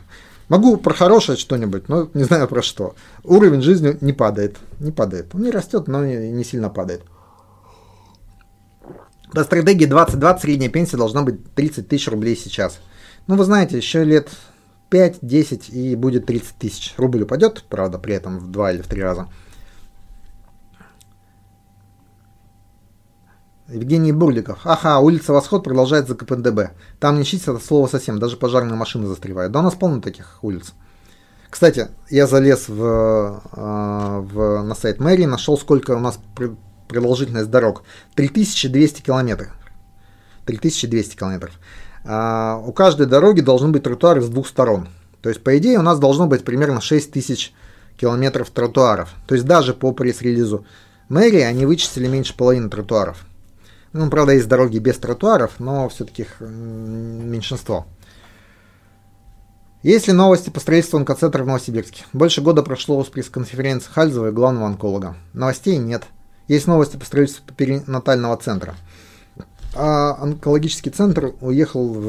Могу 0.50 0.78
про 0.78 0.94
хорошее 0.96 1.38
что-нибудь, 1.38 1.90
но 1.90 2.10
не 2.16 2.24
знаю 2.24 2.48
про 2.48 2.64
что. 2.64 2.96
Уровень 3.24 3.62
жизни 3.62 3.98
не 4.02 4.14
падает. 4.14 4.58
Не 4.80 4.92
падает. 4.92 5.36
Он 5.36 5.44
не 5.44 5.52
растет, 5.52 5.88
но 5.88 6.04
не, 6.04 6.44
сильно 6.44 6.70
падает. 6.70 7.04
По 9.32 9.44
стратегии 9.44 9.86
2020 9.86 10.42
средняя 10.42 10.72
пенсия 10.72 10.98
должна 10.98 11.22
быть 11.22 11.54
30 11.54 11.88
тысяч 11.88 12.08
рублей 12.08 12.36
сейчас. 12.36 12.80
Ну, 13.28 13.36
вы 13.36 13.44
знаете, 13.44 13.78
еще 13.78 14.04
лет 14.04 14.30
5-10 14.90 15.70
и 15.70 15.96
будет 15.96 16.26
30 16.26 16.56
тысяч. 16.58 16.96
Рубль 16.98 17.22
упадет, 17.22 17.64
правда, 17.70 18.00
при 18.00 18.16
этом 18.16 18.40
в 18.40 18.50
2 18.50 18.72
или 18.72 18.82
в 18.82 18.88
3 18.88 19.04
раза. 19.04 19.28
Евгений 23.72 24.12
Бурликов. 24.12 24.60
Ага, 24.64 25.00
улица 25.00 25.34
Восход 25.34 25.64
продолжает 25.64 26.08
за 26.08 26.16
КПДБ. 26.16 26.72
Там 27.00 27.18
не 27.18 27.26
чистят 27.26 27.56
это 27.56 27.66
слово 27.66 27.88
совсем, 27.88 28.20
даже 28.20 28.38
пожарные 28.38 28.76
машины 28.76 29.08
застревают. 29.08 29.52
Да 29.52 29.60
у 29.60 29.64
нас 29.64 29.76
полно 29.76 30.02
таких 30.02 30.40
улиц. 30.42 30.74
Кстати, 31.50 31.88
я 32.10 32.28
залез 32.28 32.68
в, 32.68 33.42
а, 33.54 34.20
в, 34.22 34.64
на 34.64 34.76
сайт 34.76 35.00
мэрии, 35.00 35.26
нашел, 35.26 35.58
сколько 35.58 35.92
у 35.92 36.00
нас 36.00 36.20
продолжительность 36.88 37.50
дорог. 37.50 37.84
3200 38.16 39.02
километров. 39.02 39.52
3200 40.46 41.16
километров. 41.16 41.54
А, 42.06 42.62
у 42.64 42.72
каждой 42.72 43.08
дороги 43.08 43.42
должны 43.42 43.70
быть 43.70 43.84
тротуары 43.84 44.22
с 44.22 44.30
двух 44.30 44.48
сторон. 44.48 44.90
То 45.22 45.30
есть, 45.30 45.44
по 45.44 45.58
идее, 45.58 45.80
у 45.80 45.84
нас 45.84 46.00
должно 46.00 46.28
быть 46.28 46.44
примерно 46.44 46.82
6000 46.82 47.54
километров 47.98 48.50
тротуаров. 48.52 49.14
То 49.28 49.36
есть, 49.36 49.46
даже 49.46 49.74
по 49.74 49.92
пресс-релизу 49.92 50.66
мэрии 51.10 51.42
они 51.42 51.66
вычислили 51.66 52.08
меньше 52.08 52.36
половины 52.38 52.70
тротуаров. 52.70 53.26
Ну, 53.92 54.10
правда, 54.10 54.34
есть 54.34 54.48
дороги 54.48 54.78
без 54.78 54.98
тротуаров, 54.98 55.60
но 55.60 55.90
все-таки 55.90 56.22
их 56.24 56.40
меньшинство. 56.40 57.88
Есть 59.82 60.08
ли 60.08 60.14
новости 60.14 60.50
по 60.50 60.60
строительству 60.60 60.98
онкоцентра 60.98 61.44
в 61.44 61.48
Новосибирске? 61.48 62.04
Больше 62.12 62.42
года 62.42 62.64
прошло 62.64 63.04
с 63.04 63.08
пресс-конференции 63.08 63.90
Хальзова 63.90 64.28
и 64.28 64.32
главного 64.32 64.68
онколога. 64.68 65.16
Новостей 65.34 65.78
нет. 65.78 66.04
Есть 66.48 66.68
новости 66.68 66.98
по 66.98 67.06
строительству 67.06 67.46
перинатального 67.54 68.36
центра. 68.38 68.76
А 69.76 70.18
онкологический 70.22 70.92
центр 70.92 71.34
уехал 71.42 71.94
в, 71.94 72.02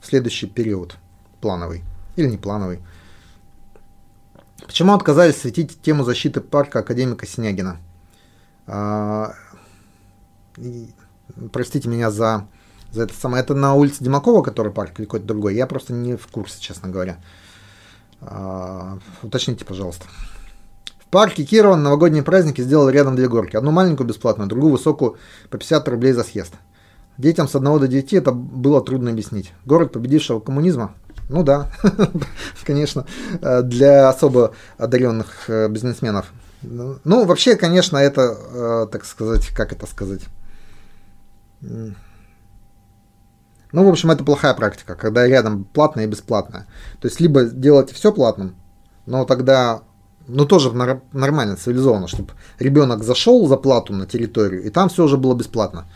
в 0.00 0.06
следующий 0.06 0.46
период, 0.46 0.96
плановый 1.40 1.82
или 2.16 2.28
не 2.28 2.36
плановый. 2.36 2.80
Почему 4.66 4.94
отказались 4.94 5.40
светить 5.40 5.80
тему 5.80 6.04
защиты 6.04 6.40
парка 6.40 6.80
академика 6.80 7.26
Синягина? 7.26 7.78
Простите 11.52 11.88
меня 11.88 12.10
за, 12.10 12.46
за 12.92 13.04
это 13.04 13.14
самое. 13.14 13.42
Это 13.42 13.54
на 13.54 13.74
улице 13.74 14.02
Димакова, 14.02 14.42
который 14.42 14.72
парк, 14.72 14.98
или 14.98 15.06
какой-то 15.06 15.26
другой. 15.26 15.54
Я 15.54 15.66
просто 15.66 15.92
не 15.92 16.16
в 16.16 16.26
курсе, 16.26 16.60
честно 16.60 16.88
говоря. 16.88 17.18
А, 18.20 18.98
уточните, 19.22 19.64
пожалуйста. 19.64 20.06
В 20.98 21.06
парке 21.10 21.44
Кирова 21.44 21.76
на 21.76 21.82
новогодние 21.82 22.22
праздники 22.22 22.60
сделали 22.60 22.92
рядом 22.92 23.16
две 23.16 23.28
горки. 23.28 23.56
Одну 23.56 23.70
маленькую 23.70 24.06
бесплатную, 24.06 24.48
другую 24.48 24.72
высокую 24.72 25.16
по 25.50 25.58
50 25.58 25.88
рублей 25.88 26.12
за 26.12 26.22
съезд. 26.22 26.54
Детям 27.18 27.48
с 27.48 27.54
1 27.54 27.78
до 27.78 27.88
9 27.88 28.12
это 28.14 28.32
было 28.32 28.80
трудно 28.80 29.10
объяснить. 29.10 29.52
Город 29.64 29.92
победившего 29.92 30.40
коммунизма? 30.40 30.94
Ну 31.28 31.42
да, 31.42 31.70
конечно, 32.64 33.06
для 33.40 34.08
особо 34.08 34.52
одаренных 34.78 35.48
э, 35.48 35.68
бизнесменов. 35.68 36.32
Ну, 36.62 37.24
вообще, 37.24 37.56
конечно, 37.56 37.96
это, 37.96 38.36
э, 38.52 38.86
так 38.90 39.04
сказать, 39.04 39.48
как 39.48 39.72
это 39.72 39.86
сказать, 39.86 40.22
ну, 41.60 41.94
в 43.84 43.88
общем, 43.88 44.10
это 44.10 44.24
плохая 44.24 44.54
практика, 44.54 44.94
когда 44.94 45.26
рядом 45.26 45.64
платное 45.64 46.04
и 46.04 46.08
бесплатное. 46.08 46.66
То 47.00 47.08
есть, 47.08 47.20
либо 47.20 47.44
делать 47.44 47.92
все 47.92 48.12
платным, 48.12 48.56
но 49.06 49.24
тогда, 49.24 49.82
ну, 50.26 50.44
тоже 50.44 50.72
нормально, 50.72 51.56
цивилизованно, 51.56 52.08
чтобы 52.08 52.32
ребенок 52.58 53.04
зашел 53.04 53.46
за 53.46 53.56
плату 53.56 53.92
на 53.92 54.06
территорию, 54.06 54.64
и 54.64 54.70
там 54.70 54.88
все 54.88 55.04
уже 55.04 55.16
было 55.16 55.34
бесплатно. 55.34 55.86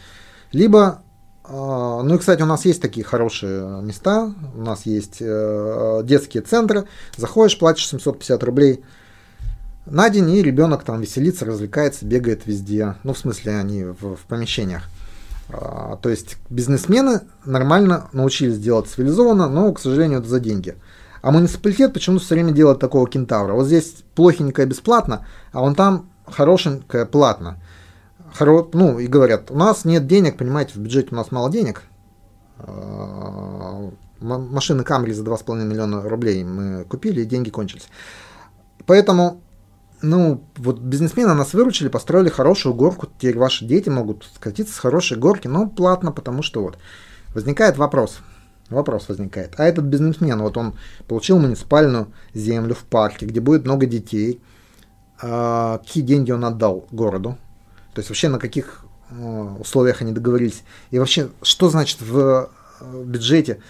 Либо, 0.53 1.03
а, 1.43 2.03
ну 2.03 2.15
и, 2.15 2.19
кстати, 2.19 2.43
у 2.43 2.47
нас 2.47 2.65
есть 2.65 2.81
такие 2.81 3.05
хорошие 3.05 3.83
места, 3.83 4.33
у 4.55 4.63
нас 4.63 4.87
есть 4.87 5.17
э, 5.21 6.01
детские 6.05 6.43
центры, 6.45 6.85
заходишь, 7.17 7.59
платишь 7.59 7.89
750 7.89 8.43
рублей 8.45 8.85
на 9.85 10.09
день, 10.11 10.31
и 10.31 10.43
ребенок 10.43 10.85
там 10.85 11.01
веселится, 11.01 11.45
развлекается, 11.45 12.07
бегает 12.07 12.47
везде, 12.47 12.95
ну, 13.03 13.15
в 13.15 13.19
смысле, 13.19 13.57
они 13.57 13.85
в, 13.85 14.15
в 14.15 14.21
помещениях. 14.29 14.89
А, 15.51 15.97
то 15.97 16.09
есть 16.09 16.37
бизнесмены 16.51 17.23
нормально 17.45 18.09
научились 18.13 18.59
делать 18.59 18.89
цивилизованно, 18.89 19.49
но, 19.49 19.73
к 19.73 19.81
сожалению, 19.81 20.21
это 20.21 20.29
за 20.29 20.41
деньги. 20.41 20.77
А 21.23 21.31
муниципалитет 21.31 21.93
почему-то 21.93 22.25
все 22.25 22.35
время 22.35 22.53
делает 22.53 22.81
такого 22.81 23.09
кентавра. 23.09 23.55
Вот 23.55 23.67
здесь 23.67 24.05
плохенькое 24.15 24.67
бесплатно, 24.67 25.27
а 25.53 25.61
вон 25.61 25.75
там 25.75 26.11
хорошенькое 26.27 27.07
платно. 27.07 27.59
Хоро... 28.35 28.69
Ну, 28.73 28.99
и 28.99 29.07
говорят, 29.07 29.51
у 29.51 29.57
нас 29.57 29.85
нет 29.85 30.07
денег, 30.07 30.37
понимаете, 30.37 30.75
в 30.75 30.79
бюджете 30.79 31.09
у 31.13 31.15
нас 31.15 31.31
мало 31.31 31.51
денег. 31.51 31.83
А, 32.59 33.91
машины 34.21 34.85
Камри 34.85 35.13
за 35.13 35.23
2,5 35.23 35.65
миллиона 35.65 36.03
рублей 36.03 36.45
мы 36.45 36.85
купили, 36.85 37.23
и 37.23 37.27
деньги 37.27 37.51
кончились. 37.51 37.89
Поэтому 38.87 39.41
ну, 40.05 40.45
вот 40.57 40.79
бизнесмены 40.79 41.35
нас 41.35 41.55
выручили, 41.55 41.89
построили 41.89 42.29
хорошую 42.29 42.75
горку, 42.75 43.07
теперь 43.07 43.39
ваши 43.39 43.65
дети 43.65 43.89
могут 43.89 44.25
скатиться 44.35 44.75
с 44.75 44.79
хорошей 44.79 45.19
горки, 45.19 45.49
но 45.49 45.69
платно, 45.69 46.13
потому 46.13 46.43
что 46.43 46.63
вот 46.63 46.79
возникает 47.35 47.77
вопрос. 47.77 48.19
Вопрос 48.71 49.09
возникает. 49.09 49.55
А 49.59 49.65
этот 49.65 49.85
бизнесмен, 49.85 50.41
вот 50.41 50.57
он 50.57 50.75
получил 51.07 51.39
муниципальную 51.39 52.13
землю 52.33 52.75
в 52.75 52.85
парке, 52.85 53.27
где 53.27 53.41
будет 53.41 53.65
много 53.65 53.87
детей. 53.87 54.41
А 55.21 55.79
какие 55.79 56.03
деньги 56.03 56.33
он 56.33 56.45
отдал 56.45 56.87
городу? 56.91 57.39
То 57.95 58.01
есть 58.01 58.09
вообще 58.09 58.29
на 58.29 58.39
каких 58.39 58.85
э, 59.11 59.57
условиях 59.61 60.01
они 60.01 60.13
договорились? 60.13 60.65
И 60.91 60.99
вообще, 60.99 61.29
что 61.43 61.69
значит 61.69 62.01
в 62.01 62.49
э, 62.81 63.05
бюджете 63.05 63.61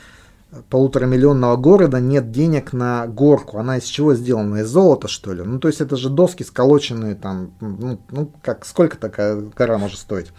полутора 0.71 1.07
миллионного 1.07 1.57
города 1.57 2.01
нет 2.01 2.31
денег 2.31 2.73
на 2.73 3.07
горку. 3.07 3.59
Она 3.59 3.79
из 3.79 3.85
чего 3.85 4.15
сделана? 4.15 4.57
Из 4.57 4.69
золота, 4.69 5.09
что 5.09 5.33
ли? 5.33 5.43
Ну, 5.43 5.59
то 5.59 5.69
есть 5.69 5.81
это 5.81 5.97
же 5.97 6.11
доски 6.11 6.43
сколоченные 6.43 7.15
там, 7.15 7.53
ну, 7.61 7.99
ну 8.11 8.31
как, 8.43 8.65
сколько 8.65 8.97
такая 8.97 9.37
гора 9.37 9.79
может 9.79 9.99
стоить? 9.99 10.33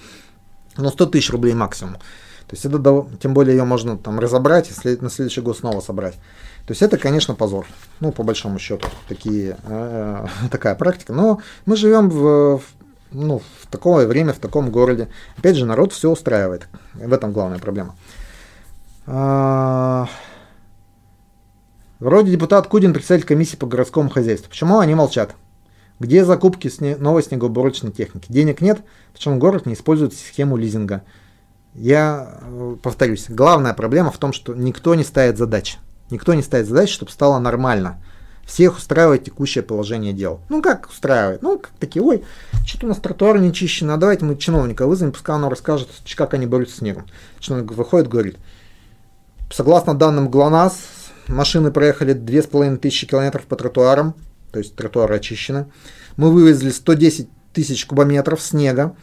Ну, 0.78 0.90
100 0.90 1.06
тысяч 1.08 1.32
рублей 1.32 1.54
максимум. 1.54 1.96
То 2.48 2.54
есть 2.54 2.66
это, 2.66 3.08
тем 3.20 3.34
более 3.34 3.58
ее 3.58 3.64
можно 3.64 3.98
там 3.98 4.20
разобрать 4.20 4.70
и 4.70 4.98
на 5.02 5.10
следующий 5.10 5.42
год 5.42 5.58
снова 5.58 5.82
собрать. 5.82 6.16
То 6.66 6.72
есть 6.72 6.82
это, 6.82 6.98
конечно, 6.98 7.34
позор. 7.34 7.66
Ну, 8.00 8.12
по 8.12 8.24
большому 8.24 8.60
счету, 8.60 8.88
такие, 9.08 9.58
э, 9.64 10.26
такая 10.52 10.76
практика. 10.76 11.14
Но 11.14 11.42
мы 11.66 11.76
живем 11.76 12.10
в, 12.10 12.62
ну, 13.12 13.42
в 13.62 13.68
такое 13.68 14.08
время, 14.08 14.34
в 14.34 14.40
таком 14.40 14.72
городе. 14.72 15.10
Опять 15.38 15.56
же, 15.56 15.66
народ 15.66 15.94
все 15.94 16.12
устраивает. 16.12 16.68
В 16.94 17.14
этом 17.14 17.34
главная 17.34 17.60
проблема. 17.60 17.96
А, 19.08 20.08
вроде 22.00 22.32
депутат 22.32 22.68
Кудин, 22.68 22.94
представитель 22.94 23.28
комиссии 23.28 23.56
по 23.56 23.68
городскому 23.68 24.10
хозяйству. 24.10 24.50
Почему 24.50 24.80
они 24.80 24.96
молчат? 24.96 25.36
Где 26.00 26.26
закупки 26.26 26.68
сне- 26.68 26.98
новой 26.98 27.24
снегоуборочной 27.24 27.92
техники? 27.92 28.26
Денег 28.30 28.62
нет, 28.62 28.82
почему 29.14 29.38
город 29.38 29.66
не 29.66 29.74
использует 29.74 30.14
схему 30.14 30.58
лизинга? 30.58 31.04
Я 31.74 32.40
э, 32.42 32.76
повторюсь, 32.82 33.26
главная 33.30 33.74
проблема 33.74 34.12
в 34.12 34.18
том, 34.18 34.34
что 34.34 34.54
никто 34.54 34.96
не 34.96 35.04
ставит 35.04 35.38
задач. 35.38 35.78
Никто 36.10 36.34
не 36.34 36.42
ставит 36.42 36.68
задач, 36.68 36.90
чтобы 36.90 37.12
стало 37.12 37.40
нормально. 37.40 38.02
Всех 38.46 38.78
устраивает 38.78 39.24
текущее 39.24 39.64
положение 39.64 40.14
дел. 40.14 40.40
Ну 40.50 40.62
как 40.62 40.90
устраивает? 40.90 41.42
Ну 41.42 41.58
как 41.58 41.72
такие, 41.80 42.04
ой, 42.04 42.24
что-то 42.66 42.86
у 42.86 42.90
нас 42.90 42.98
тротуар 43.00 43.40
не 43.40 43.54
чищен, 43.54 43.90
а 43.90 43.98
давайте 43.98 44.24
мы 44.24 44.38
чиновника 44.38 44.86
вызовем, 44.86 45.14
пускай 45.14 45.36
он 45.36 45.46
расскажет, 45.46 45.90
как 46.16 46.34
они 46.34 46.46
борются 46.46 46.76
с 46.76 46.80
снегом. 46.80 47.06
Чиновник 47.40 47.72
выходит, 47.72 48.08
говорит, 48.08 48.38
Согласно 49.52 49.94
данным 49.94 50.30
ГЛОНАСС, 50.30 50.78
машины 51.28 51.72
проехали 51.72 52.14
2500 52.14 53.10
километров 53.10 53.46
по 53.46 53.56
тротуарам, 53.56 54.16
то 54.52 54.60
есть 54.60 54.76
тротуары 54.76 55.16
очищены. 55.16 55.68
Мы 56.18 56.32
вывезли 56.32 56.72
110 56.72 57.30
тысяч 57.54 57.86
кубометров 57.86 58.42
снега. 58.42 58.96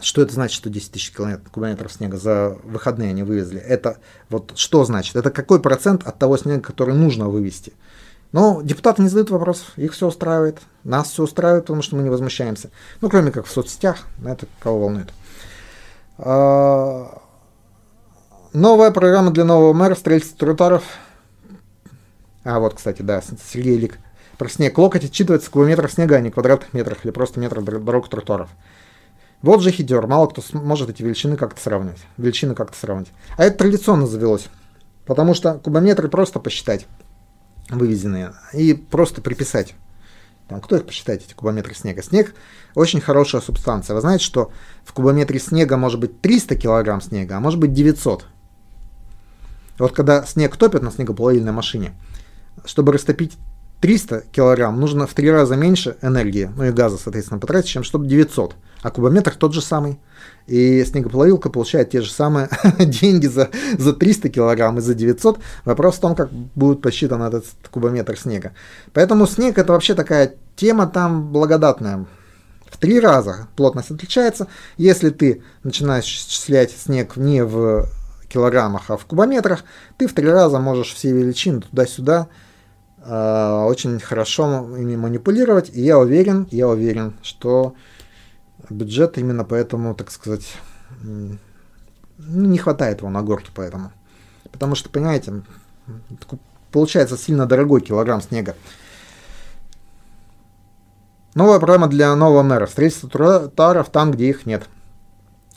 Что 0.00 0.22
это 0.22 0.34
значит 0.34 0.58
110 0.58 0.90
тысяч 0.90 1.12
кубометров 1.12 1.92
снега 1.92 2.16
за 2.16 2.56
выходные 2.64 3.10
они 3.10 3.22
вывезли? 3.22 3.60
Это 3.60 3.98
вот 4.30 4.52
что 4.56 4.84
значит? 4.84 5.14
Это 5.16 5.30
какой 5.30 5.60
процент 5.60 6.06
от 6.06 6.18
того 6.18 6.36
снега, 6.36 6.60
который 6.60 6.94
нужно 6.94 7.28
вывести? 7.28 7.72
Но 8.32 8.62
депутаты 8.62 9.02
не 9.02 9.08
задают 9.08 9.30
вопросов, 9.30 9.66
их 9.76 9.92
все 9.92 10.08
устраивает, 10.08 10.60
нас 10.84 11.10
все 11.10 11.22
устраивает, 11.22 11.64
потому 11.64 11.82
что 11.82 11.96
мы 11.96 12.02
не 12.02 12.08
возмущаемся. 12.08 12.70
Ну, 13.02 13.10
кроме 13.10 13.30
как 13.30 13.44
в 13.46 13.50
соцсетях, 13.50 13.98
это 14.24 14.46
кого 14.58 14.80
волнует. 14.80 15.12
Новая 18.54 18.90
программа 18.90 19.30
для 19.30 19.44
нового 19.44 19.72
мэра, 19.72 19.94
строительство 19.94 20.38
тротуаров. 20.38 20.84
А 22.44 22.58
вот, 22.60 22.74
кстати, 22.74 23.00
да, 23.00 23.22
Сергей 23.50 23.78
Лик. 23.78 23.98
Про 24.36 24.50
снег. 24.50 24.76
Локоть 24.76 25.06
отчитывается 25.06 25.50
кубометров 25.50 25.90
снега, 25.90 26.16
а 26.16 26.20
не 26.20 26.30
квадратных 26.30 26.74
метров 26.74 27.02
или 27.02 27.12
просто 27.12 27.40
метров 27.40 27.64
дорог 27.64 28.10
тротуаров. 28.10 28.50
Вот 29.40 29.62
же 29.62 29.70
хитер. 29.70 30.06
Мало 30.06 30.26
кто 30.26 30.42
может 30.52 30.90
эти 30.90 31.02
величины 31.02 31.38
как-то 31.38 31.62
сравнивать. 31.62 32.00
Величины 32.18 32.54
как-то 32.54 32.76
сравнить. 32.76 33.08
А 33.38 33.44
это 33.44 33.56
традиционно 33.56 34.06
завелось. 34.06 34.48
Потому 35.06 35.32
что 35.32 35.54
кубометры 35.54 36.08
просто 36.08 36.38
посчитать 36.38 36.86
вывезенные 37.70 38.34
и 38.52 38.74
просто 38.74 39.22
приписать. 39.22 39.74
Там, 40.48 40.60
кто 40.60 40.76
их 40.76 40.84
посчитает, 40.84 41.22
эти 41.24 41.32
кубометры 41.32 41.74
снега? 41.74 42.02
Снег 42.02 42.34
очень 42.74 43.00
хорошая 43.00 43.40
субстанция. 43.40 43.94
Вы 43.94 44.02
знаете, 44.02 44.24
что 44.24 44.52
в 44.84 44.92
кубометре 44.92 45.40
снега 45.40 45.78
может 45.78 46.00
быть 46.00 46.20
300 46.20 46.56
килограмм 46.56 47.00
снега, 47.00 47.38
а 47.38 47.40
может 47.40 47.58
быть 47.58 47.72
900. 47.72 48.26
Вот 49.82 49.90
когда 49.90 50.24
снег 50.24 50.56
топят 50.56 50.80
на 50.82 50.92
снегоплавильной 50.92 51.50
машине, 51.50 51.92
чтобы 52.64 52.92
растопить 52.92 53.36
300 53.80 54.26
килограмм, 54.30 54.78
нужно 54.78 55.08
в 55.08 55.12
три 55.12 55.28
раза 55.28 55.56
меньше 55.56 55.96
энергии, 56.02 56.48
ну 56.56 56.62
и 56.62 56.70
газа, 56.70 56.98
соответственно, 57.02 57.40
потратить, 57.40 57.70
чем 57.70 57.82
чтобы 57.82 58.06
900. 58.06 58.54
А 58.80 58.90
кубометр 58.92 59.34
тот 59.34 59.52
же 59.52 59.60
самый. 59.60 59.98
И 60.46 60.84
снегоплавилка 60.84 61.50
получает 61.50 61.90
те 61.90 62.00
же 62.00 62.12
самые 62.12 62.48
деньги 62.78 63.26
за, 63.26 63.50
за 63.76 63.92
300 63.92 64.28
килограмм 64.28 64.78
и 64.78 64.80
за 64.80 64.94
900. 64.94 65.40
Вопрос 65.64 65.96
в 65.96 66.00
том, 66.00 66.14
как 66.14 66.30
будет 66.30 66.80
посчитан 66.80 67.20
этот 67.20 67.46
кубометр 67.72 68.16
снега. 68.16 68.52
Поэтому 68.92 69.26
снег 69.26 69.58
это 69.58 69.72
вообще 69.72 69.96
такая 69.96 70.36
тема 70.54 70.86
там 70.86 71.32
благодатная. 71.32 72.06
В 72.70 72.78
три 72.78 73.00
раза 73.00 73.48
плотность 73.56 73.90
отличается. 73.90 74.46
Если 74.76 75.10
ты 75.10 75.42
начинаешь 75.64 76.04
счислять 76.04 76.70
снег 76.70 77.16
не 77.16 77.42
в 77.42 77.88
килограммах, 78.32 78.90
а 78.90 78.96
в 78.96 79.04
кубометрах, 79.04 79.64
ты 79.98 80.06
в 80.06 80.14
три 80.14 80.28
раза 80.28 80.58
можешь 80.58 80.94
все 80.94 81.12
величины 81.12 81.60
туда-сюда 81.60 82.28
э, 82.98 83.64
очень 83.66 84.00
хорошо 84.00 84.76
ими 84.76 84.96
манипулировать. 84.96 85.70
И 85.74 85.82
я 85.82 85.98
уверен, 85.98 86.46
я 86.50 86.68
уверен, 86.68 87.14
что 87.22 87.74
бюджет 88.70 89.18
именно 89.18 89.44
поэтому, 89.44 89.94
так 89.94 90.10
сказать, 90.10 90.46
ну, 91.02 91.38
не 92.18 92.58
хватает 92.58 93.00
его 93.00 93.10
на 93.10 93.22
горке 93.22 93.50
поэтому. 93.54 93.92
Потому 94.50 94.74
что, 94.74 94.90
понимаете, 94.90 95.42
получается 96.70 97.16
сильно 97.16 97.46
дорогой 97.46 97.80
килограмм 97.80 98.20
снега. 98.20 98.54
Новая 101.34 101.58
программа 101.58 101.88
для 101.88 102.14
нового 102.14 102.42
мэра. 102.42 102.66
Строительство 102.66 103.08
тротуаров 103.08 103.88
там, 103.88 104.10
где 104.10 104.28
их 104.28 104.44
нет. 104.44 104.68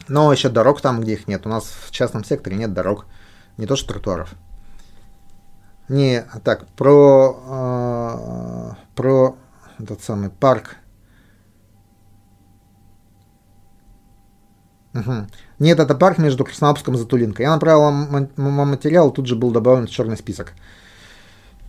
Но 0.08 0.32
еще 0.32 0.50
дорог 0.50 0.82
там, 0.82 1.02
где 1.02 1.14
их 1.14 1.28
нет. 1.28 1.46
У 1.46 1.50
нас 1.50 1.66
в 1.66 1.92
частном 1.92 2.24
секторе 2.24 2.56
нет 2.56 2.74
дорог. 2.74 3.06
Не 3.58 3.66
то 3.66 3.76
что 3.76 3.94
тротуаров. 3.94 4.36
Не, 5.88 6.26
так, 6.44 6.68
про, 6.70 7.38
э, 7.48 8.96
про 8.96 9.36
этот 9.80 10.02
самый 10.02 10.30
парк. 10.30 10.78
Угу. 14.94 15.28
Нет, 15.60 15.80
это 15.80 15.94
парк 15.94 16.18
между 16.18 16.46
Красноапском 16.46 16.96
и 16.96 16.98
Затулинкой. 16.98 17.44
Я 17.44 17.54
направил 17.54 17.92
материал, 18.38 19.12
тут 19.12 19.28
же 19.28 19.36
был 19.36 19.52
добавлен 19.52 19.88
в 19.88 19.92
черный 19.92 20.18
список. 20.18 20.54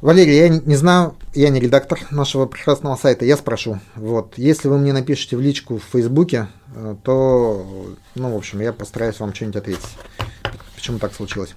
Валерий, 0.02 0.36
я 0.36 0.48
не 0.50 0.76
знаю, 0.76 1.14
я 1.34 1.48
не 1.48 1.58
редактор 1.58 1.98
нашего 2.10 2.44
прекрасного 2.44 2.96
сайта, 2.96 3.24
я 3.24 3.36
спрошу. 3.36 3.80
Вот, 3.94 4.34
если 4.36 4.68
вы 4.68 4.78
мне 4.78 4.92
напишите 4.92 5.36
в 5.36 5.40
личку 5.40 5.78
в 5.78 5.92
Фейсбуке, 5.92 6.48
э, 6.74 6.96
то, 7.02 7.66
ну, 8.14 8.32
в 8.34 8.36
общем, 8.36 8.60
я 8.60 8.74
постараюсь 8.74 9.18
вам 9.20 9.32
что-нибудь 9.32 9.56
ответить. 9.56 9.96
Почему 10.74 10.98
так 10.98 11.14
случилось? 11.14 11.54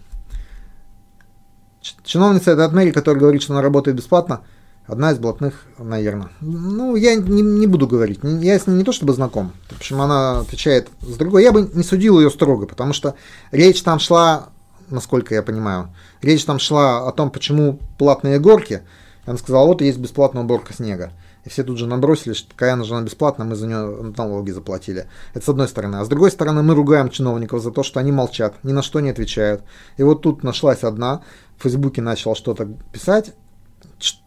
Чиновница 2.04 2.52
это 2.52 2.64
от 2.64 2.72
мэрии, 2.74 2.92
которая 2.92 3.20
говорит, 3.20 3.42
что 3.42 3.54
она 3.54 3.62
работает 3.62 3.98
бесплатно, 3.98 4.42
одна 4.88 5.12
из 5.12 5.18
блатных, 5.18 5.66
наверное. 5.78 6.30
Ну, 6.40 6.96
я 6.96 7.16
не, 7.16 7.42
не 7.42 7.68
буду 7.68 7.88
говорить, 7.88 8.20
я 8.24 8.58
с 8.58 8.68
ней 8.68 8.76
не 8.76 8.84
то 8.86 8.94
чтобы 8.94 9.14
знаком. 9.14 9.52
В 9.70 9.78
общем, 9.78 10.00
она 10.00 10.40
отвечает 10.40 10.88
с 11.02 11.18
другой. 11.18 11.44
Я 11.44 11.52
бы 11.52 11.70
не 11.74 11.84
судил 11.84 12.20
ее 12.20 12.30
строго, 12.30 12.68
потому 12.68 12.94
что 12.94 13.16
речь 13.52 13.82
там 13.84 14.00
шла 14.00 14.50
насколько 14.90 15.36
я 15.36 15.44
понимаю. 15.44 15.94
Речь 16.22 16.46
там 16.46 16.60
шла 16.60 17.08
о 17.08 17.12
том, 17.12 17.32
почему 17.32 17.80
платные 17.98 18.40
горки. 18.40 18.82
Она 19.26 19.38
сказала, 19.38 19.68
вот 19.68 19.82
есть 19.82 19.98
бесплатная 19.98 20.44
уборка 20.44 20.74
снега. 20.74 21.12
И 21.46 21.50
все 21.50 21.64
тут 21.64 21.78
же 21.78 21.88
набросились, 21.88 22.38
что 22.38 22.50
такая 22.50 22.76
нужна 22.76 23.02
бесплатно, 23.02 23.46
мы 23.46 23.56
за 23.56 23.68
нее 23.68 24.14
налоги 24.18 24.52
заплатили. 24.52 25.08
Это 25.34 25.46
с 25.46 25.50
одной 25.50 25.68
стороны. 25.68 25.98
А 25.98 26.06
с 26.06 26.10
другой 26.10 26.32
стороны, 26.32 26.64
мы 26.64 26.76
ругаем 26.76 27.10
чиновников 27.10 27.62
за 27.62 27.72
то, 27.72 27.84
что 27.84 28.00
они 28.00 28.12
молчат, 28.12 28.56
ни 28.64 28.72
на 28.72 28.82
что 28.82 29.00
не 29.00 29.10
отвечают. 29.10 29.64
И 29.98 30.04
вот 30.04 30.22
тут 30.22 30.44
нашлась 30.44 30.84
одна, 30.84 31.22
в 31.58 31.64
Фейсбуке 31.64 32.02
начала 32.02 32.36
что-то 32.36 32.68
писать, 32.92 33.34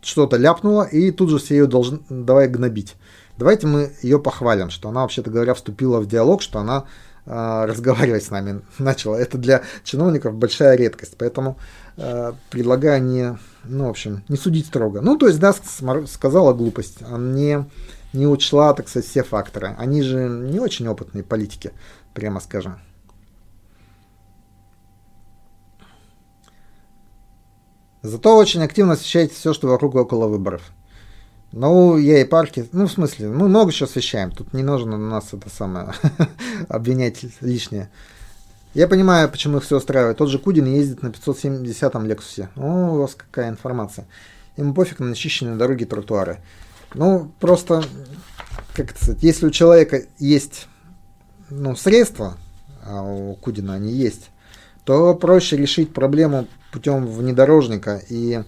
что-то 0.00 0.36
ляпнула, 0.36 0.84
и 0.84 1.10
тут 1.10 1.30
же 1.30 1.38
все 1.38 1.56
ее 1.56 1.66
должны, 1.66 2.00
давай 2.08 2.48
гнобить. 2.48 2.94
Давайте 3.36 3.66
мы 3.66 3.92
ее 4.02 4.18
похвалим, 4.18 4.70
что 4.70 4.88
она, 4.88 5.02
вообще-то 5.02 5.30
говоря, 5.30 5.54
вступила 5.54 6.00
в 6.00 6.06
диалог, 6.06 6.42
что 6.42 6.58
она 6.58 6.84
разговаривать 7.24 8.24
с 8.24 8.30
нами 8.30 8.62
начала. 8.78 9.16
Это 9.16 9.38
для 9.38 9.62
чиновников 9.84 10.34
большая 10.34 10.76
редкость, 10.76 11.16
поэтому 11.18 11.58
э, 11.96 12.32
предлагаю 12.50 13.02
не, 13.02 13.38
ну, 13.64 13.86
в 13.86 13.90
общем, 13.90 14.24
не 14.28 14.36
судить 14.36 14.66
строго. 14.66 15.00
Ну, 15.00 15.16
то 15.16 15.28
есть, 15.28 15.38
да, 15.38 15.54
сказала 16.06 16.52
глупость, 16.52 16.98
а 17.02 17.18
не, 17.18 17.64
не 18.12 18.26
учла, 18.26 18.74
так 18.74 18.88
сказать, 18.88 19.08
все 19.08 19.22
факторы. 19.22 19.74
Они 19.78 20.02
же 20.02 20.28
не 20.28 20.58
очень 20.58 20.88
опытные 20.88 21.22
политики, 21.22 21.72
прямо 22.14 22.40
скажем. 22.40 22.78
Зато 28.02 28.36
очень 28.36 28.64
активно 28.64 28.94
освещаете 28.94 29.34
все, 29.34 29.52
что 29.52 29.68
вокруг 29.68 29.94
и 29.94 29.98
около 29.98 30.26
выборов. 30.26 30.72
Ну, 31.52 31.98
я 31.98 32.24
парки, 32.24 32.66
ну, 32.72 32.86
в 32.86 32.92
смысле, 32.92 33.28
мы 33.28 33.46
много 33.46 33.70
еще 33.70 33.84
освещаем, 33.84 34.30
тут 34.30 34.54
не 34.54 34.62
нужно 34.62 34.94
у 34.94 34.98
нас 34.98 35.34
это 35.34 35.50
самое 35.50 35.92
обвинять 36.68 37.24
лишнее. 37.42 37.90
Я 38.72 38.88
понимаю, 38.88 39.28
почему 39.28 39.58
их 39.58 39.64
все 39.64 39.76
устраивает. 39.76 40.16
Тот 40.16 40.30
же 40.30 40.38
Кудин 40.38 40.64
ездит 40.64 41.02
на 41.02 41.08
570-м 41.08 42.06
Лексусе. 42.06 42.48
О, 42.56 42.94
у 42.94 43.02
вас 43.02 43.14
какая 43.14 43.50
информация. 43.50 44.06
Ему 44.56 44.72
пофиг 44.72 44.98
на 44.98 45.08
начищенные 45.08 45.56
дороги 45.56 45.82
и 45.82 45.86
тротуары. 45.86 46.38
Ну, 46.94 47.30
просто, 47.38 47.84
как 48.74 48.92
это 48.92 49.04
сказать, 49.04 49.22
если 49.22 49.46
у 49.46 49.50
человека 49.50 50.04
есть 50.18 50.68
ну, 51.50 51.76
средства, 51.76 52.38
а 52.82 53.02
у 53.02 53.34
Кудина 53.34 53.74
они 53.74 53.92
есть, 53.92 54.30
то 54.84 55.14
проще 55.14 55.58
решить 55.58 55.92
проблему 55.92 56.48
путем 56.72 57.06
внедорожника 57.06 58.00
и 58.08 58.42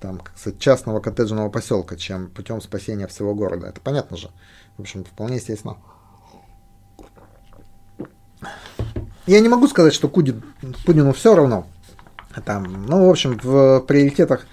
там, 0.00 0.18
как 0.18 0.36
сказать, 0.38 0.60
частного 0.60 1.00
коттеджного 1.00 1.48
поселка, 1.50 1.96
чем 1.96 2.28
путем 2.28 2.60
спасения 2.60 3.06
всего 3.06 3.34
города. 3.34 3.66
Это 3.66 3.80
понятно 3.80 4.16
же. 4.16 4.30
В 4.76 4.80
общем, 4.80 5.04
вполне 5.04 5.36
естественно. 5.36 5.76
Я 9.26 9.40
не 9.40 9.48
могу 9.48 9.66
сказать, 9.68 9.92
что 9.92 10.08
Кудин, 10.08 10.42
Кудину 10.86 11.12
все 11.12 11.34
равно. 11.34 11.66
Там, 12.44 12.86
ну, 12.86 13.06
в 13.06 13.10
общем, 13.10 13.38
в 13.42 13.80
приоритетах 13.80 14.46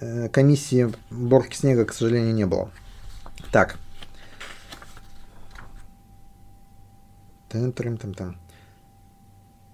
э, 0.00 0.28
комиссии 0.28 0.92
борки 1.10 1.54
снега, 1.54 1.84
к 1.84 1.92
сожалению, 1.92 2.34
не 2.34 2.46
было. 2.46 2.70
Так. 3.52 3.78
-тын 7.50 7.72
-тын. 7.72 8.34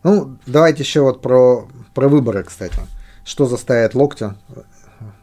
Ну, 0.02 0.36
давайте 0.46 0.82
еще 0.82 1.00
вот 1.00 1.22
про, 1.22 1.66
про 1.94 2.08
выборы, 2.08 2.44
кстати. 2.44 2.78
Что 3.24 3.46
заставит 3.46 3.94
локтя 3.94 4.36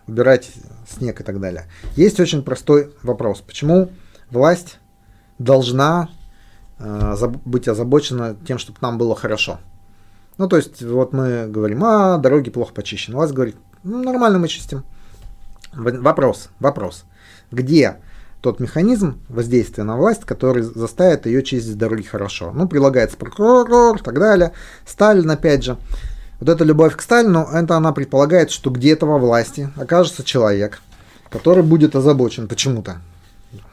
убирать 0.08 0.52
снег 0.88 1.22
и 1.22 1.24
так 1.24 1.40
далее. 1.40 1.66
Есть 1.96 2.20
очень 2.20 2.44
простой 2.44 2.94
вопрос. 3.04 3.42
Почему 3.42 3.90
власть 4.30 4.80
должна 5.40 6.10
э, 6.80 7.16
быть 7.46 7.68
озабочена 7.68 8.36
тем, 8.46 8.58
чтобы 8.58 8.80
нам 8.82 8.98
было 8.98 9.16
хорошо? 9.16 9.60
Ну, 10.38 10.48
то 10.48 10.58
есть, 10.58 10.82
вот 10.82 11.14
мы 11.14 11.48
говорим, 11.48 11.84
а, 11.84 12.18
дороги 12.18 12.50
плохо 12.50 12.74
почищены. 12.74 13.16
Власть 13.16 13.34
говорит, 13.34 13.56
ну, 13.84 14.02
нормально 14.02 14.40
мы 14.40 14.48
чистим. 14.48 14.84
Вопрос, 15.74 16.50
вопрос. 16.60 17.06
Где 17.52 17.98
тот 18.42 18.60
механизм 18.60 19.20
воздействия 19.30 19.84
на 19.84 19.98
власть, 19.98 20.26
который 20.26 20.64
заставит 20.64 21.26
ее 21.26 21.44
чистить 21.44 21.78
дороги 21.78 22.02
хорошо? 22.02 22.52
Ну, 22.54 22.68
прилагается 22.68 23.18
прокурор 23.18 23.98
и 23.98 24.04
так 24.04 24.18
далее. 24.20 24.54
Сталин, 24.86 25.30
опять 25.30 25.64
же. 25.64 25.78
Вот 26.42 26.50
эта 26.50 26.64
любовь 26.64 26.98
к 26.98 27.02
Сталину, 27.02 27.48
это 27.54 27.78
она 27.78 27.92
предполагает, 27.92 28.50
что 28.50 28.72
где-то 28.72 29.06
во 29.06 29.20
власти 29.20 29.70
окажется 29.76 30.24
человек, 30.24 30.82
который 31.30 31.62
будет 31.62 31.96
озабочен 31.96 32.48
почему-то. 32.48 33.00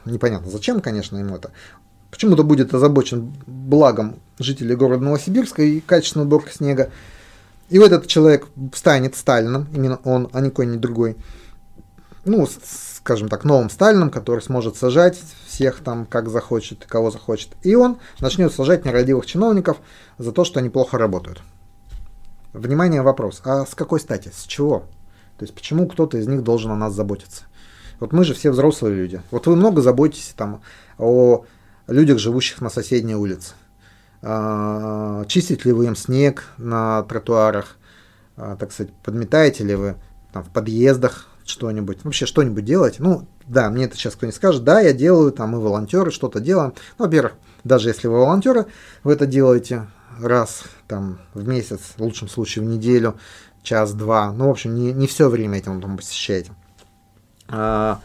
Непонятно 0.05 0.51
зачем, 0.51 0.79
конечно, 0.79 1.17
ему 1.17 1.35
это. 1.35 1.49
Почему-то 2.11 2.43
будет 2.43 2.71
озабочен 2.71 3.33
благом 3.47 4.19
жителей 4.37 4.75
города 4.75 5.03
Новосибирска 5.03 5.63
и 5.63 5.79
качественной 5.79 6.27
уборкой 6.27 6.53
снега. 6.53 6.91
И 7.69 7.79
вот 7.79 7.91
этот 7.91 8.05
человек 8.05 8.45
станет 8.75 9.15
Сталином, 9.15 9.67
именно 9.73 9.99
он, 10.03 10.29
а 10.31 10.39
не 10.39 10.77
другой. 10.77 11.17
Ну, 12.23 12.47
скажем 12.93 13.29
так, 13.29 13.45
новым 13.45 13.71
Сталином, 13.71 14.11
который 14.11 14.41
сможет 14.41 14.77
сажать 14.77 15.19
всех 15.47 15.79
там, 15.79 16.05
как 16.05 16.29
захочет, 16.29 16.85
кого 16.87 17.09
захочет. 17.09 17.49
И 17.63 17.73
он 17.73 17.97
начнет 18.19 18.53
сажать 18.53 18.85
нерадивых 18.85 19.25
чиновников 19.25 19.77
за 20.19 20.31
то, 20.31 20.43
что 20.43 20.59
они 20.59 20.69
плохо 20.69 20.99
работают. 20.99 21.41
Внимание, 22.53 23.03
вопрос. 23.03 23.41
А 23.45 23.65
с 23.65 23.75
какой 23.75 23.99
стати? 23.99 24.31
С 24.33 24.43
чего? 24.43 24.79
То 25.37 25.43
есть 25.43 25.53
почему 25.53 25.87
кто-то 25.87 26.17
из 26.17 26.27
них 26.27 26.43
должен 26.43 26.71
о 26.71 26.75
нас 26.75 26.93
заботиться? 26.93 27.43
Вот 27.99 28.11
мы 28.11 28.23
же 28.23 28.33
все 28.33 28.49
взрослые 28.49 28.95
люди. 28.95 29.21
Вот 29.29 29.45
вы 29.45 29.55
много 29.55 29.81
заботитесь 29.81 30.33
там 30.35 30.61
о 30.97 31.45
людях, 31.87 32.17
живущих 32.17 32.59
на 32.61 32.69
соседней 32.69 33.15
улице. 33.15 33.53
А, 34.21 35.25
чистите 35.25 35.61
ли 35.65 35.73
вы 35.73 35.85
им 35.85 35.95
снег 35.95 36.45
на 36.57 37.03
тротуарах? 37.03 37.77
А, 38.35 38.55
так 38.55 38.71
сказать, 38.71 38.93
подметаете 39.03 39.63
ли 39.63 39.75
вы 39.75 39.95
там, 40.33 40.43
в 40.43 40.49
подъездах 40.49 41.27
что-нибудь? 41.45 42.03
Вообще 42.03 42.25
что-нибудь 42.25 42.65
делаете? 42.65 42.97
Ну, 42.99 43.27
да, 43.47 43.69
мне 43.69 43.85
это 43.85 43.95
сейчас 43.95 44.15
кто-нибудь 44.15 44.35
скажет. 44.35 44.63
Да, 44.63 44.81
я 44.81 44.93
делаю, 44.93 45.31
там 45.31 45.51
мы 45.51 45.61
волонтеры, 45.61 46.09
что-то 46.09 46.39
делаем. 46.39 46.73
Ну, 46.97 47.05
во-первых, 47.05 47.33
даже 47.63 47.89
если 47.89 48.07
вы 48.07 48.17
волонтеры, 48.17 48.65
вы 49.03 49.13
это 49.13 49.25
делаете, 49.25 49.87
раз 50.21 50.63
там, 50.87 51.19
в 51.33 51.47
месяц, 51.47 51.79
в 51.97 52.01
лучшем 52.01 52.27
случае 52.27 52.65
в 52.65 52.67
неделю, 52.67 53.17
час-два. 53.63 54.31
Ну, 54.31 54.47
в 54.47 54.51
общем, 54.51 54.75
не, 54.75 54.93
не 54.93 55.07
все 55.07 55.29
время 55.29 55.57
этим 55.57 55.81
там 55.81 55.97
посещаете. 55.97 56.51
А, 57.47 57.99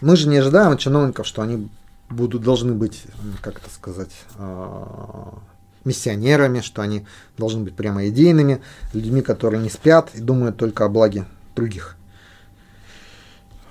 мы 0.00 0.16
же 0.16 0.28
не 0.28 0.38
ожидаем 0.38 0.72
от 0.72 0.80
чиновников, 0.80 1.26
что 1.26 1.42
они 1.42 1.68
будут, 2.10 2.42
должны 2.42 2.72
быть, 2.72 3.04
как 3.40 3.58
это 3.58 3.70
сказать, 3.70 4.12
а, 4.36 5.38
миссионерами, 5.84 6.60
что 6.60 6.82
они 6.82 7.06
должны 7.38 7.64
быть 7.64 7.74
прямо 7.74 8.08
идейными, 8.08 8.62
людьми, 8.92 9.22
которые 9.22 9.62
не 9.62 9.70
спят 9.70 10.10
и 10.14 10.20
думают 10.20 10.56
только 10.56 10.84
о 10.84 10.88
благе 10.88 11.26
других. 11.56 11.96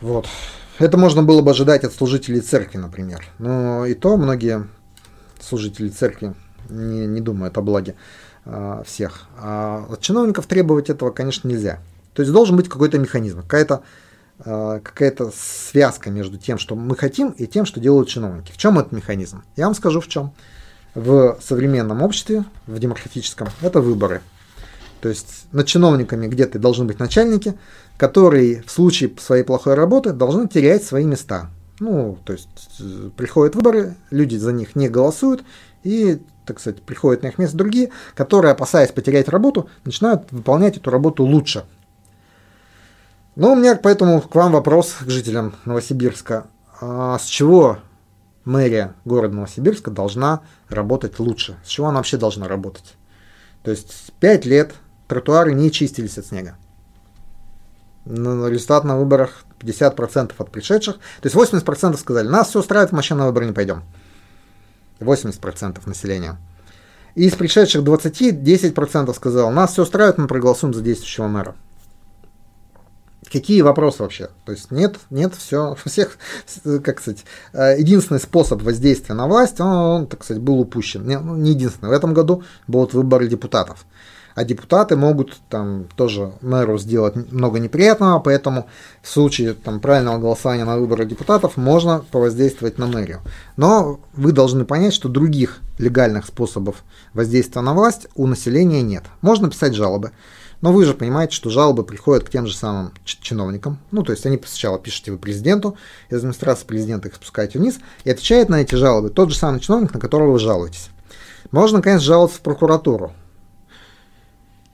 Вот. 0.01 0.27
Это 0.79 0.97
можно 0.97 1.21
было 1.21 1.41
бы 1.41 1.51
ожидать 1.51 1.83
от 1.83 1.93
служителей 1.93 2.41
церкви, 2.41 2.77
например. 2.77 3.25
Но 3.37 3.85
и 3.85 3.93
то 3.93 4.17
многие 4.17 4.67
служители 5.39 5.89
церкви 5.89 6.33
не, 6.69 7.05
не 7.07 7.21
думают 7.21 7.57
о 7.57 7.61
благе 7.61 7.95
э, 8.45 8.83
всех. 8.85 9.27
А 9.37 9.85
от 9.89 10.01
чиновников 10.01 10.47
требовать 10.47 10.89
этого, 10.89 11.11
конечно, 11.11 11.47
нельзя. 11.47 11.79
То 12.13 12.21
есть 12.21 12.33
должен 12.33 12.57
быть 12.57 12.69
какой-то 12.69 12.99
механизм, 12.99 13.41
какая-то 13.41 13.83
э, 14.43 14.79
какая-то 14.83 15.31
связка 15.35 16.09
между 16.09 16.37
тем, 16.37 16.57
что 16.57 16.75
мы 16.75 16.95
хотим, 16.95 17.29
и 17.29 17.47
тем, 17.47 17.65
что 17.65 17.79
делают 17.79 18.09
чиновники. 18.09 18.51
В 18.51 18.57
чем 18.57 18.79
этот 18.79 18.91
механизм? 18.91 19.43
Я 19.55 19.65
вам 19.65 19.75
скажу 19.75 20.01
в 20.01 20.07
чем. 20.07 20.33
В 20.93 21.37
современном 21.41 22.01
обществе, 22.01 22.43
в 22.67 22.77
демократическом, 22.77 23.47
это 23.61 23.79
выборы. 23.79 24.21
То 24.99 25.09
есть 25.09 25.45
над 25.51 25.65
чиновниками 25.65 26.27
где-то 26.27 26.59
должны 26.59 26.85
быть 26.85 26.99
начальники, 26.99 27.55
которые 27.97 28.61
в 28.63 28.71
случае 28.71 29.11
своей 29.19 29.43
плохой 29.43 29.73
работы 29.73 30.11
должны 30.11 30.47
терять 30.47 30.83
свои 30.83 31.05
места. 31.05 31.49
Ну, 31.79 32.19
то 32.25 32.33
есть 32.33 32.47
э, 32.79 33.09
приходят 33.17 33.55
выборы, 33.55 33.95
люди 34.11 34.35
за 34.35 34.51
них 34.51 34.75
не 34.75 34.87
голосуют, 34.87 35.43
и 35.83 36.21
так 36.45 36.59
сказать, 36.59 36.81
приходят 36.81 37.23
на 37.23 37.27
их 37.27 37.37
место 37.37 37.57
другие, 37.57 37.91
которые, 38.15 38.51
опасаясь 38.51 38.91
потерять 38.91 39.29
работу, 39.29 39.69
начинают 39.83 40.31
выполнять 40.31 40.77
эту 40.77 40.89
работу 40.89 41.23
лучше. 41.23 41.65
Но 43.35 43.53
у 43.53 43.55
меня 43.55 43.75
поэтому 43.75 44.21
к 44.21 44.33
вам 44.35 44.51
вопрос, 44.51 44.93
к 44.99 45.09
жителям 45.09 45.55
Новосибирска. 45.65 46.47
А 46.81 47.17
с 47.17 47.25
чего 47.25 47.77
мэрия 48.43 48.95
города 49.05 49.35
Новосибирска 49.35 49.91
должна 49.91 50.41
работать 50.67 51.19
лучше? 51.19 51.57
С 51.63 51.67
чего 51.67 51.87
она 51.87 51.97
вообще 51.97 52.17
должна 52.17 52.47
работать? 52.47 52.95
То 53.63 53.71
есть 53.71 54.11
5 54.19 54.45
лет 54.45 54.73
тротуары 55.07 55.53
не 55.53 55.71
чистились 55.71 56.17
от 56.17 56.25
снега. 56.25 56.57
Но 58.05 58.47
результат 58.47 58.83
на 58.83 58.97
выборах 58.97 59.45
50% 59.59 60.33
от 60.37 60.51
пришедших. 60.51 60.95
То 60.95 61.29
есть 61.29 61.35
80% 61.35 61.97
сказали, 61.97 62.27
нас 62.27 62.49
все 62.49 62.59
устраивает, 62.59 62.91
мы 62.91 63.01
на 63.15 63.27
выборы 63.27 63.45
не 63.45 63.53
пойдем. 63.53 63.83
80% 65.03 65.81
населения. 65.85 66.37
И 67.15 67.25
из 67.25 67.33
пришедших 67.33 67.83
20, 67.83 68.21
10% 68.21 69.13
сказал, 69.13 69.51
нас 69.51 69.73
все 69.73 69.83
устраивает, 69.83 70.17
мы 70.17 70.27
проголосуем 70.27 70.73
за 70.73 70.81
действующего 70.81 71.27
мэра. 71.27 71.55
Какие 73.31 73.61
вопросы 73.61 74.03
вообще? 74.03 74.29
То 74.45 74.51
есть 74.51 74.71
нет, 74.71 74.97
нет, 75.09 75.35
все, 75.35 75.75
всех, 75.85 76.17
как 76.83 76.99
сказать, 76.99 77.23
единственный 77.53 78.19
способ 78.19 78.61
воздействия 78.61 79.15
на 79.15 79.27
власть, 79.27 79.59
он, 79.59 79.67
он 79.67 80.07
так 80.07 80.23
сказать, 80.23 80.41
был 80.41 80.59
упущен. 80.59 81.07
Не, 81.07 81.19
ну, 81.19 81.35
не 81.35 81.51
единственный. 81.51 81.89
В 81.89 81.93
этом 81.93 82.13
году 82.13 82.43
будут 82.67 82.93
выборы 82.93 83.27
депутатов 83.27 83.85
а 84.35 84.43
депутаты 84.43 84.95
могут 84.95 85.39
там 85.49 85.85
тоже 85.95 86.33
мэру 86.41 86.77
сделать 86.77 87.31
много 87.31 87.59
неприятного, 87.59 88.19
поэтому 88.19 88.67
в 89.01 89.09
случае 89.09 89.53
там, 89.53 89.79
правильного 89.79 90.19
голосования 90.19 90.65
на 90.65 90.77
выборы 90.77 91.05
депутатов 91.05 91.57
можно 91.57 92.03
повоздействовать 92.11 92.77
на 92.77 92.87
мэрию. 92.87 93.21
Но 93.57 93.99
вы 94.13 94.31
должны 94.31 94.65
понять, 94.65 94.93
что 94.93 95.09
других 95.09 95.59
легальных 95.77 96.25
способов 96.25 96.83
воздействия 97.13 97.61
на 97.61 97.73
власть 97.73 98.07
у 98.15 98.27
населения 98.27 98.81
нет. 98.81 99.03
Можно 99.21 99.49
писать 99.49 99.73
жалобы. 99.73 100.11
Но 100.61 100.71
вы 100.71 100.85
же 100.85 100.93
понимаете, 100.93 101.35
что 101.35 101.49
жалобы 101.49 101.83
приходят 101.83 102.23
к 102.23 102.29
тем 102.29 102.45
же 102.45 102.55
самым 102.55 102.93
чиновникам. 103.03 103.79
Ну, 103.89 104.03
то 104.03 104.11
есть 104.11 104.25
они 104.27 104.39
сначала 104.45 104.77
пишете 104.77 105.11
вы 105.11 105.17
президенту, 105.17 105.75
из 106.09 106.17
администрации 106.17 106.65
президента 106.65 107.07
их 107.07 107.15
спускаете 107.15 107.57
вниз, 107.57 107.79
и 108.03 108.11
отвечает 108.11 108.49
на 108.49 108.61
эти 108.61 108.75
жалобы 108.75 109.09
тот 109.09 109.31
же 109.31 109.35
самый 109.35 109.59
чиновник, 109.59 109.93
на 109.93 109.99
которого 109.99 110.33
вы 110.33 110.39
жалуетесь. 110.39 110.89
Можно, 111.49 111.81
конечно, 111.81 112.05
жаловаться 112.05 112.37
в 112.37 112.41
прокуратуру. 112.41 113.11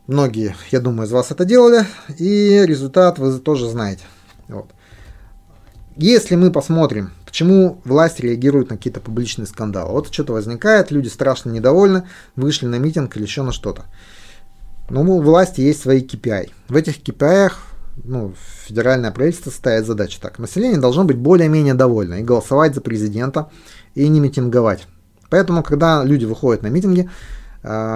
Многие, 0.08 0.56
я 0.72 0.80
думаю, 0.80 1.06
из 1.06 1.12
вас 1.12 1.32
это 1.32 1.44
делали, 1.44 1.86
и 2.18 2.64
результат 2.66 3.20
вы 3.20 3.38
тоже 3.40 3.70
знаете. 3.70 4.04
Вот. 4.48 4.70
Если 5.98 6.36
мы 6.36 6.52
посмотрим, 6.52 7.12
почему 7.26 7.82
власть 7.84 8.22
реагирует 8.22 8.70
на 8.70 8.78
какие-то 8.78 9.02
публичные 9.02 9.48
скандалы, 9.48 9.92
вот 9.92 10.14
что-то 10.14 10.32
возникает, 10.32 10.92
люди 10.92 11.10
страшно 11.10 11.50
недовольны, 11.50 12.08
вышли 12.38 12.68
на 12.68 12.76
митинг 12.76 13.18
или 13.18 13.24
еще 13.24 13.44
на 13.44 13.52
что-то. 13.52 13.86
Но 14.90 15.02
у 15.02 15.22
власти 15.22 15.60
есть 15.60 15.82
свои 15.82 16.02
KPI. 16.02 16.52
В 16.70 16.76
этих 16.78 17.02
KPI 17.02 17.52
ну, 18.04 18.34
федеральное 18.66 19.12
правительство 19.12 19.50
ставит 19.50 19.86
задачу 19.86 20.20
так. 20.22 20.40
Население 20.40 20.80
должно 20.80 21.04
быть 21.04 21.18
более-менее 21.18 21.74
довольно 21.74 22.16
и 22.16 22.24
голосовать 22.24 22.76
за 22.76 22.82
президента, 22.82 23.50
и 23.96 24.08
не 24.08 24.20
митинговать. 24.20 24.88
Поэтому, 25.30 25.64
когда 25.64 26.04
люди 26.04 26.26
выходят 26.26 26.64
на 26.64 26.68
митинги, 26.68 27.10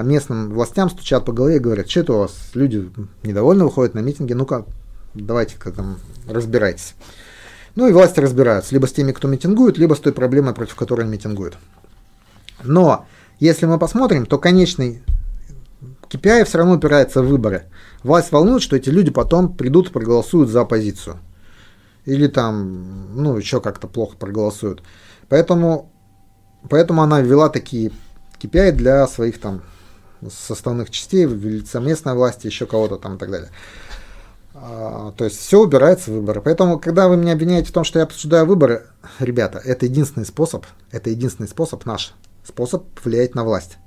местным 0.04 0.52
властям 0.52 0.90
стучат 0.90 1.26
по 1.26 1.32
голове 1.32 1.58
и 1.58 1.60
говорят, 1.60 1.90
что 1.90 2.00
это 2.02 2.14
у 2.14 2.18
вас, 2.18 2.34
люди 2.54 2.90
недовольны 3.24 3.64
выходят 3.64 3.94
на 3.94 4.00
митинги, 4.00 4.34
ну-ка, 4.34 4.66
давайте-ка 5.14 5.72
там 5.72 5.98
разбирайтесь. 6.28 6.96
Ну 7.76 7.88
и 7.88 7.94
власти 7.94 8.20
разбираются 8.20 8.74
либо 8.74 8.86
с 8.86 8.92
теми, 8.92 9.14
кто 9.14 9.28
митингует, 9.28 9.78
либо 9.78 9.94
с 9.94 10.00
той 10.00 10.12
проблемой, 10.12 10.54
против 10.54 10.76
которой 10.76 11.02
они 11.02 11.12
митингуют. 11.12 11.58
Но 12.64 13.06
если 13.40 13.66
мы 13.66 13.80
посмотрим, 13.80 14.26
то 14.26 14.38
конечный 14.38 15.02
KPI 16.10 16.44
все 16.46 16.58
равно 16.58 16.74
упирается 16.74 17.24
в 17.24 17.28
выборы. 17.28 17.64
Власть 18.04 18.32
волнует, 18.32 18.62
что 18.62 18.76
эти 18.76 18.90
люди 18.90 19.10
потом 19.10 19.56
придут 19.56 19.90
и 19.90 19.92
проголосуют 19.92 20.50
за 20.50 20.62
оппозицию. 20.62 21.20
Или 22.06 22.28
там, 22.28 23.16
ну, 23.16 23.38
еще 23.38 23.62
как-то 23.62 23.88
плохо 23.88 24.18
проголосуют. 24.18 24.84
Поэтому, 25.30 25.92
поэтому 26.70 27.04
она 27.04 27.22
ввела 27.22 27.48
такие 27.48 27.92
KPI 28.42 28.72
для 28.72 29.08
своих 29.08 29.40
там 29.40 29.62
составных 30.30 30.90
частей, 30.92 31.26
лица 31.26 31.80
местной 31.80 32.14
власти, 32.14 32.48
еще 32.48 32.66
кого-то 32.66 32.98
там 32.98 33.16
и 33.16 33.18
так 33.18 33.32
далее. 33.32 33.50
А, 34.54 35.14
то 35.18 35.26
есть 35.26 35.40
все 35.40 35.60
убирается 35.60 36.12
в 36.12 36.16
выборы. 36.16 36.42
Поэтому, 36.42 36.80
когда 36.80 37.08
вы 37.08 37.18
меня 37.18 37.34
обвиняете 37.34 37.70
в 37.70 37.74
том, 37.74 37.84
что 37.84 38.00
я 38.00 38.06
обсуждаю 38.06 38.46
выборы, 38.46 38.86
ребята, 39.20 39.60
это 39.60 39.86
единственный 39.86 40.26
способ, 40.26 40.66
это 40.92 41.10
единственный 41.10 41.48
способ 41.48 41.86
наш, 41.86 42.14
способ 42.44 42.86
влиять 43.04 43.34
на 43.34 43.44
власть. 43.44 43.78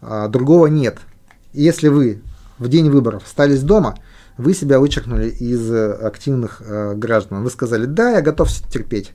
А, 0.00 0.28
другого 0.28 0.66
нет. 0.66 0.98
если 1.52 1.88
вы 1.88 2.22
в 2.58 2.68
день 2.68 2.90
выборов 2.90 3.24
остались 3.24 3.62
дома, 3.62 3.96
вы 4.36 4.54
себя 4.54 4.78
вычеркнули 4.78 5.28
из 5.28 5.70
э, 5.70 5.92
активных 5.92 6.62
э, 6.64 6.94
граждан. 6.94 7.42
Вы 7.42 7.50
сказали, 7.50 7.86
да, 7.86 8.12
я 8.12 8.22
готов 8.22 8.50
терпеть. 8.70 9.12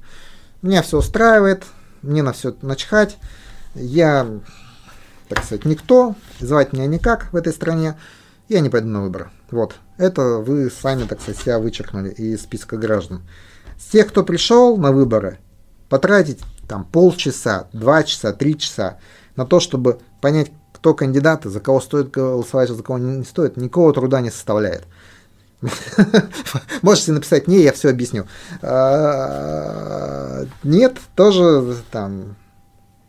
Меня 0.61 0.81
все 0.81 0.97
устраивает, 0.97 1.63
мне 2.01 2.23
на 2.23 2.33
все 2.33 2.55
начхать. 2.61 3.17
Я, 3.73 4.27
так 5.29 5.43
сказать, 5.43 5.65
никто, 5.65 6.15
звать 6.39 6.73
меня 6.73 6.85
никак 6.87 7.31
в 7.31 7.35
этой 7.35 7.53
стране. 7.53 7.97
Я 8.47 8.61
не 8.61 8.69
пойду 8.69 8.87
на 8.87 9.01
выборы. 9.01 9.29
Вот. 9.51 9.75
Это 9.97 10.37
вы 10.37 10.71
сами, 10.71 11.03
так 11.03 11.21
сказать, 11.21 11.41
себя 11.41 11.59
вычеркнули 11.59 12.09
из 12.09 12.41
списка 12.41 12.77
граждан. 12.77 13.21
С 13.77 13.91
тех, 13.91 14.07
кто 14.07 14.23
пришел 14.23 14.77
на 14.77 14.91
выборы, 14.91 15.39
потратить 15.89 16.39
там 16.67 16.85
полчаса, 16.85 17.67
два 17.73 18.03
часа, 18.03 18.33
три 18.33 18.57
часа 18.57 18.97
на 19.35 19.45
то, 19.45 19.59
чтобы 19.59 19.99
понять, 20.21 20.51
кто 20.73 20.93
кандидаты, 20.93 21.49
за 21.49 21.59
кого 21.59 21.81
стоит 21.81 22.11
голосовать, 22.11 22.69
за 22.69 22.83
кого 22.83 22.99
не 22.99 23.23
стоит, 23.23 23.57
никакого 23.57 23.93
труда 23.93 24.21
не 24.21 24.31
составляет. 24.31 24.85
Можете 26.81 27.13
написать 27.13 27.47
«не», 27.47 27.63
я 27.63 27.73
все 27.73 27.89
объясню. 27.89 28.27
А, 28.61 30.45
нет, 30.63 30.97
тоже 31.15 31.75
там 31.91 32.35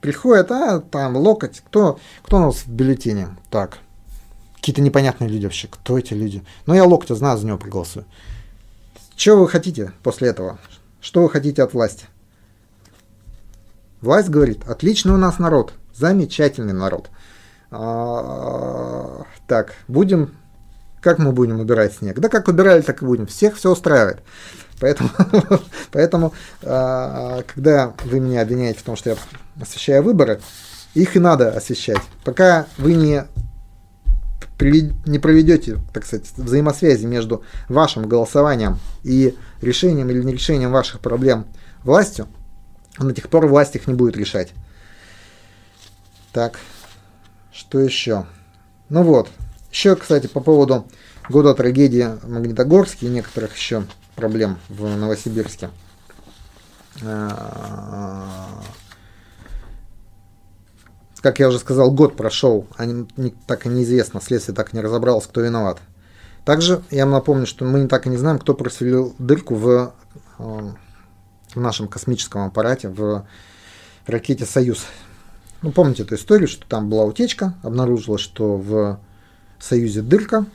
приходит, 0.01 0.51
а 0.51 0.80
там 0.80 1.16
локоть, 1.16 1.62
кто, 1.66 1.99
кто 2.22 2.36
у 2.36 2.40
нас 2.40 2.57
в 2.57 2.68
бюллетене? 2.68 3.36
Так, 3.51 3.78
какие-то 4.57 4.82
непонятные 4.82 5.28
люди 5.28 5.44
вообще, 5.44 5.68
кто 5.68 5.99
эти 5.99 6.14
люди? 6.14 6.42
Ну, 6.66 6.74
я 6.74 6.84
локтя 6.84 7.14
знаю, 7.14 7.38
за 7.38 7.46
него 7.46 7.59
проголосую. 7.59 8.05
Что 9.16 9.36
вы 9.36 9.49
хотите 9.49 9.92
после 10.03 10.28
этого? 10.28 10.59
Что 11.01 11.22
вы 11.22 11.30
хотите 11.30 11.62
от 11.62 11.74
власти? 11.74 12.07
Власть 14.01 14.28
говорит, 14.28 14.68
отличный 14.68 15.14
у 15.14 15.16
нас 15.16 15.38
народ, 15.38 15.72
замечательный 15.94 16.72
народ. 16.72 17.11
А, 17.70 19.24
так, 19.46 19.74
будем 19.88 20.38
как 21.01 21.18
мы 21.18 21.32
будем 21.32 21.61
убирать 21.61 21.94
снег? 21.94 22.18
Да 22.18 22.28
как 22.28 22.49
убирали, 22.49 22.82
так 22.82 23.03
и 23.03 23.05
будем. 23.05 23.26
Всех 23.26 23.57
все 23.57 23.70
устраивает. 23.70 24.20
Поэтому, 24.80 25.11
поэтому 25.92 26.32
а, 26.62 27.42
когда 27.42 27.94
вы 28.05 28.20
меня 28.20 28.42
обвиняете 28.42 28.80
в 28.80 28.82
том, 28.82 28.96
что 28.96 29.11
я 29.11 29.16
освещаю 29.61 30.03
выборы, 30.03 30.40
их 30.94 31.16
и 31.16 31.18
надо 31.18 31.51
освещать. 31.51 32.01
Пока 32.24 32.66
вы 32.76 32.94
не, 32.94 33.24
не 35.07 35.18
проведете, 35.18 35.78
так 35.92 36.05
сказать, 36.05 36.26
взаимосвязи 36.36 37.07
между 37.07 37.44
вашим 37.68 38.09
голосованием 38.09 38.78
и 39.03 39.36
решением 39.61 40.11
или 40.11 40.22
не 40.22 40.32
решением 40.32 40.72
ваших 40.72 41.01
проблем 41.01 41.46
властью, 41.82 42.28
до 42.99 43.12
тех 43.12 43.28
пор 43.28 43.46
власть 43.46 43.76
их 43.76 43.86
не 43.86 43.94
будет 43.94 44.16
решать. 44.16 44.53
Так, 46.32 46.59
что 47.53 47.78
еще? 47.78 48.26
Ну 48.88 49.03
вот, 49.03 49.28
еще, 49.70 49.96
кстати, 49.96 50.26
по 50.26 50.40
поводу 50.40 50.86
года 51.28 51.54
трагедии 51.54 52.08
в 52.22 52.28
Магнитогорске 52.28 53.06
и 53.06 53.10
некоторых 53.10 53.56
еще 53.56 53.84
проблем 54.16 54.58
в 54.68 54.96
Новосибирске. 54.96 55.70
А, 57.04 58.48
как 61.20 61.38
я 61.38 61.48
уже 61.48 61.58
сказал, 61.58 61.90
год 61.90 62.16
прошел, 62.16 62.66
а 62.76 62.86
так 63.46 63.66
и 63.66 63.68
неизвестно, 63.68 64.20
следствие 64.20 64.54
так 64.54 64.72
и 64.72 64.76
не 64.76 64.82
разобралось, 64.82 65.26
кто 65.26 65.40
виноват. 65.40 65.78
Также 66.44 66.82
я 66.90 67.04
вам 67.04 67.12
напомню, 67.12 67.46
что 67.46 67.64
мы 67.64 67.86
так 67.88 68.06
и 68.06 68.10
не 68.10 68.16
знаем, 68.16 68.38
кто 68.38 68.54
просверлил 68.54 69.14
дырку 69.18 69.54
в, 69.54 69.92
а, 70.38 70.74
в 71.54 71.60
нашем 71.60 71.88
космическом 71.88 72.46
аппарате, 72.46 72.88
в 72.88 73.26
ракете 74.06 74.46
«Союз». 74.46 74.84
Ну, 75.60 75.72
помните 75.72 76.04
эту 76.04 76.14
историю, 76.14 76.48
что 76.48 76.66
там 76.66 76.88
была 76.88 77.04
утечка, 77.04 77.54
обнаружилось, 77.62 78.22
что 78.22 78.56
в 78.56 79.00
Союзе 79.61 80.02
дырка. 80.02 80.46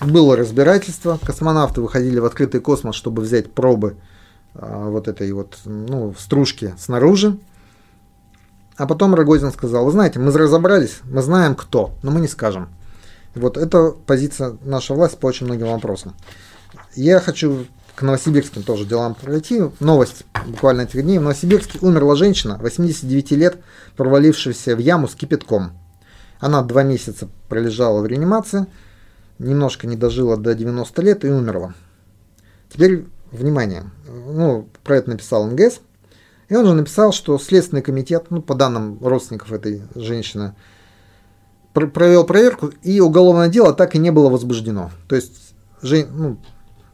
Было 0.00 0.36
разбирательство. 0.36 1.18
Космонавты 1.22 1.80
выходили 1.80 2.18
в 2.18 2.24
открытый 2.24 2.60
космос, 2.60 2.94
чтобы 2.94 3.22
взять 3.22 3.52
пробы 3.52 3.96
а, 4.54 4.88
вот 4.88 5.08
этой 5.08 5.30
вот 5.32 5.58
ну, 5.64 6.14
стружки 6.18 6.74
снаружи. 6.78 7.38
А 8.76 8.86
потом 8.86 9.14
Рогозин 9.14 9.52
сказал, 9.52 9.84
вы 9.84 9.92
знаете, 9.92 10.18
мы 10.18 10.32
разобрались, 10.32 11.00
мы 11.04 11.20
знаем 11.20 11.54
кто, 11.54 11.92
но 12.02 12.10
мы 12.10 12.20
не 12.20 12.28
скажем. 12.28 12.70
Вот 13.34 13.58
это 13.58 13.90
позиция 14.06 14.56
нашей 14.62 14.96
власти 14.96 15.16
по 15.16 15.26
очень 15.26 15.46
многим 15.46 15.66
вопросам. 15.66 16.14
Я 16.94 17.20
хочу 17.20 17.66
к 17.94 18.02
новосибирским 18.02 18.62
тоже 18.62 18.86
делам 18.86 19.14
пройти. 19.14 19.62
Новость 19.80 20.24
буквально 20.46 20.82
этих 20.82 21.02
дней. 21.02 21.18
В 21.18 21.22
Новосибирске 21.22 21.78
умерла 21.82 22.16
женщина, 22.16 22.58
89 22.60 23.32
лет, 23.32 23.58
провалившаяся 23.96 24.74
в 24.74 24.78
яму 24.78 25.08
с 25.08 25.14
кипятком. 25.14 25.72
Она 26.40 26.62
два 26.62 26.82
месяца 26.82 27.28
пролежала 27.48 28.00
в 28.00 28.06
реанимации, 28.06 28.66
немножко 29.38 29.86
не 29.86 29.96
дожила 29.96 30.36
до 30.36 30.54
90 30.54 31.02
лет 31.02 31.24
и 31.24 31.28
умерла. 31.28 31.74
Теперь, 32.72 33.06
внимание, 33.30 33.84
ну, 34.08 34.68
про 34.82 34.96
это 34.96 35.10
написал 35.10 35.46
НГС, 35.46 35.80
и 36.48 36.56
он 36.56 36.66
же 36.66 36.74
написал, 36.74 37.12
что 37.12 37.38
Следственный 37.38 37.82
комитет, 37.82 38.26
ну, 38.30 38.42
по 38.42 38.54
данным 38.54 38.98
родственников 39.00 39.52
этой 39.52 39.82
женщины, 39.94 40.54
провел 41.72 42.24
проверку, 42.24 42.68
и 42.82 43.00
уголовное 43.00 43.48
дело 43.48 43.72
так 43.72 43.94
и 43.94 43.98
не 43.98 44.10
было 44.10 44.30
возбуждено. 44.30 44.90
То 45.08 45.16
есть 45.16 45.54
жен, 45.82 46.08
ну, 46.10 46.38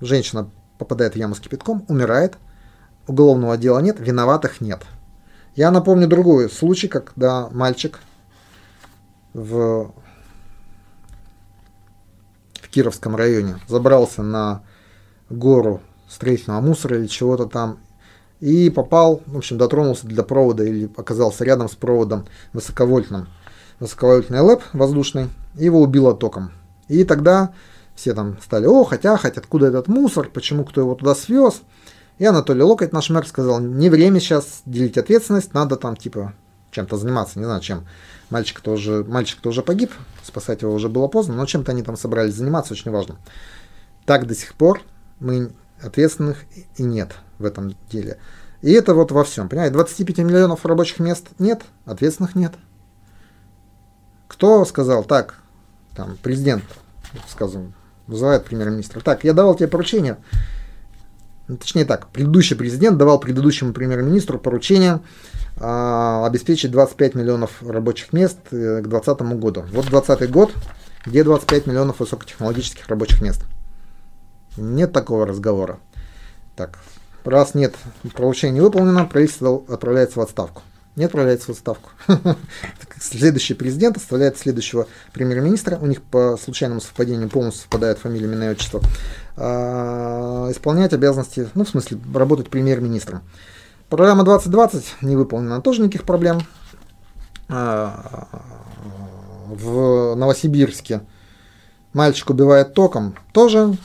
женщина 0.01 0.51
попадает 0.79 1.15
в 1.15 1.17
яму 1.17 1.35
с 1.35 1.41
кипятком, 1.41 1.85
умирает, 1.89 2.37
уголовного 3.07 3.57
дела 3.57 3.79
нет, 3.79 3.97
виноватых 3.99 4.61
нет. 4.61 4.83
Я 5.55 5.71
напомню 5.71 6.07
другой 6.07 6.51
случай, 6.51 6.89
когда 6.89 7.49
мальчик 7.51 8.01
в, 9.37 9.93
в 12.55 12.69
Кировском 12.71 13.15
районе, 13.15 13.59
забрался 13.69 14.23
на 14.23 14.63
гору 15.29 15.83
строительного 16.09 16.63
мусора 16.63 16.99
или 16.99 17.07
чего-то 17.07 17.45
там, 17.45 17.79
и 18.41 18.71
попал, 18.71 19.21
в 19.27 19.37
общем, 19.37 19.59
дотронулся 19.59 20.07
для 20.07 20.23
провода 20.23 20.65
или 20.65 20.91
оказался 20.97 21.45
рядом 21.45 21.69
с 21.69 21.75
проводом 21.75 22.27
высоковольтным, 22.55 23.29
высоковольтный 23.79 24.41
ЛЭП 24.41 24.63
воздушный, 24.73 25.29
его 25.55 25.83
убило 25.83 26.15
током. 26.15 26.53
И 26.89 27.05
тогда 27.05 27.53
все 27.95 28.15
там 28.15 28.39
стали, 28.43 28.67
о, 28.67 28.85
хотя, 28.85 29.19
хотя, 29.19 29.41
откуда 29.41 29.67
этот 29.67 29.89
мусор, 29.89 30.31
почему 30.33 30.65
кто 30.65 30.81
его 30.81 30.95
туда 30.95 31.15
свез. 31.15 31.61
И 32.19 32.25
Анатолий 32.25 32.63
Локоть, 32.63 32.93
наш 32.93 33.11
мэр, 33.11 33.27
сказал, 33.27 33.61
не 33.61 33.91
время 33.91 34.19
сейчас 34.21 34.63
делить 34.65 34.97
ответственность, 34.97 35.53
надо 35.53 35.77
там 35.77 35.97
типа 35.97 36.33
чем-то 36.77 36.97
заниматься, 36.97 37.39
не 37.39 37.47
знаю 37.47 37.61
чем. 37.61 37.87
Мальчик 38.29 38.61
тоже, 38.61 39.05
мальчик 39.09 39.41
тоже 39.41 39.63
погиб, 39.63 39.93
спасать 40.23 40.63
его 40.63 40.75
уже 40.75 40.89
было 40.89 41.09
поздно, 41.09 41.35
но 41.35 41.47
чем-то 41.47 41.73
они 41.73 41.83
там 41.83 41.97
собрались 41.97 42.35
заниматься, 42.35 42.75
очень 42.75 42.91
важно. 42.91 43.17
Так 44.05 44.27
до 44.27 44.35
сих 44.35 44.55
пор 44.55 44.83
мы 45.19 45.51
ответственных 45.81 46.39
и 46.77 46.83
нет 46.83 47.17
в 47.39 47.45
этом 47.45 47.75
деле. 47.91 48.19
И 48.61 48.73
это 48.73 48.95
вот 48.95 49.11
во 49.11 49.25
всем, 49.25 49.49
понимаете, 49.49 49.73
25 49.73 50.19
миллионов 50.19 50.67
рабочих 50.67 50.99
мест 50.99 51.29
нет, 51.39 51.63
ответственных 51.87 52.35
нет. 52.35 52.55
Кто 54.29 54.65
сказал, 54.65 55.05
так, 55.05 55.37
там, 55.95 56.19
президент, 56.23 56.65
скажем, 57.29 57.73
вызывает 58.07 58.45
премьер-министра, 58.45 59.01
так, 59.01 59.25
я 59.25 59.33
давал 59.33 59.55
тебе 59.55 59.69
поручение, 59.69 60.19
точнее 61.47 61.87
так, 61.87 62.09
предыдущий 62.09 62.57
президент 62.57 62.99
давал 62.99 63.19
предыдущему 63.19 63.73
премьер-министру 63.73 64.39
поручение 64.39 65.01
обеспечить 65.59 66.71
25 66.71 67.15
миллионов 67.15 67.63
рабочих 67.63 68.13
мест 68.13 68.39
э, 68.51 68.81
к 68.83 68.89
2020 68.89 69.21
году. 69.41 69.63
Вот 69.73 69.87
2020 69.87 70.31
год, 70.31 70.53
где 71.07 71.25
25 71.25 71.67
миллионов 71.67 72.01
высокотехнологических 72.01 72.87
рабочих 72.89 73.23
мест. 73.23 73.43
Нет 74.57 74.93
такого 74.93 75.27
разговора. 75.27 75.79
Так, 76.57 76.79
раз 77.25 77.55
нет 77.55 77.75
поручение 78.15 78.63
выполнено, 78.63 79.05
правительство 79.07 79.63
отправляется 79.69 80.19
в 80.19 80.23
отставку. 80.23 80.63
не 80.95 81.05
отправляется 81.05 81.47
в 81.47 81.51
отставку. 81.51 81.91
Следующий 83.01 83.55
президент 83.55 83.99
оставляет 83.99 84.39
следующего 84.39 84.87
премьер-министра. 85.13 85.77
У 85.77 85.87
них 85.87 86.03
по 86.03 86.39
случайному 86.43 86.81
совпадению 86.81 87.29
полностью 87.29 87.63
совпадают 87.63 87.99
фамилия, 87.99 88.27
имена 88.27 88.47
и 88.47 88.51
отчество. 88.51 88.81
А, 89.37 90.51
исполнять 90.51 90.95
обязанности, 90.95 91.49
ну, 91.55 91.65
в 91.65 91.69
смысле, 91.69 91.99
работать 92.15 92.49
премьер-министром. 92.49 93.23
Программа 93.89 94.25
2020 94.25 95.03
не 95.03 95.15
выполнена, 95.15 95.61
тоже 95.61 95.83
никаких 95.83 96.05
проблем. 96.05 96.41
А, 97.49 98.27
в 99.47 100.17
Новосибирске 100.17 101.03
мальчик 101.93 102.31
убивает 102.31 102.75
током, 102.75 103.15
тоже 103.33 103.77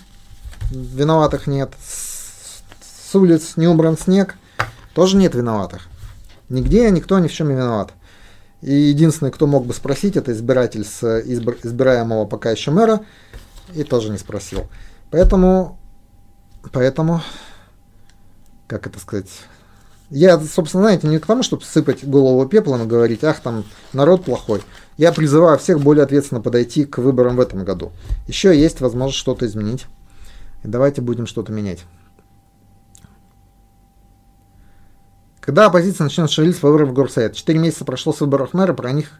виноватых 0.71 1.45
нет. 1.45 1.73
С 1.83 3.13
улиц 3.13 3.57
не 3.57 3.67
убран 3.67 3.95
снег, 3.95 4.37
тоже 4.95 5.17
нет 5.17 5.35
виноватых. 5.35 5.87
Нигде 6.49 6.89
никто 6.89 7.19
ни 7.19 7.27
в 7.27 7.33
чем 7.33 7.49
не 7.49 7.55
виноват. 7.55 7.93
И 8.61 8.73
единственный, 8.73 9.31
кто 9.31 9.45
мог 9.45 9.67
бы 9.67 9.73
спросить, 9.73 10.17
это 10.17 10.31
избиратель 10.31 10.83
с 10.83 11.03
избираемого 11.03 12.25
пока 12.25 12.49
еще 12.49 12.71
мэра, 12.71 13.01
и 13.73 13.83
тоже 13.83 14.09
не 14.09 14.17
спросил. 14.17 14.67
Поэтому, 15.11 15.79
поэтому, 16.71 17.21
как 18.67 18.87
это 18.87 18.99
сказать, 18.99 19.29
я, 20.11 20.37
собственно, 20.41 20.83
знаете, 20.83 21.07
не 21.07 21.19
к 21.19 21.25
тому, 21.25 21.41
чтобы 21.41 21.63
сыпать 21.63 22.05
голову 22.05 22.45
пеплом 22.45 22.83
и 22.83 22.85
говорить, 22.85 23.23
ах, 23.23 23.39
там 23.39 23.63
народ 23.93 24.25
плохой. 24.25 24.61
Я 24.97 25.13
призываю 25.13 25.57
всех 25.57 25.79
более 25.79 26.03
ответственно 26.03 26.41
подойти 26.41 26.83
к 26.83 26.97
выборам 26.97 27.37
в 27.37 27.39
этом 27.39 27.63
году. 27.63 27.93
Еще 28.27 28.59
есть 28.59 28.81
возможность 28.81 29.17
что-то 29.17 29.45
изменить. 29.45 29.85
И 30.65 30.67
давайте 30.67 31.01
будем 31.01 31.27
что-то 31.27 31.53
менять. 31.53 31.85
Когда 35.39 35.67
оппозиция 35.67 36.03
начнет 36.03 36.29
шевелиться 36.29 36.61
по 36.61 36.67
выборам 36.67 36.89
в 36.89 36.93
горсовет? 36.93 37.33
Четыре 37.33 37.59
месяца 37.59 37.85
прошло 37.85 38.11
с 38.11 38.19
выборов 38.19 38.53
мэра, 38.53 38.73
про 38.73 38.91
них 38.91 39.13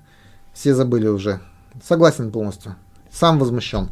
все 0.54 0.76
забыли 0.76 1.08
уже. 1.08 1.40
Согласен 1.88 2.34
полностью. 2.34 2.76
Сам 3.10 3.40
возмущен 3.40 3.92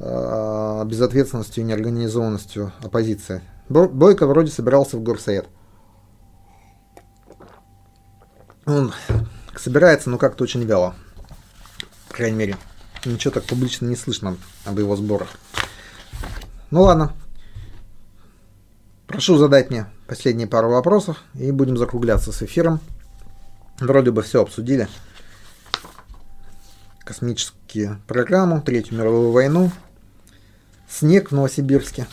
э, 0.00 0.82
безответственностью 0.84 1.62
и 1.62 1.66
неорганизованностью 1.68 2.72
оппозиции. 2.82 3.40
Бойко 3.68 4.26
вроде 4.26 4.50
собирался 4.50 4.96
в 4.96 5.02
горсовет. 5.02 5.46
Он 8.68 8.92
собирается, 9.56 10.10
но 10.10 10.18
как-то 10.18 10.44
очень 10.44 10.62
вяло. 10.62 10.94
По 12.08 12.14
крайней 12.14 12.36
мере, 12.36 12.56
ничего 13.06 13.32
так 13.32 13.44
публично 13.44 13.86
не 13.86 13.96
слышно 13.96 14.36
об 14.66 14.78
его 14.78 14.94
сборах. 14.94 15.28
Ну 16.70 16.82
ладно. 16.82 17.14
Прошу 19.06 19.38
задать 19.38 19.70
мне 19.70 19.86
последние 20.06 20.46
пару 20.46 20.70
вопросов 20.70 21.24
и 21.32 21.50
будем 21.50 21.78
закругляться 21.78 22.30
с 22.30 22.42
эфиром. 22.42 22.80
Вроде 23.80 24.10
бы 24.10 24.20
все 24.22 24.42
обсудили. 24.42 24.86
Космические 27.00 27.98
программу, 28.06 28.60
Третью 28.60 28.98
мировую 28.98 29.32
войну, 29.32 29.70
снег 30.86 31.30
в 31.30 31.34
Новосибирске. 31.34 32.06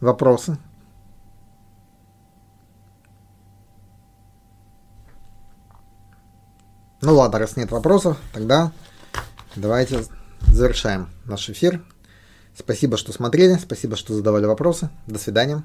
Вопросы? 0.00 0.58
Ну 7.06 7.14
ладно, 7.14 7.38
раз 7.38 7.56
нет 7.56 7.70
вопросов, 7.70 8.16
тогда 8.32 8.72
давайте 9.54 10.02
завершаем 10.48 11.08
наш 11.24 11.48
эфир. 11.48 11.84
Спасибо, 12.58 12.96
что 12.96 13.12
смотрели, 13.12 13.60
спасибо, 13.62 13.94
что 13.94 14.12
задавали 14.12 14.44
вопросы. 14.44 14.90
До 15.06 15.16
свидания. 15.16 15.62